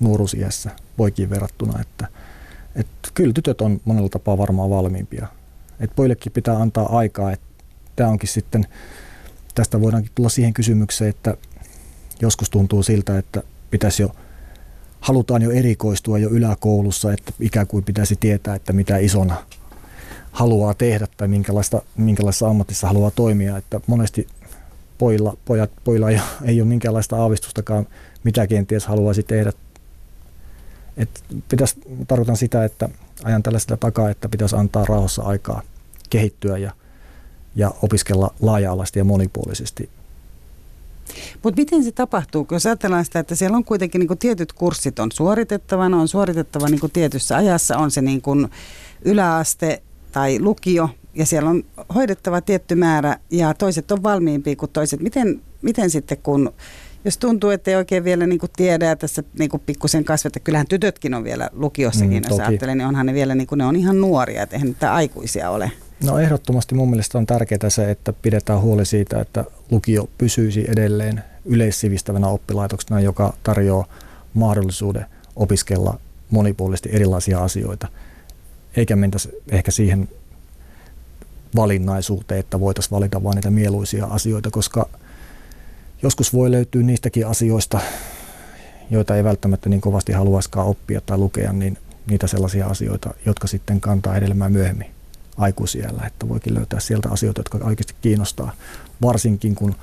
nuoruusiässä 0.00 0.70
poikiin 0.96 1.30
verrattuna, 1.30 1.80
että, 1.80 2.08
että 2.74 3.08
kyllä 3.14 3.32
tytöt 3.32 3.60
on 3.60 3.80
monella 3.84 4.08
tapaa 4.08 4.38
varmaan 4.38 4.70
valmiimpia. 4.70 5.26
Että 5.80 5.96
poillekin 5.96 6.32
pitää 6.32 6.56
antaa 6.56 6.96
aikaa, 6.96 7.32
että 7.32 7.47
tämä 7.98 8.10
onkin 8.10 8.28
sitten, 8.28 8.66
tästä 9.54 9.80
voidaankin 9.80 10.12
tulla 10.14 10.28
siihen 10.28 10.54
kysymykseen, 10.54 11.10
että 11.10 11.36
joskus 12.20 12.50
tuntuu 12.50 12.82
siltä, 12.82 13.18
että 13.18 13.42
pitäisi 13.70 14.02
jo, 14.02 14.10
halutaan 15.00 15.42
jo 15.42 15.50
erikoistua 15.50 16.18
jo 16.18 16.28
yläkoulussa, 16.28 17.12
että 17.12 17.32
ikään 17.40 17.66
kuin 17.66 17.84
pitäisi 17.84 18.16
tietää, 18.16 18.54
että 18.54 18.72
mitä 18.72 18.96
isona 18.96 19.44
haluaa 20.32 20.74
tehdä 20.74 21.06
tai 21.16 21.28
minkälaista, 21.28 21.82
minkälaisessa 21.96 22.48
ammatissa 22.48 22.86
haluaa 22.86 23.10
toimia. 23.10 23.56
Että 23.56 23.80
monesti 23.86 24.26
pojilla, 24.98 25.36
pojat, 25.44 25.70
pojilla 25.84 26.10
ei, 26.10 26.20
ei 26.44 26.60
ole 26.60 26.68
minkäänlaista 26.68 27.16
aavistustakaan, 27.16 27.86
mitä 28.24 28.46
kenties 28.46 28.86
haluaisi 28.86 29.22
tehdä. 29.22 29.52
Et 30.96 31.24
pitäisi, 31.48 31.80
tarkoitan 32.08 32.36
sitä, 32.36 32.64
että 32.64 32.88
ajan 33.24 33.42
tällaista 33.42 33.76
takaa, 33.76 34.10
että 34.10 34.28
pitäisi 34.28 34.56
antaa 34.56 34.84
rauhassa 34.84 35.22
aikaa 35.22 35.62
kehittyä 36.10 36.58
ja, 36.58 36.72
ja 37.56 37.70
opiskella 37.82 38.34
laaja-alaisesti 38.40 38.98
ja 38.98 39.04
monipuolisesti. 39.04 39.88
Mutta 41.42 41.60
miten 41.60 41.84
se 41.84 41.92
tapahtuu, 41.92 42.44
kun 42.44 42.58
ajatellaan 42.66 43.04
sitä, 43.04 43.18
että 43.18 43.34
siellä 43.34 43.56
on 43.56 43.64
kuitenkin 43.64 43.98
niin 43.98 44.18
tietyt 44.18 44.52
kurssit 44.52 44.98
on 44.98 45.12
suoritettavana, 45.12 46.00
on 46.00 46.08
suoritettava 46.08 46.68
niin 46.68 46.80
tietyssä 46.92 47.36
ajassa, 47.36 47.78
on 47.78 47.90
se 47.90 48.02
niin 48.02 48.22
yläaste 49.04 49.82
tai 50.12 50.40
lukio, 50.40 50.88
ja 51.14 51.26
siellä 51.26 51.50
on 51.50 51.64
hoidettava 51.94 52.40
tietty 52.40 52.74
määrä 52.74 53.18
ja 53.30 53.54
toiset 53.54 53.90
on 53.90 54.02
valmiimpia 54.02 54.56
kuin 54.56 54.70
toiset. 54.72 55.00
Miten, 55.00 55.40
miten 55.62 55.90
sitten 55.90 56.18
kun, 56.18 56.52
jos 57.04 57.18
tuntuu, 57.18 57.50
että 57.50 57.70
ei 57.70 57.76
oikein 57.76 58.04
vielä 58.04 58.26
niin 58.26 58.38
kuin 58.38 58.50
tiedä 58.56 58.86
ja 58.86 58.96
tässä 58.96 59.22
niin 59.38 59.50
kuin 59.50 59.62
pikkusen 59.66 60.04
kasvetta, 60.04 60.40
kyllähän 60.40 60.66
tytötkin 60.66 61.14
on 61.14 61.24
vielä 61.24 61.50
lukiossakin, 61.52 62.22
mm, 62.22 62.30
jos 62.30 62.40
ajattelee, 62.40 62.74
niin 62.74 62.86
onhan 62.86 63.06
ne 63.06 63.14
vielä 63.14 63.34
niin 63.34 63.46
kuin, 63.46 63.58
ne 63.58 63.64
on 63.64 63.76
ihan 63.76 64.00
nuoria, 64.00 64.42
että 64.42 64.56
eihän 64.56 64.68
niitä 64.68 64.94
aikuisia 64.94 65.50
ole. 65.50 65.72
No 66.04 66.18
ehdottomasti 66.18 66.74
mun 66.74 66.90
mielestä 66.90 67.18
on 67.18 67.26
tärkeää 67.26 67.70
se, 67.70 67.90
että 67.90 68.12
pidetään 68.12 68.60
huoli 68.60 68.86
siitä, 68.86 69.20
että 69.20 69.44
lukio 69.70 70.08
pysyisi 70.18 70.64
edelleen 70.70 71.24
yleissivistävänä 71.44 72.28
oppilaitoksena, 72.28 73.00
joka 73.00 73.34
tarjoaa 73.42 73.86
mahdollisuuden 74.34 75.06
opiskella 75.36 75.98
monipuolisesti 76.30 76.88
erilaisia 76.92 77.44
asioita, 77.44 77.88
eikä 78.76 78.96
mentäisi 78.96 79.28
ehkä 79.50 79.70
siihen 79.70 80.08
valinnaisuuteen, 81.56 82.40
että 82.40 82.60
voitaisiin 82.60 82.90
valita 82.90 83.22
vain 83.22 83.34
niitä 83.34 83.50
mieluisia 83.50 84.06
asioita, 84.06 84.50
koska 84.50 84.88
joskus 86.02 86.32
voi 86.32 86.50
löytyä 86.50 86.82
niistäkin 86.82 87.26
asioista, 87.26 87.80
joita 88.90 89.16
ei 89.16 89.24
välttämättä 89.24 89.68
niin 89.68 89.80
kovasti 89.80 90.12
haluaisikaan 90.12 90.66
oppia 90.66 91.00
tai 91.00 91.18
lukea, 91.18 91.52
niin 91.52 91.78
niitä 92.10 92.26
sellaisia 92.26 92.66
asioita, 92.66 93.14
jotka 93.26 93.46
sitten 93.46 93.80
kantaa 93.80 94.16
edelleen 94.16 94.52
myöhemmin 94.52 94.97
aikuisiellä, 95.38 96.02
että 96.06 96.28
voikin 96.28 96.54
löytää 96.54 96.80
sieltä 96.80 97.08
asioita, 97.10 97.40
jotka 97.40 97.58
oikeasti 97.62 97.94
kiinnostaa, 98.00 98.52
varsinkin 99.02 99.54
kun 99.54 99.74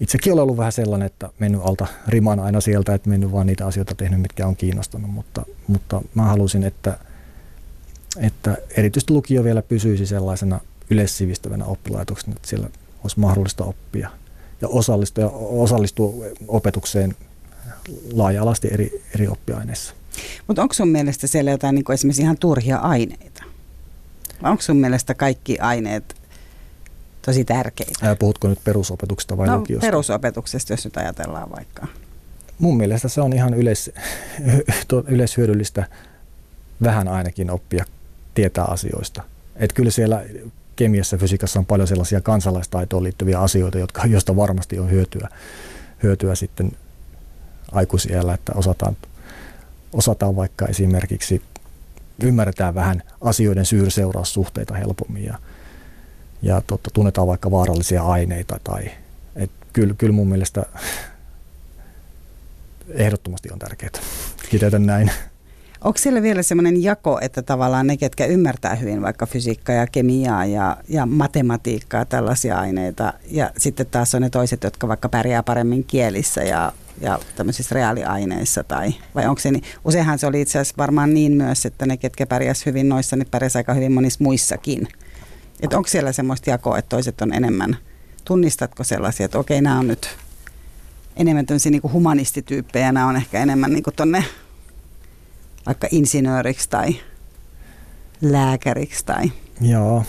itsekin 0.00 0.32
olen 0.32 0.42
ollut 0.42 0.56
vähän 0.56 0.72
sellainen, 0.72 1.06
että 1.06 1.30
mennyt 1.38 1.60
alta 1.64 1.86
riman 2.08 2.40
aina 2.40 2.60
sieltä, 2.60 2.94
että 2.94 3.08
mennyt 3.08 3.32
vaan 3.32 3.46
niitä 3.46 3.66
asioita 3.66 3.94
tehnyt, 3.94 4.20
mitkä 4.20 4.46
on 4.46 4.56
kiinnostanut, 4.56 5.10
mutta, 5.10 5.42
mutta 5.66 6.02
mä 6.14 6.22
halusin, 6.22 6.62
että, 6.62 6.98
että 8.18 8.56
erityisesti 8.76 9.12
lukio 9.12 9.44
vielä 9.44 9.62
pysyisi 9.62 10.06
sellaisena 10.06 10.60
yleissivistävänä 10.90 11.64
oppilaitoksena, 11.64 12.36
että 12.36 12.48
siellä 12.48 12.68
olisi 13.02 13.20
mahdollista 13.20 13.64
oppia 13.64 14.10
ja 14.60 14.68
osallistua, 14.68 15.30
osallistua 15.34 16.12
opetukseen 16.48 17.16
laaja-alasti 18.12 18.68
eri, 18.72 19.02
eri 19.14 19.28
oppiaineissa. 19.28 19.94
Mutta 20.46 20.62
onko 20.62 20.74
sun 20.74 20.88
mielestä 20.88 21.26
siellä 21.26 21.50
jotain 21.50 21.74
niin 21.74 21.92
esimerkiksi 21.92 22.22
ihan 22.22 22.38
turhia 22.40 22.76
aineita? 22.76 23.29
Onko 24.42 24.62
sun 24.62 24.76
mielestä 24.76 25.14
kaikki 25.14 25.58
aineet 25.58 26.16
tosi 27.22 27.44
tärkeitä? 27.44 28.06
Ää, 28.06 28.16
puhutko 28.16 28.48
nyt 28.48 28.64
perusopetuksesta 28.64 29.36
vai 29.36 29.46
no, 29.46 29.58
lukiosta? 29.58 29.86
perusopetuksesta, 29.86 30.72
jos 30.72 30.84
nyt 30.84 30.96
ajatellaan 30.96 31.50
vaikka. 31.50 31.86
Mun 32.58 32.76
mielestä 32.76 33.08
se 33.08 33.20
on 33.20 33.32
ihan 33.32 33.54
yleis, 33.54 33.90
yleishyödyllistä 35.08 35.86
vähän 36.82 37.08
ainakin 37.08 37.50
oppia 37.50 37.84
tietää 38.34 38.64
asioista. 38.64 39.22
Et 39.56 39.72
kyllä 39.72 39.90
siellä 39.90 40.24
kemiassa 40.76 41.16
ja 41.16 41.20
fysiikassa 41.20 41.58
on 41.58 41.66
paljon 41.66 41.88
sellaisia 41.88 42.20
kansalaistaitoon 42.20 43.02
liittyviä 43.02 43.40
asioita, 43.40 43.78
jotka, 43.78 44.06
joista 44.06 44.36
varmasti 44.36 44.78
on 44.78 44.90
hyötyä, 44.90 45.28
hyötyä 46.02 46.34
sitten 46.34 46.72
aikuisiellä, 47.72 48.34
että 48.34 48.52
osataan, 48.54 48.96
osataan 49.92 50.36
vaikka 50.36 50.66
esimerkiksi 50.66 51.42
ymmärretään 52.22 52.74
vähän 52.74 53.02
asioiden 53.20 53.66
syyrseuraussuhteita 53.66 54.74
helpommin 54.74 55.24
ja, 55.24 55.38
ja 56.42 56.62
totta, 56.66 56.90
tunnetaan 56.90 57.26
vaikka 57.26 57.50
vaarallisia 57.50 58.02
aineita. 58.02 58.60
Tai, 58.64 58.90
et 59.36 59.50
kyllä, 59.72 59.94
kyllä 59.94 60.12
mun 60.12 60.28
mielestä 60.28 60.62
ehdottomasti 62.88 63.48
on 63.52 63.58
tärkeää. 63.58 63.92
Kiteytän 64.50 64.86
näin. 64.86 65.10
Onko 65.84 65.98
siellä 65.98 66.22
vielä 66.22 66.42
semmoinen 66.42 66.82
jako, 66.82 67.18
että 67.22 67.42
tavallaan 67.42 67.86
ne, 67.86 67.96
ketkä 67.96 68.26
ymmärtää 68.26 68.74
hyvin 68.74 69.02
vaikka 69.02 69.26
fysiikkaa 69.26 69.74
ja 69.74 69.86
kemiaa 69.86 70.44
ja, 70.44 70.76
ja 70.88 71.06
matematiikkaa, 71.06 72.04
tällaisia 72.04 72.58
aineita, 72.58 73.12
ja 73.30 73.50
sitten 73.56 73.86
taas 73.86 74.14
on 74.14 74.22
ne 74.22 74.30
toiset, 74.30 74.64
jotka 74.64 74.88
vaikka 74.88 75.08
pärjää 75.08 75.42
paremmin 75.42 75.84
kielissä 75.84 76.42
ja, 76.42 76.72
ja 77.00 77.18
tämmöisissä 77.36 77.74
reaaliaineissa, 77.74 78.64
tai, 78.64 78.94
vai 79.14 79.26
onko 79.26 79.40
se 79.40 79.50
niin? 79.50 79.64
Useinhan 79.84 80.18
se 80.18 80.26
oli 80.26 80.40
itse 80.40 80.58
asiassa 80.58 80.74
varmaan 80.78 81.14
niin 81.14 81.32
myös, 81.32 81.66
että 81.66 81.86
ne, 81.86 81.96
ketkä 81.96 82.26
pärjäs 82.26 82.66
hyvin 82.66 82.88
noissa, 82.88 83.16
niin 83.16 83.28
pärjäs 83.30 83.56
aika 83.56 83.74
hyvin 83.74 83.92
monissa 83.92 84.24
muissakin. 84.24 84.88
Että 85.60 85.76
onko 85.76 85.88
siellä 85.88 86.12
semmoista 86.12 86.50
jakoa, 86.50 86.78
että 86.78 86.88
toiset 86.88 87.20
on 87.20 87.32
enemmän, 87.32 87.76
tunnistatko 88.24 88.84
sellaisia, 88.84 89.24
että 89.24 89.38
okei, 89.38 89.60
nämä 89.60 89.78
on 89.78 89.86
nyt 89.86 90.16
enemmän 91.16 91.46
tämmöisiä 91.46 91.70
niin 91.70 91.92
humanistityyppejä, 91.92 92.92
nämä 92.92 93.06
on 93.06 93.16
ehkä 93.16 93.42
enemmän 93.42 93.72
niin 93.72 93.84
tuonne 93.96 94.24
vaikka 95.66 95.88
insinööriksi 95.90 96.68
tai 96.70 96.96
lääkäriksi 98.20 99.04
tai... 99.06 99.32
Joo. 99.60 100.04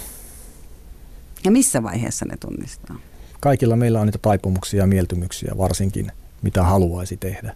Ja 1.44 1.52
missä 1.52 1.84
vaiheessa 1.84 2.26
ne 2.26 2.38
tunnistaa? 2.38 2.96
Kaikilla 3.40 3.76
meillä 3.76 4.00
on 4.00 4.08
niitä 4.08 4.20
taipumuksia 4.22 4.80
ja 4.80 4.88
mieltymyksiä 4.88 5.52
varsinkin, 5.58 6.12
mitä 6.42 6.64
haluaisi 6.64 7.18
tehdä. 7.18 7.56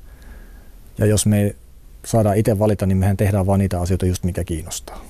Ja 0.98 1.06
jos 1.06 1.26
me 1.26 1.56
saadaan 2.06 2.38
itse 2.38 2.60
valita, 2.60 2.86
niin 2.86 2.98
mehän 2.98 3.18
tehdään 3.18 3.46
vain 3.46 3.60
niitä 3.60 3.82
asioita 3.82 4.06
just 4.06 4.24
mikä 4.24 4.44
kiinnostaa. 4.44 5.06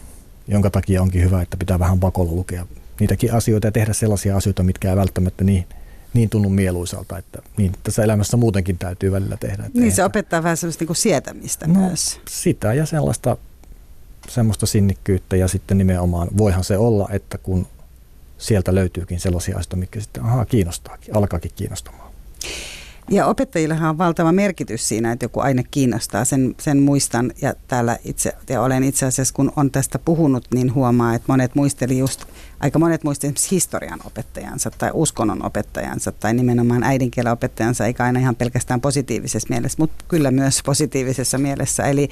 Jonka 0.48 0.70
takia 0.70 1.02
onkin 1.02 1.24
hyvä, 1.24 1.42
että 1.42 1.58
pitää 1.58 1.80
vähän 1.80 2.00
pakolla 2.00 2.32
lukea 2.32 2.66
niitäkin 3.00 3.34
asioita 3.34 3.68
ja 3.68 3.72
tehdä 3.72 3.94
sellaisia 3.94 4.38
asioita, 4.38 4.64
mitkä 4.64 4.90
ei 4.90 4.96
välttämättä 4.96 5.44
niin, 5.44 5.68
niin 6.14 6.30
tunnu 6.30 6.50
mieluisalta, 6.50 7.18
että 7.18 7.42
niin 7.58 7.72
tässä 7.84 8.04
elämässä 8.04 8.38
muutenkin 8.38 8.78
täytyy 8.78 9.12
välillä 9.12 9.38
tehdä. 9.38 9.66
Että 9.66 9.80
niin 9.80 9.92
se 9.92 10.04
opettaa 10.04 10.44
vähän 10.44 10.58
sellaista 10.58 10.82
niin 10.82 10.88
kuin 10.88 10.98
sietämistä 10.98 11.68
no, 11.68 11.74
myös. 11.74 12.20
Sitä 12.30 12.74
ja 12.74 12.86
sellaista 12.86 13.38
semmoista 14.28 14.66
sinnikkyyttä 14.66 15.36
ja 15.36 15.48
sitten 15.48 15.78
nimenomaan 15.78 16.28
voihan 16.38 16.64
se 16.64 16.78
olla, 16.78 17.10
että 17.12 17.38
kun 17.38 17.68
sieltä 18.38 18.76
löytyykin 18.76 19.20
sellaisia 19.20 19.56
asioita, 19.58 19.76
mitkä 19.76 20.00
sitten 20.00 20.24
ahaa, 20.24 20.46
kiinnostaakin, 20.46 21.16
alkaakin 21.16 21.52
kiinnostamaan. 21.56 22.12
Ja 23.10 23.26
opettajillahan 23.26 23.90
on 23.90 23.98
valtava 23.98 24.32
merkitys 24.32 24.88
siinä, 24.88 25.12
että 25.12 25.26
joku 25.26 25.40
aine 25.40 25.64
kiinnostaa. 25.72 26.26
Sen, 26.26 26.56
sen 26.60 26.82
muistan 26.82 27.32
ja 27.42 27.54
täällä 27.68 27.98
itse, 28.06 28.34
ja 28.50 28.62
olen 28.62 28.84
itse 28.84 29.06
asiassa, 29.06 29.34
kun 29.34 29.52
on 29.56 29.72
tästä 29.72 30.00
puhunut, 30.00 30.46
niin 30.54 30.74
huomaa, 30.74 31.16
että 31.16 31.26
monet 31.28 31.56
muisteli 31.56 31.98
just, 31.98 32.26
aika 32.60 32.80
monet 32.80 33.04
muisteli 33.04 33.34
historian 33.52 34.00
opettajansa 34.06 34.72
tai 34.72 34.90
uskonnon 34.94 35.46
opettajansa 35.46 36.12
tai 36.12 36.34
nimenomaan 36.34 36.84
äidinkielen 36.84 37.34
opettajansa, 37.34 37.86
eikä 37.86 38.04
aina 38.04 38.20
ihan 38.20 38.36
pelkästään 38.36 38.82
positiivisessa 38.82 39.48
mielessä, 39.50 39.76
mutta 39.80 40.06
kyllä 40.08 40.32
myös 40.32 40.62
positiivisessa 40.66 41.38
mielessä. 41.38 41.84
Eli, 41.84 42.10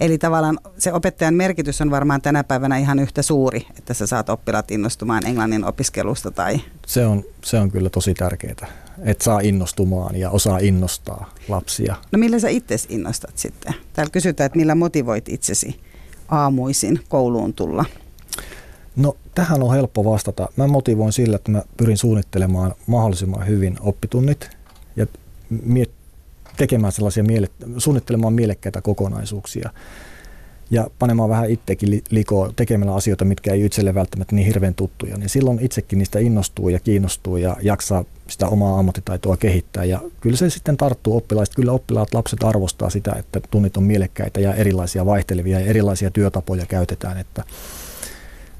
eli 0.00 0.18
tavallaan 0.18 0.58
se 0.78 0.92
opettajan 0.92 1.34
merkitys 1.34 1.80
on 1.80 1.90
varmaan 1.90 2.22
tänä 2.22 2.44
päivänä 2.44 2.78
ihan 2.78 2.98
yhtä 2.98 3.22
suuri, 3.22 3.66
että 3.78 3.94
sä 3.94 4.06
saat 4.06 4.28
oppilaat 4.28 4.70
innostumaan 4.70 5.26
englannin 5.26 5.64
opiskelusta 5.64 6.30
tai... 6.30 6.60
Se 6.86 7.06
on, 7.06 7.24
se 7.44 7.58
on 7.58 7.70
kyllä 7.70 7.90
tosi 7.90 8.14
tärkeää 8.14 8.84
että 9.02 9.24
saa 9.24 9.40
innostumaan 9.40 10.16
ja 10.16 10.30
osaa 10.30 10.58
innostaa 10.58 11.34
lapsia. 11.48 11.96
No 12.12 12.18
millä 12.18 12.38
sä 12.38 12.48
itse 12.48 12.76
innostat 12.88 13.38
sitten? 13.38 13.74
Täällä 13.92 14.10
kysytään, 14.10 14.46
että 14.46 14.58
millä 14.58 14.74
motivoit 14.74 15.28
itsesi 15.28 15.80
aamuisin 16.28 17.00
kouluun 17.08 17.54
tulla? 17.54 17.84
No 18.96 19.16
tähän 19.34 19.62
on 19.62 19.74
helppo 19.74 20.04
vastata. 20.04 20.48
Mä 20.56 20.66
motivoin 20.66 21.12
sillä, 21.12 21.36
että 21.36 21.50
mä 21.50 21.62
pyrin 21.76 21.98
suunnittelemaan 21.98 22.74
mahdollisimman 22.86 23.46
hyvin 23.46 23.76
oppitunnit 23.80 24.50
ja 24.96 25.06
miet- 25.64 25.90
tekemään 26.56 26.92
sellaisia 26.92 27.24
miele- 27.24 27.78
suunnittelemaan 27.78 28.32
mielekkäitä 28.32 28.80
kokonaisuuksia 28.80 29.70
ja 30.70 30.86
panemaan 30.98 31.28
vähän 31.28 31.50
itsekin 31.50 32.02
likoa 32.10 32.52
tekemällä 32.56 32.94
asioita, 32.94 33.24
mitkä 33.24 33.52
ei 33.52 33.64
itselle 33.64 33.94
välttämättä 33.94 34.34
niin 34.34 34.46
hirveän 34.46 34.74
tuttuja, 34.74 35.16
niin 35.16 35.28
silloin 35.28 35.58
itsekin 35.62 35.98
niistä 35.98 36.18
innostuu 36.18 36.68
ja 36.68 36.80
kiinnostuu 36.80 37.36
ja 37.36 37.56
jaksaa 37.62 38.04
sitä 38.28 38.48
omaa 38.48 38.78
ammattitaitoa 38.78 39.36
kehittää. 39.36 39.84
Ja 39.84 40.00
kyllä 40.20 40.36
se 40.36 40.50
sitten 40.50 40.76
tarttuu 40.76 41.16
oppilaista. 41.16 41.56
Kyllä 41.56 41.72
oppilaat, 41.72 42.14
lapset 42.14 42.44
arvostaa 42.44 42.90
sitä, 42.90 43.12
että 43.18 43.40
tunnit 43.50 43.76
on 43.76 43.82
mielekkäitä 43.82 44.40
ja 44.40 44.54
erilaisia 44.54 45.06
vaihtelevia 45.06 45.60
ja 45.60 45.66
erilaisia 45.66 46.10
työtapoja 46.10 46.66
käytetään. 46.66 47.18
Että, 47.18 47.44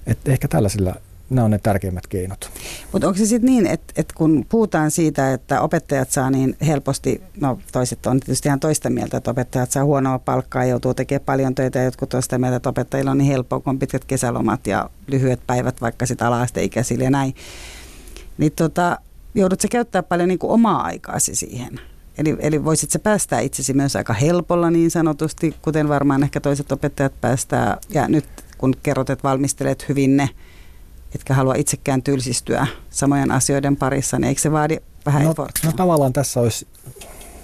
että 0.06 0.32
ehkä 0.32 0.48
tällaisilla 0.48 0.94
nämä 1.30 1.44
on 1.44 1.50
ne 1.50 1.58
tärkeimmät 1.62 2.06
keinot. 2.06 2.50
Mutta 2.92 3.08
onko 3.08 3.18
se 3.18 3.26
sitten 3.26 3.50
niin, 3.50 3.66
että, 3.66 3.92
että 3.96 4.14
kun 4.16 4.46
puhutaan 4.48 4.90
siitä, 4.90 5.32
että 5.32 5.60
opettajat 5.60 6.10
saa 6.10 6.30
niin 6.30 6.56
helposti, 6.66 7.22
no 7.40 7.58
toiset 7.72 8.06
on 8.06 8.20
tietysti 8.20 8.48
ihan 8.48 8.60
toista 8.60 8.90
mieltä, 8.90 9.16
että 9.16 9.30
opettajat 9.30 9.70
saa 9.70 9.84
huonoa 9.84 10.18
palkkaa 10.18 10.64
joutuu 10.64 10.94
tekemään 10.94 11.24
paljon 11.24 11.54
töitä 11.54 11.78
ja 11.78 11.84
jotkut 11.84 12.14
sitä 12.20 12.38
mieltä, 12.38 12.56
että 12.56 12.68
opettajilla 12.68 13.10
on 13.10 13.18
niin 13.18 13.30
helppoa, 13.30 13.60
kun 13.60 13.70
on 13.70 13.78
pitkät 13.78 14.04
kesälomat 14.04 14.66
ja 14.66 14.90
lyhyet 15.06 15.40
päivät 15.46 15.80
vaikka 15.80 16.06
sitten 16.06 16.26
ala-asteikäisille 16.26 17.04
ja 17.04 17.10
näin. 17.10 17.34
Niin 18.38 18.52
tota, 18.52 18.98
joudut 19.34 19.60
se 19.60 19.68
käyttää 19.68 20.02
paljon 20.02 20.28
niin 20.28 20.38
kuin 20.38 20.50
omaa 20.52 20.82
aikaasi 20.82 21.34
siihen. 21.34 21.80
Eli, 22.18 22.36
eli 22.38 22.64
voisit 22.64 22.90
se 22.90 22.98
päästää 22.98 23.40
itsesi 23.40 23.72
myös 23.72 23.96
aika 23.96 24.12
helpolla 24.12 24.70
niin 24.70 24.90
sanotusti, 24.90 25.54
kuten 25.62 25.88
varmaan 25.88 26.22
ehkä 26.22 26.40
toiset 26.40 26.72
opettajat 26.72 27.20
päästää. 27.20 27.76
Ja 27.88 28.08
nyt 28.08 28.24
kun 28.64 28.74
kerrot, 28.82 29.10
että 29.10 29.28
valmistelet 29.28 29.88
hyvin 29.88 30.16
ne, 30.16 30.30
etkä 31.14 31.34
halua 31.34 31.54
itsekään 31.54 32.02
tylsistyä 32.02 32.66
samojen 32.90 33.32
asioiden 33.32 33.76
parissa, 33.76 34.18
niin 34.18 34.28
eikö 34.28 34.40
se 34.40 34.52
vaadi 34.52 34.76
vähän 35.06 35.24
no, 35.24 35.30
efforttia? 35.30 35.70
No 35.70 35.76
tavallaan 35.76 36.12
tässä 36.12 36.40
olisi 36.40 36.66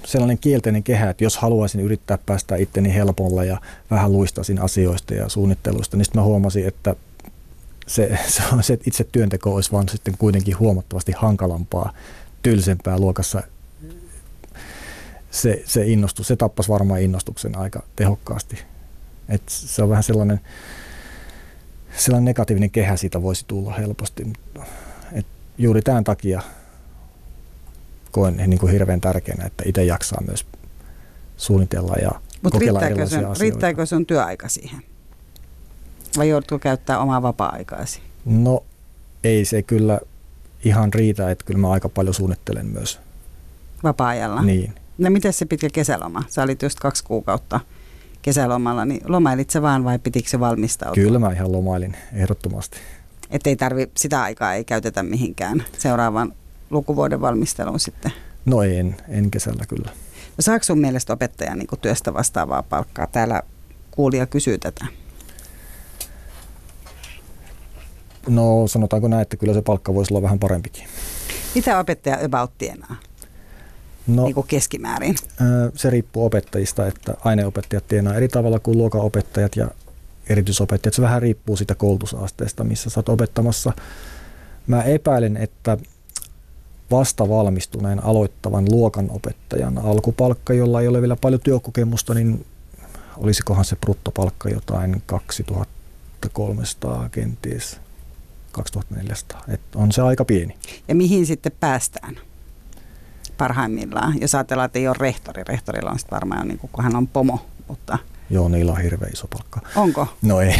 sellainen 0.07 0.39
kielteinen 0.39 0.83
kehä, 0.83 1.11
että 1.11 1.25
jos 1.25 1.39
haluaisin 1.39 1.81
yrittää 1.81 2.19
päästä 2.27 2.57
itteni 2.57 2.95
helpolla 2.95 3.45
ja 3.45 3.61
vähän 3.91 4.13
luistaisin 4.13 4.63
asioista 4.63 5.15
ja 5.15 5.29
suunnittelusta, 5.29 5.97
niin 5.97 6.05
sitten 6.05 6.21
mä 6.21 6.25
huomasin, 6.25 6.67
että 6.67 6.97
se, 7.87 8.19
se, 8.29 8.43
on, 8.53 8.63
se 8.63 8.79
itse 8.87 9.05
työnteko 9.05 9.55
olisi 9.55 9.73
vaan 9.73 9.89
sitten 9.89 10.15
kuitenkin 10.19 10.59
huomattavasti 10.59 11.13
hankalampaa, 11.17 11.93
tylsempää 12.43 12.99
luokassa. 12.99 13.43
Se, 15.31 15.63
se 15.67 15.87
innostus, 15.87 16.29
se 16.29 16.37
tappasi 16.37 16.69
varmaan 16.69 17.03
innostuksen 17.03 17.59
aika 17.59 17.83
tehokkaasti. 17.97 18.59
Et 19.29 19.43
se 19.47 19.83
on 19.83 19.89
vähän 19.89 20.03
sellainen, 20.03 20.41
sellainen 22.01 22.25
negatiivinen 22.25 22.71
kehä 22.71 22.97
siitä 22.97 23.23
voisi 23.23 23.45
tulla 23.49 23.73
helposti. 23.75 24.33
Et 25.13 25.27
juuri 25.59 25.83
tämän 25.83 26.05
takia 26.05 26.43
koen 28.11 28.37
niin 28.37 28.59
kuin 28.59 28.73
hirveän 28.73 29.01
tärkeänä, 29.01 29.45
että 29.45 29.63
itse 29.67 29.85
jaksaa 29.85 30.23
myös 30.27 30.47
suunnitella 31.37 31.95
ja 32.03 32.11
Mut 32.43 32.53
kokeilla 32.53 32.81
erilaisia 32.81 33.19
sun, 33.19 33.19
asioita. 33.19 33.41
riittääkö 33.43 33.87
sun 33.87 34.07
työaika 34.07 34.49
siihen? 34.49 34.83
Vai 36.17 36.29
joudutko 36.29 36.59
käyttää 36.59 36.99
omaa 36.99 37.23
vapaa-aikaasi? 37.23 38.01
No 38.25 38.65
ei 39.25 39.45
se 39.45 39.63
kyllä 39.63 40.01
ihan 40.65 40.93
riitä, 40.93 41.31
että 41.31 41.45
kyllä 41.45 41.61
mä 41.61 41.71
aika 41.71 41.89
paljon 41.89 42.15
suunnittelen 42.15 42.67
myös. 42.67 43.01
Vapaa-ajalla? 43.83 44.43
Niin. 44.43 44.75
No 44.99 45.11
miten 45.11 45.33
se 45.33 45.45
pitkä 45.45 45.69
kesäloma? 45.73 46.25
Sä 46.29 46.43
olit 46.43 46.63
just 46.63 46.81
kaksi 46.81 47.05
kuukautta 47.05 47.61
kesälomalla, 48.23 48.85
niin 48.85 49.01
lomailit 49.05 49.51
sä 49.51 49.63
vaan 49.63 49.85
vai 49.85 49.99
pitikö 49.99 50.29
se 50.29 50.41
valmistautua? 50.41 51.03
Kyllä 51.03 51.19
mä 51.19 51.33
ihan 51.33 51.53
lomailin 51.53 51.97
ehdottomasti. 52.13 52.79
Että 53.31 53.51
ei 53.51 53.57
tarvi, 53.57 53.91
sitä 53.97 54.23
aikaa 54.23 54.55
ei 54.55 54.65
käytetä 54.65 55.03
mihinkään 55.03 55.65
seuraavan 55.79 56.35
lukuvuoden 56.71 57.21
valmisteluun 57.21 57.81
sitten? 57.81 58.13
No 58.45 58.63
en, 58.63 58.97
en 59.09 59.31
kesällä 59.31 59.65
kyllä. 59.69 59.91
No 60.37 60.43
saako 60.43 60.65
sun 60.65 60.79
mielestä 60.79 61.13
opettajan 61.13 61.59
niin 61.59 61.69
työstä 61.81 62.15
vastaavaa 62.15 62.63
palkkaa? 62.63 63.07
Täällä 63.07 63.43
kuulija 63.91 64.27
kysyy 64.27 64.59
tätä. 64.59 64.87
No 68.29 68.67
sanotaanko 68.67 69.09
näin, 69.09 69.23
että 69.23 69.37
kyllä 69.37 69.55
se 69.55 69.63
palkka 69.63 69.95
voisi 69.95 70.15
olla 70.15 70.23
vähän 70.23 70.39
parempikin. 70.39 70.85
Mitä 71.55 71.79
opettaja 71.79 72.19
about 72.25 72.51
tienaa? 72.59 72.97
No, 74.07 74.25
niin 74.25 74.35
kuin 74.35 74.47
keskimäärin? 74.47 75.17
Se 75.75 75.91
riippuu 75.91 76.25
opettajista, 76.25 76.87
että 76.87 77.15
aineopettajat 77.25 77.89
tienaa 77.89 78.15
eri 78.15 78.29
tavalla 78.29 78.59
kuin 78.59 78.79
luokanopettajat 78.79 79.57
ja 79.57 79.69
erityisopettajat. 80.29 80.95
Se 80.95 81.03
vähän 81.03 81.23
riippuu 81.23 81.57
siitä 81.57 81.75
koulutusasteesta, 81.75 82.65
missä 82.65 82.91
sä 82.91 83.01
oot 83.01 83.09
opettamassa. 83.09 83.73
Mä 84.67 84.83
epäilen, 84.83 85.37
että 85.37 85.79
vasta 86.91 87.29
valmistuneen 87.29 88.05
aloittavan 88.05 88.71
luokanopettajan 88.71 89.79
alkupalkka, 89.79 90.55
jolla 90.55 90.81
ei 90.81 90.89
ole 90.89 91.01
vielä 91.01 91.17
paljon 91.17 91.41
työkokemusta, 91.41 92.15
niin 92.15 92.47
olisikohan 93.17 93.65
se 93.65 93.77
bruttopalkka 93.77 94.49
jotain 94.49 95.03
2300 95.07 97.09
kenties 97.09 97.81
2400. 98.53 99.45
Et 99.49 99.61
on 99.75 99.93
se 99.93 100.03
aika 100.03 100.25
pieni. 100.25 100.57
Ja 100.89 100.95
mihin 100.95 101.27
sitten 101.27 101.53
päästään 101.61 102.17
parhaimmillaan? 103.41 104.21
Jos 104.21 104.35
ajatellaan, 104.35 104.67
että 104.67 104.79
ei 104.79 104.89
ole 104.89 104.97
rehtori. 104.99 105.45
Rehtorilla 105.45 105.91
on 105.91 105.99
sitten 105.99 106.17
varmaan, 106.17 106.49
niin 106.49 106.59
kuin, 106.59 106.71
kun 106.73 106.85
hän 106.85 106.97
on 106.97 107.07
pomo. 107.07 107.47
Mutta... 107.69 107.99
Joo, 108.31 108.49
niillä 108.49 108.73
on 108.73 108.81
hirveän 108.81 109.13
iso 109.13 109.27
palkka. 109.27 109.61
Onko? 109.77 110.07
No 110.23 110.41
ei. 110.41 110.55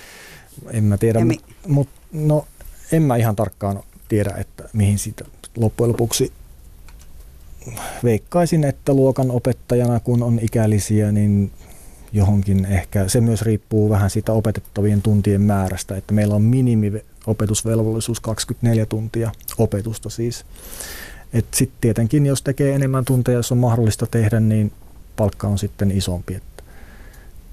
en 0.70 0.84
mä 0.84 0.98
tiedä, 0.98 1.20
mutta 1.24 1.52
mut, 1.68 1.88
no, 2.12 2.46
en 2.92 3.02
mä 3.02 3.16
ihan 3.16 3.36
tarkkaan 3.36 3.82
tiedä, 4.08 4.34
että 4.38 4.68
mihin 4.72 4.98
siitä 4.98 5.24
loppujen 5.56 5.92
lopuksi 5.92 6.32
veikkaisin, 8.04 8.64
että 8.64 8.94
luokan 8.94 9.30
opettajana 9.30 10.00
kun 10.00 10.22
on 10.22 10.38
ikällisiä, 10.42 11.12
niin 11.12 11.52
johonkin 12.12 12.64
ehkä, 12.64 13.08
se 13.08 13.20
myös 13.20 13.42
riippuu 13.42 13.90
vähän 13.90 14.10
siitä 14.10 14.32
opetettavien 14.32 15.02
tuntien 15.02 15.40
määrästä, 15.40 15.96
että 15.96 16.14
meillä 16.14 16.34
on 16.34 16.42
minimi 16.42 16.92
opetusvelvollisuus 17.26 18.20
24 18.20 18.86
tuntia 18.86 19.32
opetusta 19.58 20.10
siis. 20.10 20.44
Sitten 21.34 21.78
tietenkin, 21.80 22.26
jos 22.26 22.42
tekee 22.42 22.74
enemmän 22.74 23.04
tunteja, 23.04 23.38
jos 23.38 23.52
on 23.52 23.58
mahdollista 23.58 24.06
tehdä, 24.06 24.40
niin 24.40 24.72
palkka 25.16 25.48
on 25.48 25.58
sitten 25.58 25.90
isompi. 25.90 26.34
Että 26.34 26.62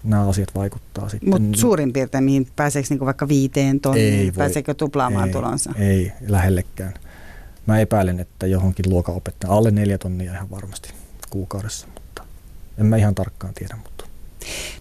nämä 0.04 0.30
asiat 0.30 0.56
vaikuttaa 0.56 1.10
sitten. 1.10 1.30
Mutta 1.30 1.60
suurin 1.60 1.94
piirtein, 1.94 2.24
mihin 2.24 2.48
pääseekö 2.56 2.88
niinku 2.90 3.06
vaikka 3.06 3.28
viiteen 3.28 3.80
tonniin? 3.80 4.14
Ei 4.14 4.26
voi, 4.26 4.32
pääseekö 4.32 4.74
tuplaamaan 4.74 5.28
ei, 5.28 5.34
tulonsa? 5.34 5.74
Ei, 5.80 6.12
lähellekään. 6.28 6.94
Mä 7.66 7.80
epäilen, 7.80 8.20
että 8.20 8.48
johonkin 8.48 8.90
luokanopettaja 8.90 9.54
alle 9.54 9.72
neljä 9.72 9.98
tonnia 9.98 10.34
ihan 10.34 10.52
varmasti 10.52 10.90
kuukaudessa, 11.30 11.88
mutta 11.94 12.24
en 12.78 12.86
mä 12.86 12.98
ihan 12.98 13.16
tarkkaan 13.16 13.54
tiedä. 13.54 13.76
Mutta. 13.84 14.06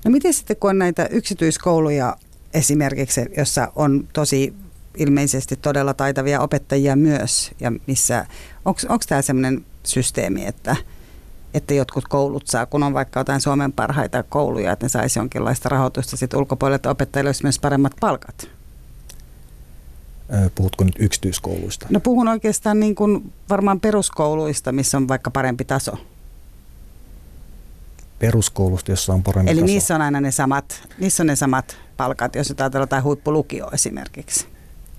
No 0.04 0.10
miten 0.10 0.34
sitten, 0.34 0.56
kun 0.56 0.70
on 0.70 0.78
näitä 0.78 1.06
yksityiskouluja 1.06 2.16
esimerkiksi, 2.54 3.20
jossa 3.36 3.72
on 3.76 4.08
tosi 4.12 4.54
ilmeisesti 4.96 5.56
todella 5.56 5.94
taitavia 5.94 6.40
opettajia 6.40 6.96
myös, 6.96 7.50
ja 7.60 7.72
missä, 7.86 8.26
onko 8.64 9.02
tämä 9.08 9.22
sellainen 9.22 9.64
systeemi, 9.84 10.46
että, 10.46 10.76
että 11.54 11.74
jotkut 11.74 12.08
koulut 12.08 12.46
saa, 12.46 12.66
kun 12.66 12.82
on 12.82 12.94
vaikka 12.94 13.20
jotain 13.20 13.40
Suomen 13.40 13.72
parhaita 13.72 14.22
kouluja, 14.22 14.72
että 14.72 14.84
ne 14.84 14.88
saisi 14.88 15.18
jonkinlaista 15.18 15.68
rahoitusta 15.68 16.16
sitten 16.16 16.38
ulkopuolelle, 16.38 16.76
että 16.76 16.90
opettajille 16.90 17.28
olisi 17.28 17.42
myös 17.42 17.58
paremmat 17.58 17.92
palkat? 18.00 18.48
Puhutko 20.54 20.84
nyt 20.84 20.94
yksityiskouluista? 20.98 21.86
No 21.90 22.00
puhun 22.00 22.28
oikeastaan 22.28 22.80
niin 22.80 22.94
kuin 22.94 23.32
varmaan 23.48 23.80
peruskouluista, 23.80 24.72
missä 24.72 24.96
on 24.96 25.08
vaikka 25.08 25.30
parempi 25.30 25.64
taso. 25.64 25.92
Peruskoulusta, 28.18 28.92
jossa 28.92 29.12
on 29.12 29.22
parempi 29.22 29.50
Eli 29.50 29.60
taso. 29.60 29.66
niissä 29.66 29.94
on 29.94 30.02
aina 30.02 30.20
ne 30.20 30.30
samat, 30.30 30.88
niissä 30.98 31.22
on 31.22 31.26
ne 31.26 31.36
samat 31.36 31.76
palkat, 31.96 32.34
jos 32.34 32.50
ajatellaan 32.50 32.82
jotain 32.82 33.02
huippulukio 33.02 33.70
esimerkiksi. 33.72 34.46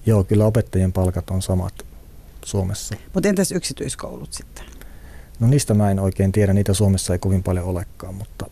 Joo, 0.06 0.24
kyllä 0.24 0.46
opettajien 0.46 0.92
palkat 0.94 1.30
on 1.30 1.42
samat 1.42 1.74
Suomessa. 2.46 2.96
Mutta 3.14 3.30
entäs 3.30 3.52
yksityiskoulut 3.52 4.34
sitten? 4.34 4.66
No 5.40 5.48
niistä 5.48 5.74
mä 5.74 5.92
en 5.92 6.00
oikein 6.00 6.32
tiedä, 6.32 6.54
niitä 6.54 6.74
Suomessa 6.74 7.14
ei 7.14 7.20
kovin 7.20 7.44
paljon 7.44 7.66
olekaan, 7.66 8.16
mutta 8.16 8.46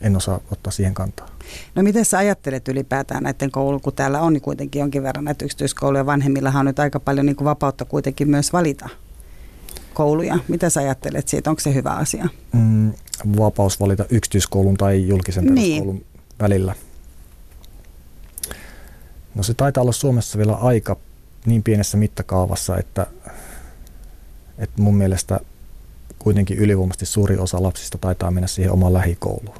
en 0.00 0.16
osaa 0.16 0.40
ottaa 0.50 0.70
siihen 0.70 0.94
kantaa. 0.94 1.28
No 1.74 1.82
miten 1.82 2.04
sä 2.04 2.18
ajattelet 2.18 2.68
ylipäätään 2.68 3.22
näiden 3.22 3.50
koulu, 3.50 3.80
kun 3.80 3.92
täällä 3.92 4.20
on 4.20 4.32
niin 4.32 4.40
kuitenkin 4.40 4.80
jonkin 4.80 5.02
verran 5.02 5.24
näitä 5.24 5.44
yksityiskouluja, 5.44 6.06
vanhemmillahan 6.06 6.60
on 6.60 6.66
nyt 6.66 6.78
aika 6.78 7.00
paljon 7.00 7.26
niin 7.26 7.36
kuin 7.36 7.44
vapautta 7.44 7.84
kuitenkin 7.84 8.30
myös 8.30 8.52
valita 8.52 8.88
kouluja. 9.94 10.38
Mitä 10.48 10.70
sä 10.70 10.80
ajattelet 10.80 11.28
siitä, 11.28 11.50
onko 11.50 11.60
se 11.60 11.74
hyvä 11.74 11.90
asia? 11.90 12.28
Mm, 12.52 12.92
vapaus 13.38 13.80
valita 13.80 14.04
yksityiskoulun 14.10 14.76
tai 14.76 15.08
julkisen 15.08 15.44
Niin. 15.44 15.54
peruskoulun 15.54 15.94
niin. 15.94 16.06
välillä. 16.40 16.74
No 19.34 19.42
se 19.42 19.54
taitaa 19.54 19.82
olla 19.82 19.92
Suomessa 19.92 20.38
vielä 20.38 20.54
aika 20.54 20.96
niin 21.46 21.62
pienessä 21.62 21.96
mittakaavassa, 21.96 22.78
että, 22.78 23.06
että 24.58 24.82
mun 24.82 24.96
mielestä 24.96 25.40
kuitenkin 26.18 26.58
ylivoimaisesti 26.58 27.06
suuri 27.06 27.36
osa 27.36 27.62
lapsista 27.62 27.98
taitaa 27.98 28.30
mennä 28.30 28.46
siihen 28.46 28.72
omaan 28.72 28.92
lähikouluun. 28.92 29.58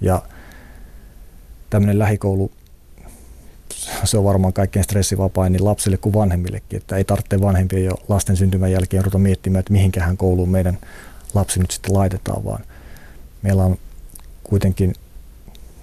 Ja 0.00 0.22
tämmöinen 1.70 1.98
lähikoulu, 1.98 2.50
se 4.04 4.18
on 4.18 4.24
varmaan 4.24 4.52
kaikkein 4.52 4.84
stressivapain 4.84 5.52
niin 5.52 5.64
lapsille 5.64 5.96
kuin 5.96 6.14
vanhemmillekin, 6.14 6.76
että 6.76 6.96
ei 6.96 7.04
tarvitse 7.04 7.40
vanhempien 7.40 7.84
jo 7.84 7.94
lasten 8.08 8.36
syntymän 8.36 8.72
jälkeen 8.72 9.04
ruveta 9.04 9.18
miettimään, 9.18 9.60
että 9.60 9.72
mihinkähän 9.72 10.16
kouluun 10.16 10.48
meidän 10.48 10.78
lapsi 11.34 11.60
nyt 11.60 11.70
sitten 11.70 11.94
laitetaan, 11.94 12.44
vaan 12.44 12.64
meillä 13.42 13.64
on 13.64 13.78
kuitenkin 14.44 14.94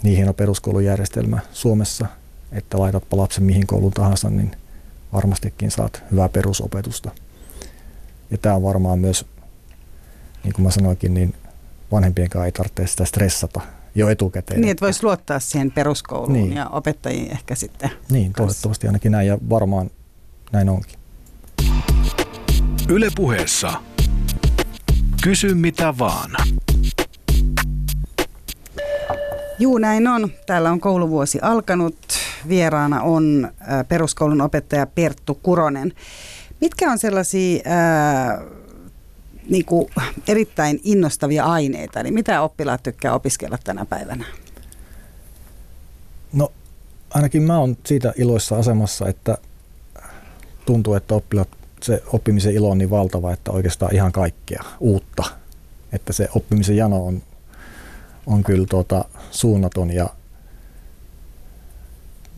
niin 0.04 0.16
hieno 0.16 0.34
peruskoulujärjestelmä 0.34 1.40
Suomessa, 1.54 2.06
että 2.52 2.80
laitatpa 2.80 3.18
lapsen 3.18 3.44
mihin 3.44 3.68
kouluun 3.68 3.92
tahansa, 3.94 4.30
niin 4.30 4.52
varmastikin 5.14 5.72
saat 5.72 6.04
hyvää 6.12 6.30
perusopetusta. 6.30 7.12
Ja 8.32 8.38
tämä 8.38 8.56
on 8.56 8.64
varmaan 8.64 9.00
myös, 9.00 9.26
niin 10.44 10.54
kuin 10.54 10.64
mä 10.64 10.72
sanoinkin, 10.72 11.14
niin 11.14 11.34
vanhempien 11.92 12.30
kanssa 12.30 12.46
ei 12.46 12.52
tarvitse 12.52 12.88
sitä 12.88 13.06
stressata 13.06 13.62
jo 13.96 14.10
etukäteen. 14.10 14.62
Niin, 14.62 14.72
että 14.72 14.86
voisi 14.86 15.04
luottaa 15.04 15.40
siihen 15.40 15.72
peruskouluun 15.72 16.34
Niin. 16.34 16.54
ja 16.54 16.70
opettajiin 16.70 17.32
ehkä 17.32 17.56
sitten. 17.56 17.90
Niin, 18.12 18.34
toivottavasti 18.34 18.88
ainakin 18.88 19.12
näin 19.12 19.28
ja 19.28 19.38
varmaan 19.50 19.92
näin 20.52 20.70
onkin. 20.70 21.00
Yle 22.90 23.08
puheessa. 23.16 23.74
Kysy 25.24 25.54
mitä 25.54 25.94
vaan. 26.00 26.32
Juu, 29.60 29.78
näin 29.78 30.08
on. 30.08 30.32
Täällä 30.46 30.72
on 30.72 30.80
kouluvuosi 30.80 31.40
alkanut. 31.42 31.96
Vieraana 32.50 33.02
on 33.02 33.52
peruskoulun 33.88 34.42
opettaja 34.42 34.86
Perttu 34.86 35.40
Kuronen. 35.44 35.94
Mitkä 36.62 36.92
on 36.92 37.00
sellaisia 37.00 37.62
ää, 37.66 38.42
niin 39.50 39.66
kuin 39.66 39.88
erittäin 40.28 40.80
innostavia 40.84 41.46
aineita? 41.46 42.00
Eli 42.00 42.12
mitä 42.12 42.42
oppilaat 42.42 42.84
tykkää 42.84 43.14
opiskella 43.14 43.58
tänä 43.64 43.86
päivänä? 43.86 44.26
No 46.34 46.52
ainakin 47.10 47.44
mä 47.44 47.60
oon 47.60 47.78
siitä 47.86 48.14
iloissa 48.18 48.56
asemassa, 48.56 49.08
että 49.08 49.38
tuntuu, 50.66 50.94
että 50.94 51.16
oppilaat, 51.16 51.50
se 51.82 52.04
oppimisen 52.14 52.54
ilo 52.54 52.70
on 52.70 52.78
niin 52.78 52.90
valtava, 52.90 53.34
että 53.34 53.52
oikeastaan 53.52 53.96
ihan 53.96 54.12
kaikkea 54.12 54.64
uutta. 54.80 55.24
Että 55.92 56.14
se 56.14 56.28
oppimisen 56.36 56.78
jano 56.78 57.06
on, 57.06 57.22
on 58.26 58.44
kyllä 58.44 58.66
tuota 58.70 59.06
suunnaton 59.32 59.92
ja 59.92 60.10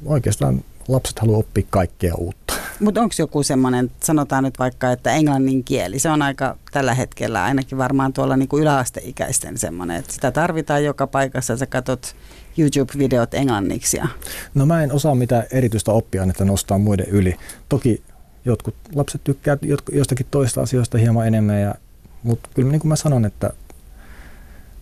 oikeastaan 0.06 0.64
lapset 0.88 1.20
haluaa 1.20 1.40
oppia 1.40 1.64
kaikkea 1.70 2.16
uutta. 2.16 2.54
Mutta 2.80 3.02
onko 3.02 3.16
joku 3.20 3.44
semmoinen, 3.44 3.92
sanotaan 4.04 4.44
nyt 4.44 4.60
vaikka, 4.60 4.92
että 4.92 5.12
englannin 5.12 5.64
kieli, 5.64 6.00
se 6.00 6.10
on 6.10 6.22
aika 6.22 6.58
tällä 6.72 6.94
hetkellä 6.94 7.44
ainakin 7.44 7.78
varmaan 7.78 8.14
tuolla 8.14 8.38
niin 8.38 8.50
kuin 8.50 8.62
yläasteikäisten 8.62 9.58
semmoinen, 9.58 9.98
että 9.98 10.14
sitä 10.14 10.32
tarvitaan 10.32 10.84
joka 10.84 11.08
paikassa, 11.08 11.58
sä 11.58 11.66
katsot 11.66 12.16
YouTube-videot 12.58 13.34
englanniksi. 13.34 13.98
Ja... 13.98 14.08
No 14.54 14.66
mä 14.66 14.84
en 14.84 14.92
osaa 14.92 15.16
mitään 15.16 15.44
erityistä 15.52 15.92
oppiainetta 15.92 16.46
nostaa 16.46 16.78
muiden 16.78 17.08
yli. 17.08 17.36
Toki 17.70 18.04
jotkut 18.46 18.76
lapset 18.96 19.24
tykkää 19.24 19.58
jostakin 19.92 20.28
toista 20.32 20.62
asioista 20.62 20.98
hieman 20.98 21.28
enemmän, 21.28 21.62
ja, 21.62 21.76
mutta 22.24 22.50
kyllä 22.54 22.72
niin 22.72 22.80
kuin 22.80 22.90
mä 22.90 22.96
sanon, 22.96 23.26
että 23.26 23.54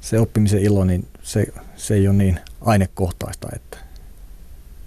se 0.02 0.20
oppimisen 0.20 0.60
ilo, 0.60 0.84
niin 0.84 1.08
se, 1.24 1.46
se 1.76 1.94
ei 1.94 2.08
ole 2.08 2.18
niin 2.18 2.40
ainekohtaista, 2.62 3.48
että 3.56 3.78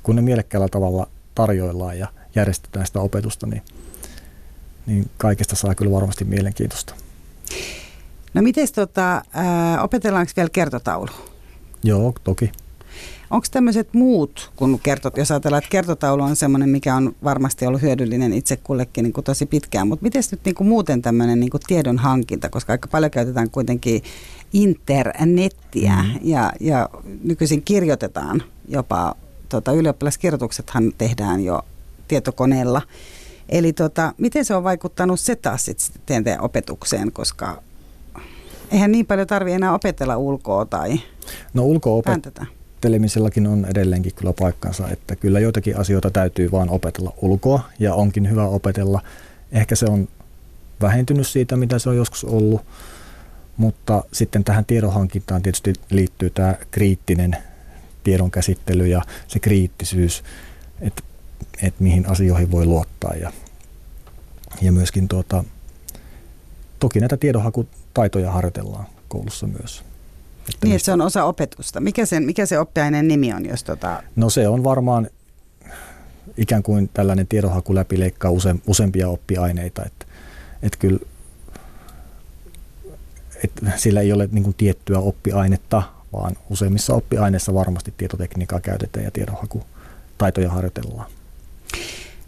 kun 0.08 0.16
ne 0.16 0.22
mielekkäällä 0.22 0.68
tavalla 0.68 1.08
tarjoillaan 1.34 1.98
ja 1.98 2.08
järjestetään 2.34 2.86
sitä 2.86 3.00
opetusta, 3.00 3.46
niin, 3.46 3.62
niin 4.86 5.10
kaikesta 5.16 5.56
saa 5.56 5.74
kyllä 5.74 5.92
varmasti 5.92 6.24
mielenkiintoista. 6.24 6.94
No 8.34 8.42
miten 8.42 8.68
tota, 8.74 9.22
ää, 9.32 9.82
opetellaanko 9.82 10.32
vielä 10.36 10.48
kertotaulu? 10.52 11.08
Joo, 11.84 12.14
toki. 12.24 12.52
Onko 13.30 13.46
tämmöiset 13.50 13.94
muut, 13.94 14.50
kun 14.56 14.80
kertot, 14.82 15.16
jos 15.16 15.30
ajatellaan, 15.30 15.58
että 15.58 15.70
kertotaulu 15.70 16.22
on 16.22 16.36
semmoinen, 16.36 16.68
mikä 16.68 16.94
on 16.94 17.14
varmasti 17.24 17.66
ollut 17.66 17.82
hyödyllinen 17.82 18.32
itse 18.32 18.56
kullekin 18.56 19.02
niin 19.02 19.12
kuin 19.12 19.24
tosi 19.24 19.46
pitkään, 19.46 19.88
mutta 19.88 20.02
miten 20.02 20.22
nyt 20.30 20.40
niin 20.44 20.54
kuin 20.54 20.68
muuten 20.68 21.02
tämmöinen 21.02 21.40
niin 21.40 21.50
kuin 21.50 21.62
tiedon 21.66 21.98
hankinta, 21.98 22.48
koska 22.48 22.72
aika 22.72 22.88
paljon 22.88 23.10
käytetään 23.10 23.50
kuitenkin 23.50 24.02
internettiä 24.52 26.02
mm. 26.02 26.18
ja, 26.22 26.52
ja 26.60 26.88
nykyisin 27.22 27.62
kirjoitetaan 27.62 28.42
jopa, 28.68 29.14
tota, 29.48 29.72
ylioppilaskirjoituksethan 29.72 30.92
tehdään 30.98 31.44
jo 31.44 31.62
tietokoneella. 32.08 32.82
Eli 33.48 33.72
tota, 33.72 34.12
miten 34.18 34.44
se 34.44 34.54
on 34.54 34.64
vaikuttanut 34.64 35.20
se 35.20 35.36
taas 35.36 35.64
sitten 35.64 36.02
teidän 36.06 36.40
opetukseen, 36.40 37.12
koska 37.12 37.62
eihän 38.70 38.92
niin 38.92 39.06
paljon 39.06 39.26
tarvi 39.26 39.52
enää 39.52 39.74
opetella 39.74 40.16
ulkoa 40.16 40.64
tai 40.66 41.00
No 41.54 41.62
ulko 41.64 42.02
pääntätä. 42.02 42.46
opettelemisellakin 42.70 43.46
on 43.46 43.64
edelleenkin 43.64 44.12
kyllä 44.16 44.32
paikkansa, 44.38 44.88
että 44.88 45.16
kyllä 45.16 45.40
joitakin 45.40 45.76
asioita 45.76 46.10
täytyy 46.10 46.50
vaan 46.52 46.70
opetella 46.70 47.12
ulkoa 47.22 47.60
ja 47.78 47.94
onkin 47.94 48.30
hyvä 48.30 48.44
opetella. 48.44 49.00
Ehkä 49.52 49.76
se 49.76 49.86
on 49.86 50.08
vähentynyt 50.80 51.26
siitä, 51.26 51.56
mitä 51.56 51.78
se 51.78 51.88
on 51.88 51.96
joskus 51.96 52.24
ollut, 52.24 52.60
mutta 53.56 54.04
sitten 54.12 54.44
tähän 54.44 54.64
tiedonhankintaan 54.64 55.42
tietysti 55.42 55.72
liittyy 55.90 56.30
tämä 56.30 56.54
kriittinen 56.70 57.36
tiedon 58.08 58.30
käsittely 58.30 58.86
ja 58.86 59.02
se 59.26 59.38
kriittisyys, 59.38 60.24
että, 60.80 61.02
että 61.62 61.82
mihin 61.82 62.08
asioihin 62.08 62.50
voi 62.50 62.66
luottaa 62.66 63.14
ja, 63.14 63.32
ja 64.62 64.72
myöskin 64.72 65.08
tuota, 65.08 65.44
toki 66.78 67.00
näitä 67.00 67.16
tiedonhakutaitoja 67.16 68.32
harjoitellaan 68.32 68.86
koulussa 69.08 69.46
myös. 69.46 69.84
Että 70.48 70.66
niin, 70.66 70.76
että 70.76 70.84
se 70.84 70.92
on 70.92 71.00
osa 71.00 71.24
opetusta. 71.24 71.80
Mikä, 71.80 72.06
sen, 72.06 72.22
mikä 72.22 72.46
se 72.46 72.58
oppiaineen 72.58 73.08
nimi 73.08 73.32
on? 73.32 73.46
Jos 73.46 73.64
tota... 73.64 74.02
No 74.16 74.30
se 74.30 74.48
on 74.48 74.64
varmaan 74.64 75.10
ikään 76.36 76.62
kuin 76.62 76.90
tällainen 76.94 77.26
tiedonhaku 77.26 77.74
läpileikkaa 77.74 78.30
use, 78.30 78.54
useampia 78.66 79.08
oppiaineita. 79.08 79.82
Että, 79.84 80.06
että 80.62 80.78
kyllä 80.78 80.98
että 83.44 83.72
sillä 83.76 84.00
ei 84.00 84.12
ole 84.12 84.28
niin 84.32 84.44
kuin 84.44 84.54
tiettyä 84.54 84.98
oppiainetta, 84.98 85.82
vaan 86.12 86.36
useimmissa 86.50 86.94
oppiaineissa 86.94 87.54
varmasti 87.54 87.94
tietotekniikkaa 87.96 88.60
käytetään 88.60 89.04
ja 89.04 89.10
tiedonhakutaitoja 89.10 90.50
harjoitellaan. 90.50 91.10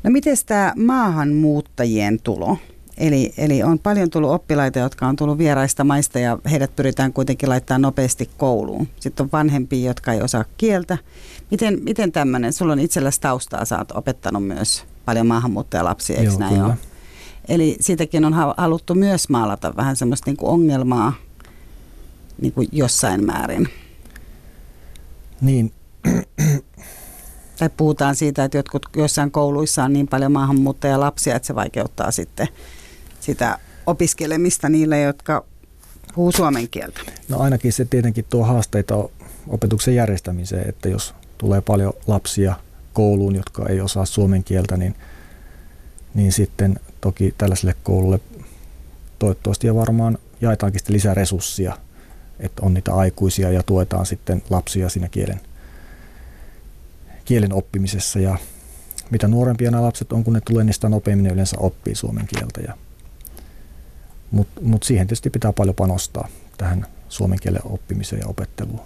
No 0.03 0.11
miten 0.11 0.37
tämä 0.47 0.73
maahanmuuttajien 0.77 2.21
tulo? 2.23 2.57
Eli, 2.99 3.33
eli 3.39 3.63
on 3.63 3.79
paljon 3.79 4.11
tullut 4.11 4.31
oppilaita, 4.31 4.79
jotka 4.79 5.07
on 5.07 5.17
tullut 5.17 5.39
vieraista 5.39 5.85
maista 5.85 6.19
ja 6.19 6.39
heidät 6.51 6.77
pyritään 6.77 7.13
kuitenkin 7.13 7.49
laittaa 7.49 7.79
nopeasti 7.79 8.31
kouluun. 8.37 8.89
Sitten 9.01 9.25
on 9.25 9.31
vanhempia, 9.33 9.89
jotka 9.89 10.13
ei 10.13 10.23
osaa 10.23 10.45
kieltä. 10.57 10.99
Miten, 11.51 11.79
miten 11.83 12.13
tämmöinen, 12.13 12.53
sulla 12.53 12.73
on 12.73 12.81
itselläsi 12.81 13.21
taustaa, 13.21 13.65
sä 13.65 13.79
oot 13.79 13.93
opettanut 13.93 14.47
myös 14.47 14.85
paljon 15.05 15.27
maahanmuuttajalapsia, 15.27 16.19
eikö 16.19 16.31
Joo, 16.31 16.39
näin 16.39 16.55
kyllä. 16.55 16.67
ole? 16.67 16.75
Eli 17.49 17.77
siitäkin 17.81 18.25
on 18.25 18.35
haluttu 18.57 18.95
myös 18.95 19.29
maalata 19.29 19.77
vähän 19.77 19.97
semmoista 19.97 20.31
niin 20.31 20.37
kuin 20.37 20.51
ongelmaa 20.51 21.13
niin 22.41 22.53
kuin 22.53 22.69
jossain 22.73 23.25
määrin. 23.27 23.69
Niin, 25.41 25.73
Tai 27.59 27.71
puhutaan 27.77 28.17
siitä, 28.17 28.45
että 28.45 28.59
jotkut 28.59 28.87
joissain 28.97 29.31
kouluissa 29.31 29.85
on 29.85 29.93
niin 29.93 30.09
paljon 30.09 30.33
maahanmuuttajalapsia, 30.33 31.37
että 31.37 31.47
se 31.47 31.55
vaikeuttaa 31.55 32.11
sitten 32.11 32.49
sitä 33.21 33.59
opiskelemista 33.87 34.69
niille, 34.69 35.01
jotka 35.01 35.45
puhuu 36.15 36.33
suomen 36.33 36.69
kieltä. 36.69 37.01
no 37.29 37.39
ainakin 37.39 37.73
se 37.73 37.85
tietenkin 37.85 38.25
tuo 38.31 38.45
haasteita 38.45 38.95
opetuksen 39.49 39.95
järjestämiseen, 39.95 40.69
että 40.69 40.89
jos 40.89 41.15
tulee 41.39 41.61
paljon 41.61 41.93
lapsia 42.07 42.55
kouluun, 42.93 43.37
jotka 43.37 43.69
ei 43.69 43.81
osaa 43.81 44.05
suomen 44.07 44.45
kieltä, 44.45 44.77
niin, 44.77 44.95
niin 46.15 46.33
sitten 46.33 46.81
toki 47.01 47.35
tällaiselle 47.39 47.75
koululle 47.83 48.21
toivottavasti 49.19 49.67
ja 49.67 49.75
varmaan 49.75 50.19
jaetaankin 50.41 50.79
sitten 50.79 50.95
lisää 50.95 51.15
resurssia, 51.15 51.77
että 52.41 52.63
on 52.63 52.75
niitä 52.75 52.95
aikuisia 52.95 53.51
ja 53.51 53.63
tuetaan 53.63 54.07
sitten 54.07 54.43
lapsia 54.51 54.89
siinä 54.89 55.09
kielen, 55.09 55.41
kielen 57.25 57.53
oppimisessa 57.53 58.19
ja 58.19 58.39
mitä 59.11 59.29
nuorempia 59.29 59.71
nämä 59.71 59.83
lapset 59.83 60.13
on, 60.13 60.25
kun 60.25 60.33
ne 60.33 60.41
tulee, 60.41 60.65
niin 60.65 60.75
sitä 60.75 60.89
nopeammin 60.89 61.25
ne 61.25 61.31
yleensä 61.31 61.57
oppii 61.61 61.95
suomen 61.95 62.27
kieltä. 62.27 62.61
Ja, 62.61 62.75
Mutta 64.31 64.61
mut 64.61 64.83
siihen 64.83 65.07
tietysti 65.07 65.31
pitää 65.31 65.53
paljon 65.53 65.75
panostaa 65.75 66.29
tähän 66.59 66.87
suomen 67.09 67.39
kielen 67.43 67.63
oppimiseen 67.65 68.21
ja 68.21 68.29
opetteluun. 68.29 68.81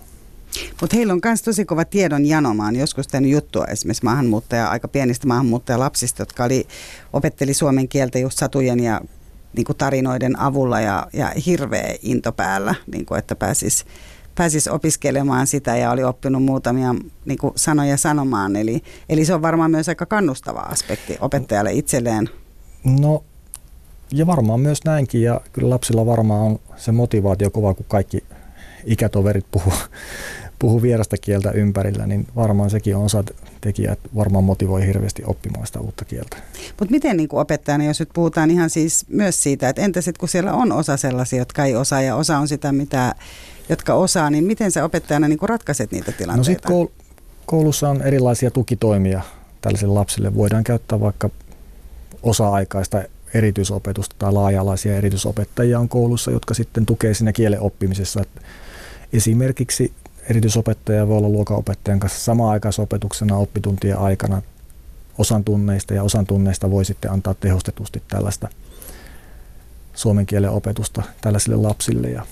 Mutta 0.80 0.96
heillä 0.96 1.12
on 1.12 1.20
myös 1.24 1.42
tosi 1.42 1.64
kova 1.64 1.84
tiedon 1.84 2.26
janomaan. 2.26 2.76
Joskus 2.76 3.06
tehnyt 3.06 3.30
juttua 3.30 3.66
esimerkiksi 3.66 4.04
maahanmuuttaja, 4.04 4.68
aika 4.68 4.88
pienistä 4.88 5.26
maahanmuuttajalapsista, 5.26 6.22
jotka 6.22 6.44
oli, 6.44 6.66
opetteli 7.12 7.54
suomen 7.54 7.88
kieltä 7.88 8.18
just 8.18 8.38
satujen 8.38 8.80
ja 8.80 9.00
niin 9.56 9.64
kuin 9.64 9.78
tarinoiden 9.78 10.38
avulla 10.38 10.80
ja, 10.80 11.06
ja 11.12 11.32
hirveä 11.46 11.94
into 12.02 12.32
päällä, 12.32 12.74
niin 12.92 13.06
kuin, 13.06 13.18
että 13.18 13.36
pääsisi 13.36 13.84
pääsis 14.34 14.68
opiskelemaan 14.68 15.46
sitä 15.46 15.76
ja 15.76 15.90
oli 15.90 16.04
oppinut 16.04 16.42
muutamia 16.42 16.94
niin 17.24 17.38
kuin 17.38 17.52
sanoja 17.56 17.96
sanomaan. 17.96 18.56
Eli, 18.56 18.82
eli 19.08 19.24
se 19.24 19.34
on 19.34 19.42
varmaan 19.42 19.70
myös 19.70 19.88
aika 19.88 20.06
kannustava 20.06 20.60
aspekti 20.60 21.16
opettajalle 21.20 21.72
itselleen. 21.72 22.30
No 22.84 23.24
ja 24.12 24.26
varmaan 24.26 24.60
myös 24.60 24.84
näinkin 24.84 25.22
ja 25.22 25.40
kyllä 25.52 25.70
lapsilla 25.70 26.06
varmaan 26.06 26.40
on 26.40 26.58
se 26.76 26.92
motivaatio 26.92 27.50
kova, 27.50 27.74
kun 27.74 27.86
kaikki 27.88 28.24
ikätoverit 28.84 29.46
puhuu, 29.50 29.72
puhuu 30.64 30.82
vierasta 30.82 31.16
kieltä 31.16 31.50
ympärillä, 31.50 32.06
niin 32.06 32.26
varmaan 32.36 32.70
sekin 32.70 32.96
on 32.96 33.04
osa 33.04 33.24
tekijä, 33.60 33.92
että 33.92 34.08
varmaan 34.14 34.44
motivoi 34.44 34.86
hirveästi 34.86 35.22
oppimaan 35.26 35.66
sitä 35.66 35.80
uutta 35.80 36.04
kieltä. 36.04 36.36
Mutta 36.80 36.90
miten 36.92 37.16
niin 37.16 37.28
opettajana, 37.32 37.84
jos 37.84 38.00
nyt 38.00 38.08
puhutaan 38.14 38.50
ihan 38.50 38.70
siis 38.70 39.04
myös 39.08 39.42
siitä, 39.42 39.68
että 39.68 39.82
entä 39.82 40.00
sitten 40.00 40.20
kun 40.20 40.28
siellä 40.28 40.52
on 40.52 40.72
osa 40.72 40.96
sellaisia, 40.96 41.38
jotka 41.38 41.64
ei 41.64 41.76
osaa 41.76 42.02
ja 42.02 42.16
osa 42.16 42.38
on 42.38 42.48
sitä, 42.48 42.72
mitä, 42.72 43.14
jotka 43.68 43.94
osaa, 43.94 44.30
niin 44.30 44.44
miten 44.44 44.70
sä 44.70 44.84
opettajana 44.84 45.28
niin 45.28 45.38
ratkaiset 45.42 45.92
niitä 45.92 46.12
tilanteita? 46.12 46.36
No 46.36 46.44
sitten 46.44 46.72
koul- 46.72 47.04
koulussa 47.46 47.88
on 47.88 48.02
erilaisia 48.02 48.50
tukitoimia 48.50 49.22
tällaisille 49.60 49.94
lapsille. 49.94 50.34
Voidaan 50.34 50.64
käyttää 50.64 51.00
vaikka 51.00 51.30
osa-aikaista 52.22 53.02
erityisopetusta 53.34 54.16
tai 54.18 54.32
laaja-alaisia 54.32 54.96
erityisopettajia 54.96 55.80
on 55.80 55.88
koulussa, 55.88 56.30
jotka 56.30 56.54
sitten 56.54 56.86
tukee 56.86 57.14
siinä 57.14 57.32
kielen 57.32 57.60
oppimisessa. 57.60 58.24
Esimerkiksi 59.12 59.92
erityisopettaja 60.30 61.08
voi 61.08 61.18
olla 61.18 61.28
luokanopettajan 61.28 62.00
kanssa 62.00 62.20
sama-aikaisopetuksena 62.20 63.36
oppituntien 63.36 63.98
aikana 63.98 64.42
osan 65.18 65.44
tunneista 65.44 65.94
ja 65.94 66.02
osan 66.02 66.26
tunneista 66.26 66.70
voi 66.70 66.84
sitten 66.84 67.10
antaa 67.10 67.34
tehostetusti 67.34 68.02
tällaista 68.08 68.48
suomen 69.94 70.26
kielen 70.26 70.50
opetusta 70.50 71.02
tällaisille 71.20 71.56
lapsille. 71.56 72.10
Ja 72.10 72.26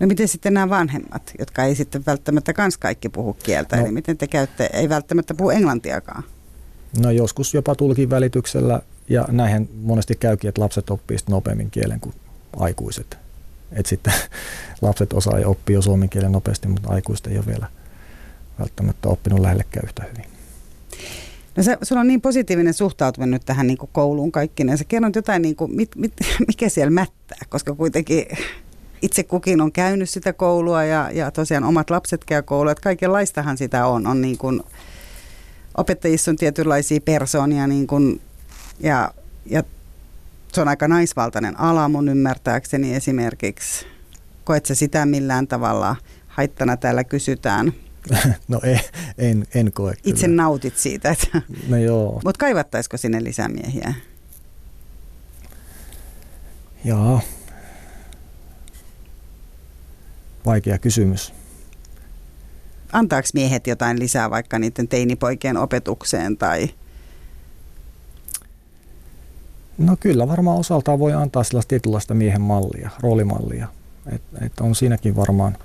No 0.00 0.06
miten 0.06 0.28
sitten 0.28 0.54
nämä 0.54 0.68
vanhemmat, 0.68 1.32
jotka 1.38 1.64
ei 1.64 1.74
sitten 1.74 2.02
välttämättä 2.06 2.52
kans 2.52 2.78
kaikki 2.78 3.08
puhu 3.08 3.32
kieltä, 3.32 3.76
no, 3.76 3.82
eli 3.82 3.92
miten 3.92 4.18
te 4.18 4.26
käytte, 4.26 4.70
ei 4.72 4.88
välttämättä 4.88 5.34
puhu 5.34 5.50
englantiakaan? 5.50 6.22
No 6.98 7.10
joskus 7.10 7.54
jopa 7.54 7.74
tulkin 7.74 8.10
välityksellä 8.10 8.80
ja 9.08 9.24
näinhän 9.30 9.68
monesti 9.82 10.14
käykin, 10.14 10.48
että 10.48 10.60
lapset 10.60 10.90
oppii 10.90 11.16
nopeammin 11.28 11.70
kielen 11.70 12.00
kuin 12.00 12.14
aikuiset. 12.56 13.18
Et 13.72 13.86
sitten 13.86 14.12
lapset 14.82 15.12
osaa 15.12 15.38
ja 15.38 15.48
oppii 15.48 15.74
jo 15.74 15.82
suomen 15.82 16.08
kielen 16.08 16.32
nopeasti, 16.32 16.68
mutta 16.68 16.88
aikuiset 16.92 17.26
ei 17.26 17.36
ole 17.36 17.46
vielä 17.46 17.66
välttämättä 18.58 19.08
oppinut 19.08 19.40
lähellekään 19.40 19.86
yhtä 19.86 20.04
hyvin. 20.10 20.30
No 21.56 21.62
se, 21.62 21.78
sulla 21.82 22.00
on 22.00 22.08
niin 22.08 22.20
positiivinen 22.20 22.74
suhtautuminen 22.74 23.30
nyt 23.30 23.44
tähän 23.44 23.66
niin 23.66 23.78
kuin 23.78 23.90
kouluun 23.92 24.32
kaikkineen. 24.32 24.78
Sä 24.78 24.84
kerrot 24.84 25.16
jotain, 25.16 25.42
niin 25.42 25.56
kuin, 25.56 25.76
mit, 25.76 25.96
mit, 25.96 26.12
mikä 26.48 26.68
siellä 26.68 26.90
mättää, 26.90 27.38
koska 27.48 27.74
kuitenkin 27.74 28.26
itse 29.02 29.22
kukin 29.22 29.60
on 29.60 29.72
käynyt 29.72 30.10
sitä 30.10 30.32
koulua 30.32 30.84
ja, 30.84 31.10
ja 31.12 31.30
tosiaan 31.30 31.64
omat 31.64 31.90
lapset 31.90 32.24
käy 32.24 32.42
koulua. 32.42 32.72
Että 32.72 32.82
kaikenlaistahan 32.82 33.56
sitä 33.56 33.86
on. 33.86 34.06
on 34.06 34.20
niin 34.20 34.38
kuin, 34.38 34.62
opettajissa 35.76 36.30
on 36.30 36.36
tietynlaisia 36.36 37.00
persoonia 37.00 37.66
niin 37.66 37.86
kuin, 37.86 38.20
ja, 38.80 39.14
ja 39.46 39.62
se 40.54 40.60
on 40.60 40.68
aika 40.68 40.88
naisvaltainen 40.88 41.60
ala 41.60 41.88
mun 41.88 42.08
ymmärtääkseni 42.08 42.94
esimerkiksi. 42.94 43.86
Koet 44.44 44.66
sä 44.66 44.74
sitä 44.74 45.06
millään 45.06 45.46
tavalla 45.46 45.96
haittana 46.26 46.76
täällä 46.76 47.04
kysytään? 47.04 47.72
No 48.48 48.60
en, 48.64 48.80
en, 49.18 49.46
en 49.54 49.72
koe 49.72 49.90
kyllä. 49.90 50.02
Itse 50.04 50.28
nautit 50.28 50.76
siitä. 50.76 51.10
Että 51.10 51.42
no 51.68 51.76
joo. 51.76 52.12
Mutta 52.24 52.38
kaivattaisiko 52.38 52.96
sinne 52.96 53.24
lisämiehiä? 53.24 53.94
Jaa. 56.84 57.20
Vaikea 60.46 60.78
kysymys. 60.78 61.32
Antaako 62.92 63.28
miehet 63.34 63.66
jotain 63.66 63.98
lisää 63.98 64.30
vaikka 64.30 64.58
niiden 64.58 64.88
teinipoikien 64.88 65.56
opetukseen 65.56 66.36
tai– 66.36 66.68
No 69.80 69.96
kyllä, 70.00 70.28
varmaan 70.28 70.58
osaltaan 70.58 70.98
voi 70.98 71.12
antaa 71.12 71.44
sellaista 71.44 71.68
tietynlaista 71.68 72.14
miehen 72.14 72.40
mallia, 72.40 72.90
roolimallia. 73.00 73.68
Että 74.12 74.46
et 74.46 74.60
on 74.60 74.74
siinäkin 74.74 75.16
varmaan 75.16 75.56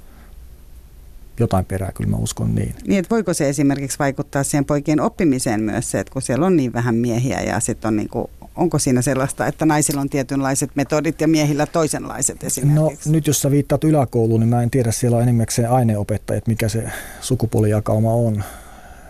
jotain 1.39 1.65
perää, 1.65 1.91
kyllä 1.91 2.09
mä 2.09 2.17
uskon 2.17 2.55
niin. 2.55 2.75
Niin, 2.87 2.99
että 2.99 3.09
voiko 3.09 3.33
se 3.33 3.49
esimerkiksi 3.49 3.99
vaikuttaa 3.99 4.43
siihen 4.43 4.65
poikien 4.65 5.01
oppimiseen 5.01 5.61
myös 5.61 5.91
se, 5.91 5.99
että 5.99 6.13
kun 6.13 6.21
siellä 6.21 6.45
on 6.45 6.57
niin 6.57 6.73
vähän 6.73 6.95
miehiä 6.95 7.41
ja 7.41 7.59
sitten 7.59 7.87
on 7.87 7.95
niin 7.95 8.09
kuin, 8.09 8.27
onko 8.55 8.79
siinä 8.79 9.01
sellaista, 9.01 9.47
että 9.47 9.65
naisilla 9.65 10.01
on 10.01 10.09
tietynlaiset 10.09 10.69
metodit 10.75 11.21
ja 11.21 11.27
miehillä 11.27 11.65
toisenlaiset 11.65 12.43
esimerkiksi? 12.43 13.09
No 13.09 13.13
nyt 13.13 13.27
jos 13.27 13.41
sä 13.41 13.51
viittaat 13.51 13.83
yläkouluun, 13.83 14.39
niin 14.39 14.49
mä 14.49 14.63
en 14.63 14.71
tiedä, 14.71 14.91
siellä 14.91 15.17
on 15.17 15.23
enimmäkseen 15.23 15.71
aineopettajat, 15.71 16.47
mikä 16.47 16.69
se 16.69 16.83
sukupuolijakauma 17.21 18.13
on. 18.13 18.43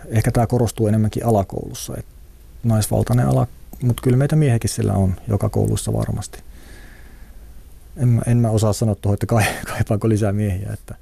Ehkä 0.07 0.31
tämä 0.31 0.47
korostuu 0.47 0.87
enemmänkin 0.87 1.25
alakoulussa, 1.25 1.93
että 1.97 2.11
naisvaltainen 2.63 3.27
ala 3.27 3.47
mutta 3.81 4.01
kyllä 4.01 4.17
meitä 4.17 4.35
miehekin 4.35 4.69
siellä 4.69 4.93
on 4.93 5.15
joka 5.27 5.49
koulussa 5.49 5.93
varmasti. 5.93 6.39
En, 7.97 8.07
mä, 8.07 8.21
en 8.27 8.37
mä 8.37 8.49
osaa 8.49 8.73
sanoa 8.73 8.95
tuohon, 8.95 9.13
että 9.13 9.25
kaipaako 9.73 10.09
lisää 10.09 10.31
miehiä, 10.31 10.69
että 10.73 10.95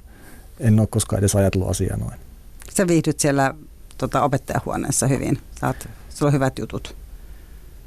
en 0.60 0.80
ole 0.80 0.88
koskaan 0.88 1.20
edes 1.20 1.36
ajatellut 1.36 1.70
asiaa 1.70 1.98
noin. 1.98 2.20
Sä 2.74 2.88
viihdyt 2.88 3.20
siellä 3.20 3.54
tota, 3.98 4.24
opettajahuoneessa 4.24 5.08
hyvin. 5.08 5.40
Saat, 5.60 5.90
sulla 6.10 6.30
on 6.30 6.34
hyvät 6.34 6.60
jutut. 6.60 6.96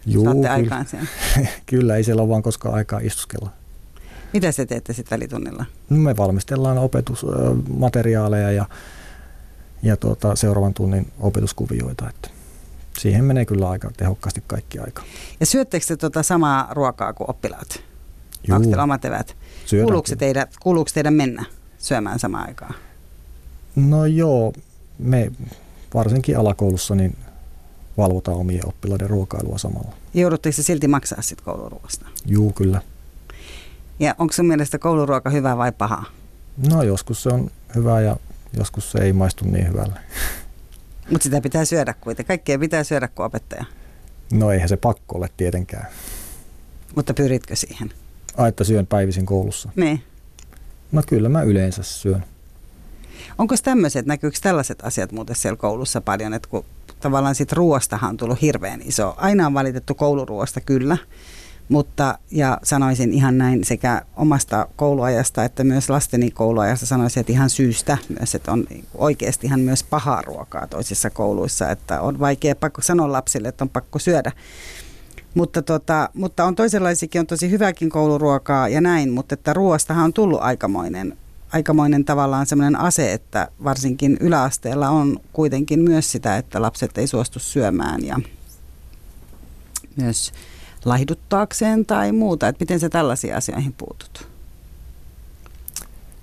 Juu, 0.07 0.24
Saatte 0.24 0.41
kyllä, 0.41 0.53
aikaan 0.53 0.87
siellä. 0.91 1.09
kyllä, 1.66 1.97
ei 1.97 2.05
siellä 2.05 2.22
ole 2.22 2.28
vaan 2.28 2.43
koskaan 2.43 2.74
aikaa 2.74 3.01
istuskella. 3.03 3.51
Mitä 4.32 4.53
te 4.53 4.66
teette 4.66 4.93
sitten 4.93 5.16
välitunnilla? 5.16 5.64
No 5.91 5.97
me 5.97 6.16
valmistellaan 6.16 6.78
opetusmateriaaleja 6.78 8.53
ja, 8.53 8.66
ja 9.82 9.97
tuota, 9.97 10.37
seuraavan 10.37 10.74
tunnin 10.74 11.12
opetuskuvioita. 11.20 12.09
Että 12.09 12.28
siihen 12.99 13.24
menee 13.24 13.44
kyllä 13.44 13.70
aika 13.70 13.90
tehokkaasti 13.97 14.42
kaikki 14.47 14.78
aika. 14.78 15.03
Ja 15.40 15.47
syöttekö 15.47 15.86
te 15.86 15.97
tuota 15.97 16.22
samaa 16.22 16.68
ruokaa 16.70 17.12
kuin 17.12 17.30
oppilaat? 17.30 17.82
Juu. 18.49 18.57
Onko 18.57 18.68
teillä 18.68 18.82
omat 18.82 19.05
evät? 19.05 19.36
Kuuluuko, 19.70 20.09
teidän, 20.18 20.47
kuuluuko 20.61 20.90
teidän 20.94 21.14
mennä 21.14 21.44
syömään 21.78 22.18
samaan 22.18 22.49
aikaan? 22.49 22.74
No 23.76 24.07
joo, 24.07 24.53
me 24.99 25.32
varsinkin 25.94 26.38
alakoulussa 26.38 26.94
niin 26.94 27.16
valvotaan 27.97 28.36
omien 28.36 28.68
oppilaiden 28.68 29.11
ruokailua 29.11 29.59
samalla. 29.59 29.92
Joudutteko 30.14 30.53
se 30.53 30.62
silti 30.62 30.88
maksaa 30.88 31.22
sitten 31.22 31.44
kouluruoasta? 31.44 32.07
Juu, 32.26 32.53
kyllä. 32.53 32.80
Ja 34.01 34.14
onko 34.18 34.32
sun 34.32 34.47
mielestä 34.47 34.78
kouluruoka 34.78 35.30
hyvä 35.30 35.57
vai 35.57 35.72
paha? 35.72 36.05
No 36.70 36.82
joskus 36.82 37.22
se 37.22 37.28
on 37.28 37.51
hyvä 37.74 38.01
ja 38.01 38.16
joskus 38.57 38.92
se 38.92 38.99
ei 38.99 39.12
maistu 39.12 39.44
niin 39.44 39.68
hyvälle. 39.68 40.01
Mutta 41.11 41.25
sitä 41.25 41.41
pitää 41.41 41.65
syödä 41.65 41.95
kuitenkin. 42.01 42.27
Kaikkea 42.27 42.59
pitää 42.59 42.85
syödä 42.85 43.09
kuin 43.09 43.27
opettaja. 43.27 43.65
No 44.33 44.51
eihän 44.51 44.69
se 44.69 44.77
pakko 44.77 45.19
ole 45.19 45.31
tietenkään. 45.37 45.87
Mutta 46.97 47.15
pyritkö 47.15 47.57
siihen? 47.57 47.93
Ai, 48.37 48.49
että 48.49 48.65
syön 48.65 48.87
päivisin 48.87 49.27
koulussa? 49.27 49.69
Niin. 49.77 50.03
No 50.93 51.03
kyllä 51.09 51.29
mä 51.29 51.43
yleensä 51.43 51.83
syön. 51.83 52.25
Onko 53.39 53.55
tämmöiset, 53.65 54.07
näkyykö 54.07 54.39
tällaiset 54.43 54.79
asiat 54.83 55.13
muuten 55.13 55.37
siellä 55.37 55.57
koulussa 55.57 56.01
paljon, 56.01 56.35
että 56.35 56.49
kun 56.49 56.65
tavallaan 57.01 57.35
siitä 57.35 57.57
ruoastahan 57.57 58.11
on 58.11 58.17
tullut 58.17 58.43
hirveän 58.43 58.83
iso. 58.83 59.15
Aina 59.17 59.47
on 59.47 59.55
valitettu 59.55 59.95
kouluruoasta 59.95 60.61
kyllä, 60.61 60.97
mutta 61.69 62.19
ja 62.31 62.59
sanoisin 62.62 63.12
ihan 63.12 63.39
näin 63.39 63.64
sekä 63.64 64.03
omasta 64.17 64.69
kouluajasta 64.77 65.45
että 65.45 65.64
myös 65.64 65.91
lasteni 65.91 66.31
kouluajasta 66.31 66.87
sanoisin, 66.87 67.21
että 67.21 67.33
ihan 67.33 67.51
syystä 67.51 67.99
myös, 68.19 68.35
että 68.35 68.53
on 68.53 68.67
oikeasti 68.95 69.47
ihan 69.47 69.61
myös 69.61 69.85
pahaa 69.85 70.23
ruokaa 70.23 70.67
toisissa 70.67 71.11
kouluissa, 71.11 71.71
että 71.71 72.01
on 72.01 72.19
vaikea 72.19 72.55
pakko 72.55 72.83
sanoa 72.83 73.12
lapsille, 73.12 73.49
että 73.49 73.64
on 73.64 73.69
pakko 73.69 73.99
syödä. 73.99 74.33
Mutta, 75.35 75.62
tota, 75.62 76.11
mutta 76.14 76.45
on 76.45 76.55
toisenlaisikin, 76.55 77.21
on 77.21 77.27
tosi 77.27 77.51
hyväkin 77.51 77.91
kouluruokaa 77.91 78.69
ja 78.69 78.81
näin, 78.81 79.12
mutta 79.12 79.35
että 79.35 79.53
ruoastahan 79.53 80.05
on 80.05 80.12
tullut 80.12 80.43
aikamoinen 80.43 81.17
aikamoinen 81.53 82.05
tavallaan 82.05 82.47
semmoinen 82.47 82.81
ase, 82.81 83.12
että 83.12 83.49
varsinkin 83.64 84.17
yläasteella 84.21 84.89
on 84.89 85.21
kuitenkin 85.33 85.81
myös 85.81 86.12
sitä, 86.12 86.37
että 86.37 86.62
lapset 86.62 86.99
ei 86.99 87.07
suostu 87.07 87.39
syömään 87.39 88.05
ja 88.05 88.21
myös 89.97 90.33
laihduttaakseen 90.87 91.87
tai 91.87 92.12
muuta. 92.12 92.49
Että 92.49 92.62
miten 92.62 92.80
sä 92.80 92.89
tällaisiin 92.89 93.37
asioihin 93.37 93.72
puutut? 93.72 94.28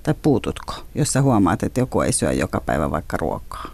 Tai 0.03 0.13
puututko, 0.21 0.73
jos 0.95 1.13
sä 1.13 1.21
huomaat, 1.21 1.63
että 1.63 1.79
joku 1.79 2.01
ei 2.01 2.11
syö 2.11 2.31
joka 2.31 2.61
päivä 2.65 2.91
vaikka 2.91 3.17
ruokaa? 3.17 3.71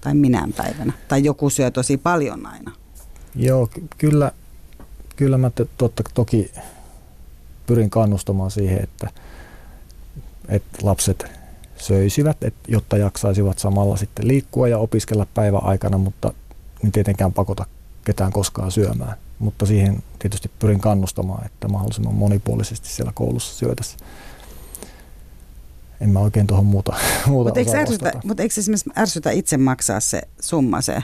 Tai 0.00 0.14
minään 0.14 0.52
päivänä? 0.52 0.92
Tai 1.08 1.24
joku 1.24 1.50
syö 1.50 1.70
tosi 1.70 1.96
paljon 1.96 2.46
aina? 2.46 2.72
Joo, 3.34 3.68
kyllä, 3.98 4.32
kyllä 5.16 5.38
mä 5.38 5.50
totta, 5.76 6.02
toki 6.14 6.52
pyrin 7.66 7.90
kannustamaan 7.90 8.50
siihen, 8.50 8.82
että, 8.82 9.10
että 10.48 10.78
lapset 10.82 11.24
söisivät, 11.76 12.44
että, 12.44 12.60
jotta 12.68 12.96
jaksaisivat 12.96 13.58
samalla 13.58 13.96
sitten 13.96 14.28
liikkua 14.28 14.68
ja 14.68 14.78
opiskella 14.78 15.26
päiväaikana, 15.34 15.98
mutta 15.98 16.32
niin 16.82 16.92
tietenkään 16.92 17.32
pakota 17.32 17.66
ketään 18.04 18.32
koskaan 18.32 18.70
syömään. 18.70 19.16
Mutta 19.40 19.66
siihen 19.66 20.02
tietysti 20.18 20.50
pyrin 20.58 20.80
kannustamaan, 20.80 21.46
että 21.46 21.68
mahdollisimman 21.68 22.14
monipuolisesti 22.14 22.88
siellä 22.88 23.12
koulussa 23.14 23.58
syötäisiin 23.58 24.00
en 26.00 26.10
mä 26.10 26.18
oikein 26.18 26.46
tuohon 26.46 26.66
muuta, 26.66 26.92
muuta 27.26 27.48
Mutta 27.48 27.60
eikö, 27.60 27.76
ärsytä, 27.76 28.12
mut 28.24 28.40
eikö 28.40 28.54
esimerkiksi 28.58 28.90
ärsytä 28.98 29.30
itse 29.30 29.56
maksaa 29.56 30.00
se 30.00 30.22
summa, 30.40 30.80
se 30.80 31.02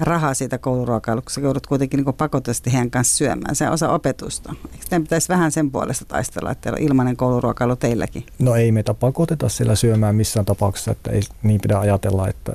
raha 0.00 0.34
siitä 0.34 0.58
kouluruokailusta, 0.58 1.24
kun 1.24 1.34
sä 1.34 1.40
joudut 1.40 1.66
kuitenkin 1.66 2.04
niin 2.04 2.14
pakotusti 2.14 2.72
heidän 2.72 2.90
kanssa 2.90 3.16
syömään. 3.16 3.56
Se 3.56 3.66
on 3.66 3.72
osa 3.72 3.88
opetusta. 3.88 4.54
Eikö 4.72 4.84
teidän 4.88 5.02
pitäisi 5.02 5.28
vähän 5.28 5.52
sen 5.52 5.70
puolesta 5.70 6.04
taistella, 6.04 6.50
että 6.50 6.62
teillä 6.62 6.76
on 6.76 6.88
ilmainen 6.88 7.16
kouluruokailu 7.16 7.76
teilläkin? 7.76 8.26
No 8.38 8.54
ei 8.54 8.72
meitä 8.72 8.94
pakoteta 8.94 9.48
sillä 9.48 9.74
syömään 9.74 10.16
missään 10.16 10.46
tapauksessa, 10.46 10.90
että 10.90 11.10
ei 11.10 11.22
niin 11.42 11.60
pidä 11.60 11.78
ajatella, 11.78 12.28
että, 12.28 12.52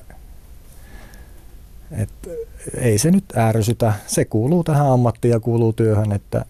että 1.92 2.30
ei 2.78 2.98
se 2.98 3.12
nyt 3.12 3.26
ärsytä. 3.38 3.94
Se 4.08 4.26
kuuluu 4.26 4.64
tähän 4.64 4.92
ammattiin 4.92 5.32
ja 5.32 5.40
kuuluu 5.40 5.74
työhön, 5.74 6.12
että 6.12 6.46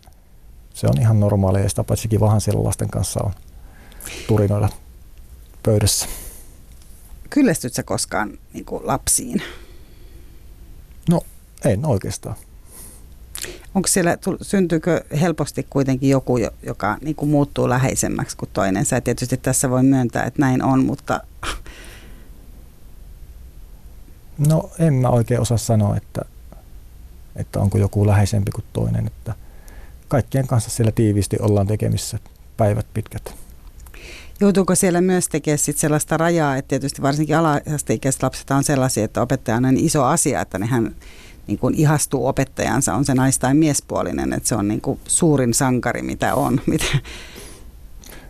se 0.74 0.88
on 0.88 1.02
ihan 1.02 1.20
normaalia 1.20 1.64
ja 1.64 1.70
sitä 1.70 1.84
paitsi 1.84 2.08
kivahan 2.08 2.42
siellä 2.42 2.64
lasten 2.64 2.90
kanssa 2.90 3.20
on 3.24 3.32
turinoida 4.28 4.70
pöydässä. 5.64 6.08
Kyllästyt 7.30 7.74
sä 7.74 7.84
koskaan 7.84 8.38
niin 8.54 8.66
kuin 8.66 8.88
lapsiin? 8.88 9.42
No, 11.10 11.22
en 11.66 11.86
oikeastaan. 11.86 12.36
Onko 13.76 13.88
siellä, 13.88 14.18
syntyykö 14.42 15.04
helposti 15.22 15.68
kuitenkin 15.70 16.10
joku, 16.10 16.38
joka 16.64 16.98
niin 17.02 17.16
kuin 17.16 17.30
muuttuu 17.30 17.70
läheisemmäksi 17.70 18.38
kuin 18.38 18.50
toinen? 18.54 18.86
Sä 18.86 19.02
tietysti 19.02 19.38
tässä 19.38 19.70
voi 19.70 19.84
myöntää, 19.84 20.24
että 20.24 20.42
näin 20.42 20.64
on, 20.64 20.86
mutta... 20.86 21.22
No 24.48 24.70
en 24.80 24.94
mä 24.94 25.10
oikein 25.10 25.42
osaa 25.42 25.58
sanoa, 25.58 25.98
että, 25.98 26.22
että 27.36 27.60
onko 27.60 27.78
joku 27.78 28.08
läheisempi 28.08 28.52
kuin 28.52 28.66
toinen. 28.74 29.08
Että 29.08 29.36
kaikkien 30.08 30.48
kanssa 30.48 30.70
siellä 30.70 30.92
tiiviisti 30.92 31.38
ollaan 31.40 31.68
tekemissä 31.68 32.20
päivät 32.58 32.86
pitkät. 32.94 33.34
Joutuuko 34.40 34.76
siellä 34.76 35.02
myös 35.02 35.28
tekemään 35.28 35.58
sit 35.58 35.78
sellaista 35.78 36.18
rajaa, 36.18 36.58
että 36.58 36.70
tietysti 36.70 37.02
varsinkin 37.02 37.38
ala-asteikäiset 37.38 38.24
lapset 38.24 38.52
on 38.52 38.64
sellaisia, 38.64 39.06
että 39.06 39.22
opettaja 39.22 39.58
on 39.58 39.64
niin 39.64 39.86
iso 39.86 40.04
asia, 40.04 40.42
että 40.42 40.60
nehän 40.60 40.96
niin 41.48 41.60
kuin 41.60 41.76
ihastuu 41.76 42.28
opettajansa, 42.28 42.94
on 42.94 43.06
se 43.06 43.14
nais- 43.14 43.40
tai 43.40 43.54
miespuolinen, 43.54 44.34
että 44.34 44.50
se 44.50 44.56
on 44.56 44.68
niin 44.68 44.82
kuin 44.82 45.00
suurin 45.08 45.54
sankari, 45.54 46.02
mitä 46.02 46.36
on. 46.36 46.62
Mitä... 46.66 46.86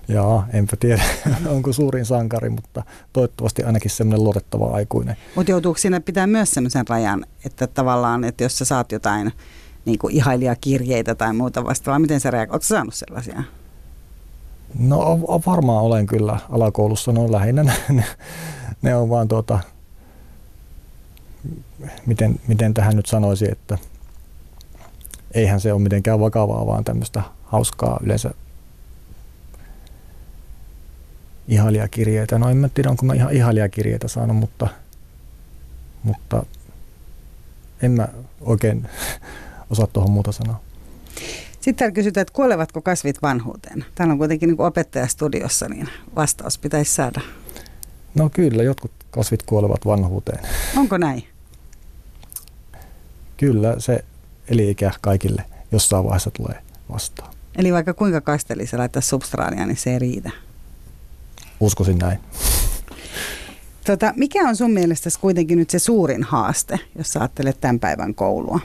Jaa, 0.08 0.48
enpä 0.54 0.78
tiedä, 0.80 1.04
onko 1.56 1.74
suurin 1.74 2.06
sankari, 2.06 2.50
mutta 2.50 2.84
toivottavasti 3.14 3.64
ainakin 3.64 3.92
semmoinen 3.92 4.24
luotettava 4.24 4.66
aikuinen. 4.66 5.18
Mutta 5.36 5.52
joutuuko 5.52 5.78
siinä 5.78 6.00
pitää 6.00 6.28
myös 6.28 6.52
semmoisen 6.52 6.88
rajan, 6.88 7.26
että 7.46 7.68
tavallaan, 7.68 8.24
että 8.24 8.44
jos 8.44 8.58
sä 8.58 8.66
saat 8.66 8.92
jotain 8.92 9.32
niin 9.86 10.00
kuin 10.00 10.16
ihailijakirjeitä 10.16 11.16
tai 11.16 11.34
muuta 11.34 11.64
vastaavaa, 11.64 12.00
miten 12.00 12.20
sä 12.20 12.32
reagoit? 12.32 12.54
Oletko 12.54 12.68
saanut 12.68 12.94
sellaisia? 12.94 13.44
No 14.80 15.20
varmaan 15.46 15.84
olen 15.84 16.06
kyllä 16.06 16.40
alakoulussa, 16.50 17.12
no 17.12 17.32
lähinnä 17.32 17.64
ne, 17.90 18.04
ne 18.82 18.96
on 18.96 19.10
vaan 19.10 19.28
tuota, 19.28 19.60
miten, 22.06 22.40
miten 22.48 22.74
tähän 22.74 22.96
nyt 22.96 23.06
sanoisi, 23.06 23.52
että 23.52 23.78
eihän 25.34 25.60
se 25.60 25.74
ole 25.74 25.82
mitenkään 25.82 26.20
vakavaa, 26.20 26.66
vaan 26.66 26.84
tämmöistä 26.84 27.22
hauskaa 27.44 28.00
yleensä 28.04 28.32
ihailijakirjeitä. 31.48 32.40
No 32.40 32.50
en 32.50 32.58
mä 32.58 32.70
tiedä, 32.70 32.90
onko 32.90 33.06
mä 33.06 33.14
ihan 33.14 33.34
ihailijakirjeitä 33.34 34.08
saanut, 34.08 34.38
mutta, 34.38 34.68
mutta 36.04 36.46
en 37.82 37.92
mä 37.92 38.08
oikein 38.42 38.88
osaa 39.72 39.88
tuohon 39.88 40.12
muuta 40.12 40.32
sanoa. 40.32 40.62
Sitten 41.52 41.76
täällä 41.76 41.94
kysytään, 41.94 42.22
että 42.22 42.34
kuolevatko 42.34 42.82
kasvit 42.82 43.22
vanhuuteen? 43.22 43.86
Täällä 43.96 44.12
on 44.12 44.18
kuitenkin 44.18 44.50
niin 44.50 44.62
opettaja 44.62 45.08
studiossa, 45.08 45.70
niin 45.70 45.90
vastaus 46.16 46.58
pitäisi 46.58 46.96
saada. 46.96 47.22
No 48.16 48.30
kyllä, 48.30 48.64
jotkut 48.64 48.92
kasvit 49.12 49.44
kuolevat 49.44 49.86
vanhuuteen. 49.86 50.40
Onko 50.78 50.98
näin? 50.98 51.24
Kyllä, 53.38 53.76
se 53.80 54.04
eliikä 54.48 54.92
kaikille 55.02 55.44
jossain 55.72 56.04
vaiheessa 56.04 56.32
tulee 56.32 56.62
vastaan. 56.92 57.34
Eli 57.56 57.74
vaikka 57.74 57.94
kuinka 57.94 58.22
kastelisi 58.22 58.78
laittaa 58.78 59.02
substraalia, 59.02 59.66
niin 59.66 59.78
se 59.78 59.94
ei 59.94 60.00
riitä? 60.00 60.32
Uskoisin 61.60 61.98
näin. 61.98 62.20
Tota, 63.86 64.14
mikä 64.16 64.50
on 64.50 64.56
sun 64.56 64.72
mielestä 64.72 65.10
kuitenkin 65.22 65.58
nyt 65.58 65.70
se 65.70 65.80
suurin 65.80 66.24
haaste, 66.24 66.80
jos 66.98 67.14
sä 67.14 67.20
ajattelet 67.20 67.62
tämän 67.62 67.80
päivän 67.80 68.16
koulua? 68.16 68.60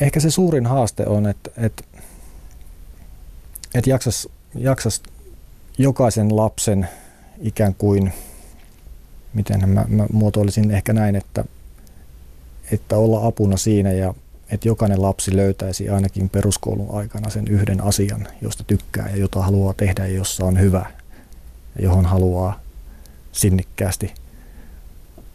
ehkä 0.00 0.20
se 0.20 0.30
suurin 0.30 0.66
haaste 0.66 1.06
on, 1.06 1.26
että, 1.26 1.50
että, 1.56 1.82
että 3.74 3.90
jaksas, 3.90 4.28
jaksas 4.54 5.02
jokaisen 5.78 6.36
lapsen 6.36 6.88
ikään 7.40 7.74
kuin, 7.74 8.12
miten 9.34 9.68
mä, 9.68 9.84
mä 9.88 10.06
muotoilisin 10.12 10.70
ehkä 10.70 10.92
näin, 10.92 11.16
että, 11.16 11.44
että 12.72 12.96
olla 12.96 13.26
apuna 13.26 13.56
siinä 13.56 13.92
ja 13.92 14.14
että 14.50 14.68
jokainen 14.68 15.02
lapsi 15.02 15.36
löytäisi 15.36 15.88
ainakin 15.88 16.30
peruskoulun 16.30 16.94
aikana 16.94 17.30
sen 17.30 17.48
yhden 17.48 17.84
asian, 17.84 18.28
josta 18.42 18.64
tykkää 18.64 19.08
ja 19.10 19.16
jota 19.16 19.42
haluaa 19.42 19.74
tehdä 19.74 20.06
ja 20.06 20.14
jossa 20.14 20.44
on 20.44 20.60
hyvä 20.60 20.86
johon 21.78 22.06
haluaa 22.06 22.60
sinnikkäästi 23.32 24.14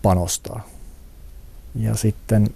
panostaa. 0.02 0.68
Ja 1.76 1.96
sitten 1.96 2.50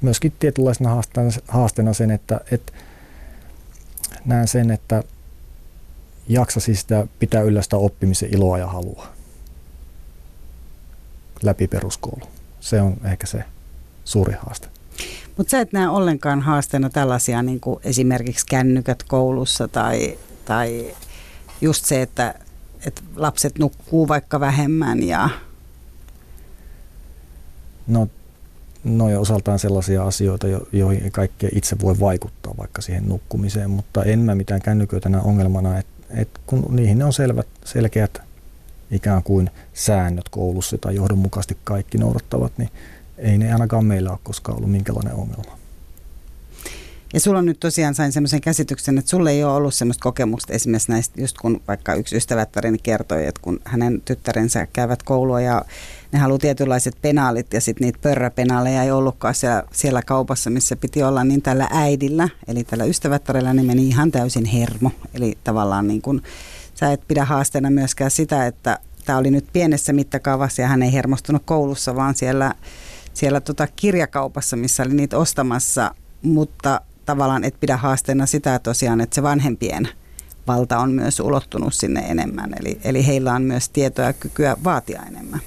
myöskin 0.00 0.32
tietynlaisena 0.38 1.02
haasteena, 1.48 1.92
sen, 1.92 2.10
että, 2.10 2.40
että 2.50 2.72
näen 4.24 4.48
sen, 4.48 4.70
että 4.70 5.02
jaksasi 6.28 6.74
sitä 6.74 7.06
pitää 7.18 7.42
yllä 7.42 7.62
sitä 7.62 7.76
oppimisen 7.76 8.34
iloa 8.34 8.58
ja 8.58 8.66
halua 8.66 9.06
läpi 11.42 11.68
peruskoulu. 11.68 12.26
Se 12.60 12.80
on 12.80 12.96
ehkä 13.04 13.26
se 13.26 13.44
suuri 14.04 14.34
haaste. 14.40 14.68
Mutta 15.36 15.50
sä 15.50 15.60
et 15.60 15.72
näe 15.72 15.88
ollenkaan 15.88 16.42
haasteena 16.42 16.90
tällaisia 16.90 17.42
niin 17.42 17.60
kuin 17.60 17.80
esimerkiksi 17.84 18.46
kännykät 18.46 19.02
koulussa 19.02 19.68
tai, 19.68 20.18
tai 20.44 20.94
just 21.60 21.84
se, 21.84 22.02
että, 22.02 22.34
että 22.86 23.02
lapset 23.16 23.58
nukkuu 23.58 24.08
vaikka 24.08 24.40
vähemmän 24.40 25.02
ja... 25.02 25.28
No 27.86 28.08
noin 28.84 29.18
osaltaan 29.18 29.58
sellaisia 29.58 30.04
asioita, 30.04 30.46
joihin 30.72 31.04
ei 31.04 31.10
kaikkea 31.10 31.50
itse 31.52 31.76
voi 31.80 32.00
vaikuttaa 32.00 32.54
vaikka 32.58 32.82
siihen 32.82 33.08
nukkumiseen, 33.08 33.70
mutta 33.70 34.02
en 34.02 34.18
mä 34.18 34.34
mitään 34.34 34.62
kännyköitä 34.62 35.08
ongelmana, 35.24 35.78
että 35.78 35.92
et 36.10 36.28
kun 36.46 36.66
niihin 36.70 37.02
on 37.02 37.12
selvät, 37.12 37.46
selkeät 37.64 38.22
ikään 38.90 39.22
kuin 39.22 39.50
säännöt 39.74 40.28
koulussa 40.28 40.78
tai 40.78 40.94
johdonmukaisesti 40.94 41.58
kaikki 41.64 41.98
noudattavat, 41.98 42.52
niin 42.58 42.70
ei 43.18 43.38
ne 43.38 43.52
ainakaan 43.52 43.84
meillä 43.84 44.10
ole 44.10 44.18
koskaan 44.22 44.58
ollut 44.58 44.70
minkälainen 44.70 45.14
ongelma. 45.14 45.58
Ja 47.16 47.20
sulla 47.20 47.38
on 47.38 47.46
nyt 47.46 47.60
tosiaan 47.60 47.94
sain 47.94 48.12
semmoisen 48.12 48.40
käsityksen, 48.40 48.98
että 48.98 49.10
sulle 49.10 49.30
ei 49.30 49.44
ole 49.44 49.54
ollut 49.54 49.74
semmoista 49.74 50.02
kokemusta 50.02 50.52
esimerkiksi 50.52 50.92
näistä, 50.92 51.20
just 51.20 51.38
kun 51.38 51.60
vaikka 51.68 51.94
yksi 51.94 52.16
ystävättärini 52.16 52.78
kertoi, 52.82 53.26
että 53.26 53.40
kun 53.42 53.60
hänen 53.64 54.02
tyttärensä 54.04 54.66
käyvät 54.72 55.02
koulua 55.02 55.40
ja 55.40 55.64
ne 56.12 56.18
haluaa 56.18 56.38
tietynlaiset 56.38 56.96
penaalit 57.02 57.52
ja 57.52 57.60
sitten 57.60 57.84
niitä 57.84 57.98
pörräpenaaleja 58.02 58.82
ei 58.82 58.90
ollutkaan 58.90 59.34
siellä, 59.34 59.62
siellä 59.72 60.02
kaupassa, 60.02 60.50
missä 60.50 60.76
piti 60.76 61.02
olla, 61.02 61.24
niin 61.24 61.42
tällä 61.42 61.68
äidillä, 61.70 62.28
eli 62.48 62.64
tällä 62.64 62.84
ystävättärellä, 62.84 63.54
niin 63.54 63.66
meni 63.66 63.88
ihan 63.88 64.10
täysin 64.10 64.44
hermo. 64.44 64.90
Eli 65.14 65.38
tavallaan 65.44 65.88
niin 65.88 66.02
kun, 66.02 66.22
sä 66.74 66.92
et 66.92 67.00
pidä 67.08 67.24
haasteena 67.24 67.70
myöskään 67.70 68.10
sitä, 68.10 68.46
että 68.46 68.78
tämä 69.04 69.18
oli 69.18 69.30
nyt 69.30 69.46
pienessä 69.52 69.92
mittakaavassa 69.92 70.62
ja 70.62 70.68
hän 70.68 70.82
ei 70.82 70.92
hermostunut 70.92 71.42
koulussa, 71.44 71.96
vaan 71.96 72.14
siellä, 72.14 72.54
siellä 73.14 73.40
tota 73.40 73.66
kirjakaupassa, 73.66 74.56
missä 74.56 74.82
oli 74.82 74.94
niitä 74.94 75.18
ostamassa, 75.18 75.94
mutta 76.22 76.80
tavallaan 77.06 77.44
et 77.44 77.60
pidä 77.60 77.76
haasteena 77.76 78.26
sitä 78.26 78.58
tosiaan, 78.58 79.00
että 79.00 79.14
se 79.14 79.22
vanhempien 79.22 79.88
valta 80.46 80.78
on 80.78 80.92
myös 80.92 81.20
ulottunut 81.20 81.74
sinne 81.74 82.00
enemmän. 82.00 82.54
Eli, 82.60 82.80
eli 82.84 83.06
heillä 83.06 83.34
on 83.34 83.42
myös 83.42 83.68
tietoa 83.68 84.04
ja 84.04 84.12
kykyä 84.12 84.56
vaatia 84.64 85.02
enemmän. 85.02 85.40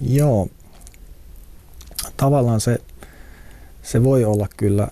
Joo. 0.00 0.48
Tavallaan 2.16 2.60
se, 2.60 2.78
se 3.82 4.04
voi 4.04 4.24
olla 4.24 4.48
kyllä, 4.56 4.88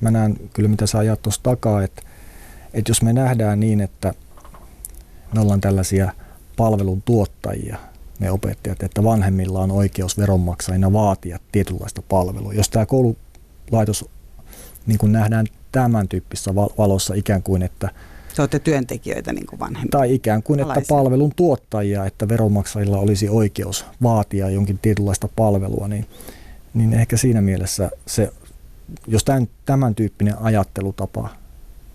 mä 0.00 0.10
näen 0.10 0.36
kyllä 0.52 0.68
mitä 0.68 0.86
sä 0.86 0.98
ajat 0.98 1.22
tuossa 1.22 1.42
takaa, 1.42 1.82
että, 1.82 2.02
että 2.74 2.90
jos 2.90 3.02
me 3.02 3.12
nähdään 3.12 3.60
niin, 3.60 3.80
että 3.80 4.14
me 5.34 5.40
ollaan 5.40 5.60
tällaisia 5.60 6.12
palvelun 6.56 7.02
tuottajia, 7.02 7.78
me 8.18 8.30
opettajat, 8.30 8.82
että 8.82 9.04
vanhemmilla 9.04 9.60
on 9.60 9.70
oikeus 9.70 10.18
veronmaksajina 10.18 10.92
vaatia 10.92 11.38
tietynlaista 11.52 12.02
palvelua. 12.08 12.52
Jos 12.52 12.68
tämä 12.68 12.86
koululaitos 12.86 14.04
niin 14.86 14.98
kuin 14.98 15.12
nähdään 15.12 15.46
tämän 15.72 16.08
tyyppisessä 16.08 16.54
valossa 16.54 17.14
ikään 17.14 17.42
kuin, 17.42 17.62
että 17.62 17.90
te 18.36 18.42
olette 18.42 18.58
työntekijöitä 18.58 19.32
niin 19.32 19.46
kuin 19.46 19.60
vanhempia. 19.60 19.98
Tai 19.98 20.14
ikään 20.14 20.42
kuin, 20.42 20.60
että 20.60 20.72
alaisia. 20.72 20.88
palvelun 20.88 21.32
tuottajia, 21.36 22.06
että 22.06 22.28
veronmaksajilla 22.28 22.98
olisi 22.98 23.28
oikeus 23.28 23.84
vaatia 24.02 24.50
jonkin 24.50 24.78
tietynlaista 24.78 25.28
palvelua, 25.36 25.88
niin, 25.88 26.06
niin 26.74 26.92
ehkä 26.92 27.16
siinä 27.16 27.40
mielessä 27.40 27.90
se, 28.06 28.32
jos 29.06 29.24
tämän, 29.24 29.48
tämän 29.64 29.94
tyyppinen 29.94 30.38
ajattelutapa 30.38 31.28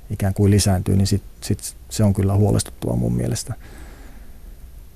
ikään 0.10 0.34
kuin 0.34 0.52
lisääntyy, 0.52 0.96
niin 0.96 1.08
sit, 1.08 1.24
sit 1.42 1.76
se 1.90 2.04
on 2.04 2.14
kyllä 2.14 2.36
huolestuttava 2.36 2.96
mun 2.96 3.14
mielestä. 3.14 3.54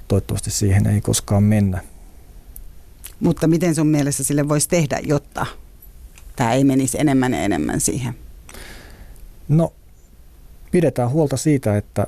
Toivottavasti 0.07 0.51
siihen 0.51 0.87
ei 0.87 1.01
koskaan 1.01 1.43
mennä. 1.43 1.81
Mutta 3.19 3.47
miten 3.47 3.75
sun 3.75 3.87
mielestä 3.87 4.23
sille 4.23 4.49
voisi 4.49 4.69
tehdä, 4.69 4.99
jotta 5.03 5.45
tämä 6.35 6.53
ei 6.53 6.63
menisi 6.63 6.99
enemmän 6.99 7.33
ja 7.33 7.41
enemmän 7.41 7.81
siihen? 7.81 8.15
No, 9.47 9.73
pidetään 10.71 11.09
huolta 11.09 11.37
siitä, 11.37 11.77
että 11.77 12.07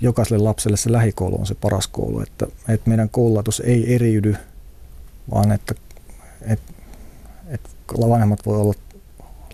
jokaiselle 0.00 0.44
lapselle 0.44 0.76
se 0.76 0.92
lähikoulu 0.92 1.40
on 1.40 1.46
se 1.46 1.54
paras 1.54 1.86
koulu, 1.86 2.20
että, 2.20 2.46
että 2.68 2.88
meidän 2.88 3.08
koululaitos 3.08 3.60
ei 3.60 3.94
eriydy, 3.94 4.36
vaan 5.34 5.52
että, 5.52 5.74
että, 6.42 6.72
että 7.48 7.70
vanhemmat 8.08 8.46
voi 8.46 8.60
olla 8.60 8.74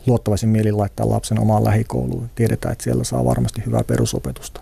luottavaisin 0.06 0.48
mielin 0.48 0.78
laittaa 0.78 1.10
lapsen 1.10 1.40
omaan 1.40 1.64
lähikouluun. 1.64 2.30
Tiedetään, 2.34 2.72
että 2.72 2.84
siellä 2.84 3.04
saa 3.04 3.24
varmasti 3.24 3.62
hyvää 3.66 3.84
perusopetusta. 3.84 4.60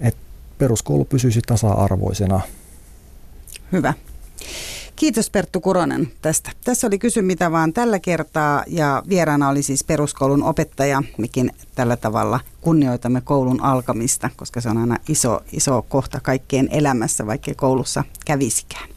Et 0.00 0.16
peruskoulu 0.58 1.04
pysyisi 1.04 1.40
tasa-arvoisena. 1.46 2.40
Hyvä. 3.72 3.94
Kiitos 4.98 5.30
Perttu 5.30 5.60
Kuronen 5.60 6.12
tästä. 6.22 6.50
Tässä 6.64 6.86
oli 6.86 6.98
Kysy 6.98 7.22
mitä 7.22 7.52
vaan 7.52 7.72
tällä 7.72 7.98
kertaa 7.98 8.64
ja 8.66 9.02
vieraana 9.08 9.48
oli 9.48 9.62
siis 9.62 9.84
peruskoulun 9.84 10.42
opettaja. 10.42 11.02
Mekin 11.18 11.50
tällä 11.74 11.96
tavalla 11.96 12.40
kunnioitamme 12.60 13.20
koulun 13.20 13.62
alkamista, 13.62 14.30
koska 14.36 14.60
se 14.60 14.68
on 14.68 14.78
aina 14.78 14.96
iso, 15.08 15.40
iso 15.52 15.82
kohta 15.82 16.20
kaikkien 16.20 16.68
elämässä, 16.70 17.26
vaikkei 17.26 17.54
koulussa 17.54 18.04
kävisikään. 18.26 18.88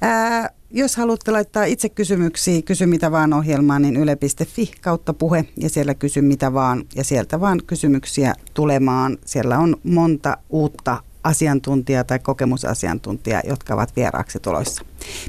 Ää, 0.00 0.50
jos 0.70 0.96
haluatte 0.96 1.30
laittaa 1.30 1.64
itse 1.64 1.88
kysymyksiä, 1.88 2.62
kysy 2.62 2.86
mitä 2.86 3.10
vaan 3.10 3.32
ohjelmaan, 3.32 3.82
niin 3.82 3.96
yle.fi 3.96 4.70
kautta 4.80 5.14
puhe 5.14 5.44
ja 5.56 5.70
siellä 5.70 5.94
kysy 5.94 6.22
mitä 6.22 6.52
vaan 6.52 6.84
ja 6.96 7.04
sieltä 7.04 7.40
vaan 7.40 7.60
kysymyksiä 7.66 8.34
tulemaan. 8.54 9.18
Siellä 9.24 9.58
on 9.58 9.76
monta 9.84 10.36
uutta 10.48 11.02
asiantuntijaa 11.24 12.04
tai 12.04 12.18
kokemusasiantuntijaa, 12.18 13.42
jotka 13.44 13.74
ovat 13.74 13.96
vieraaksi 13.96 14.40
tuloissa. 14.40 14.84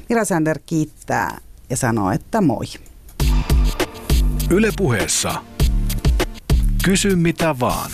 Mira 0.09 0.25
Sander 0.25 0.59
kiittää 0.65 1.37
ja 1.69 1.77
sanoo, 1.77 2.11
että 2.11 2.41
moi. 2.41 2.65
Yle 4.49 4.69
puheessa. 4.77 5.33
Kysy 6.83 7.15
mitä 7.15 7.59
vaan. 7.59 7.91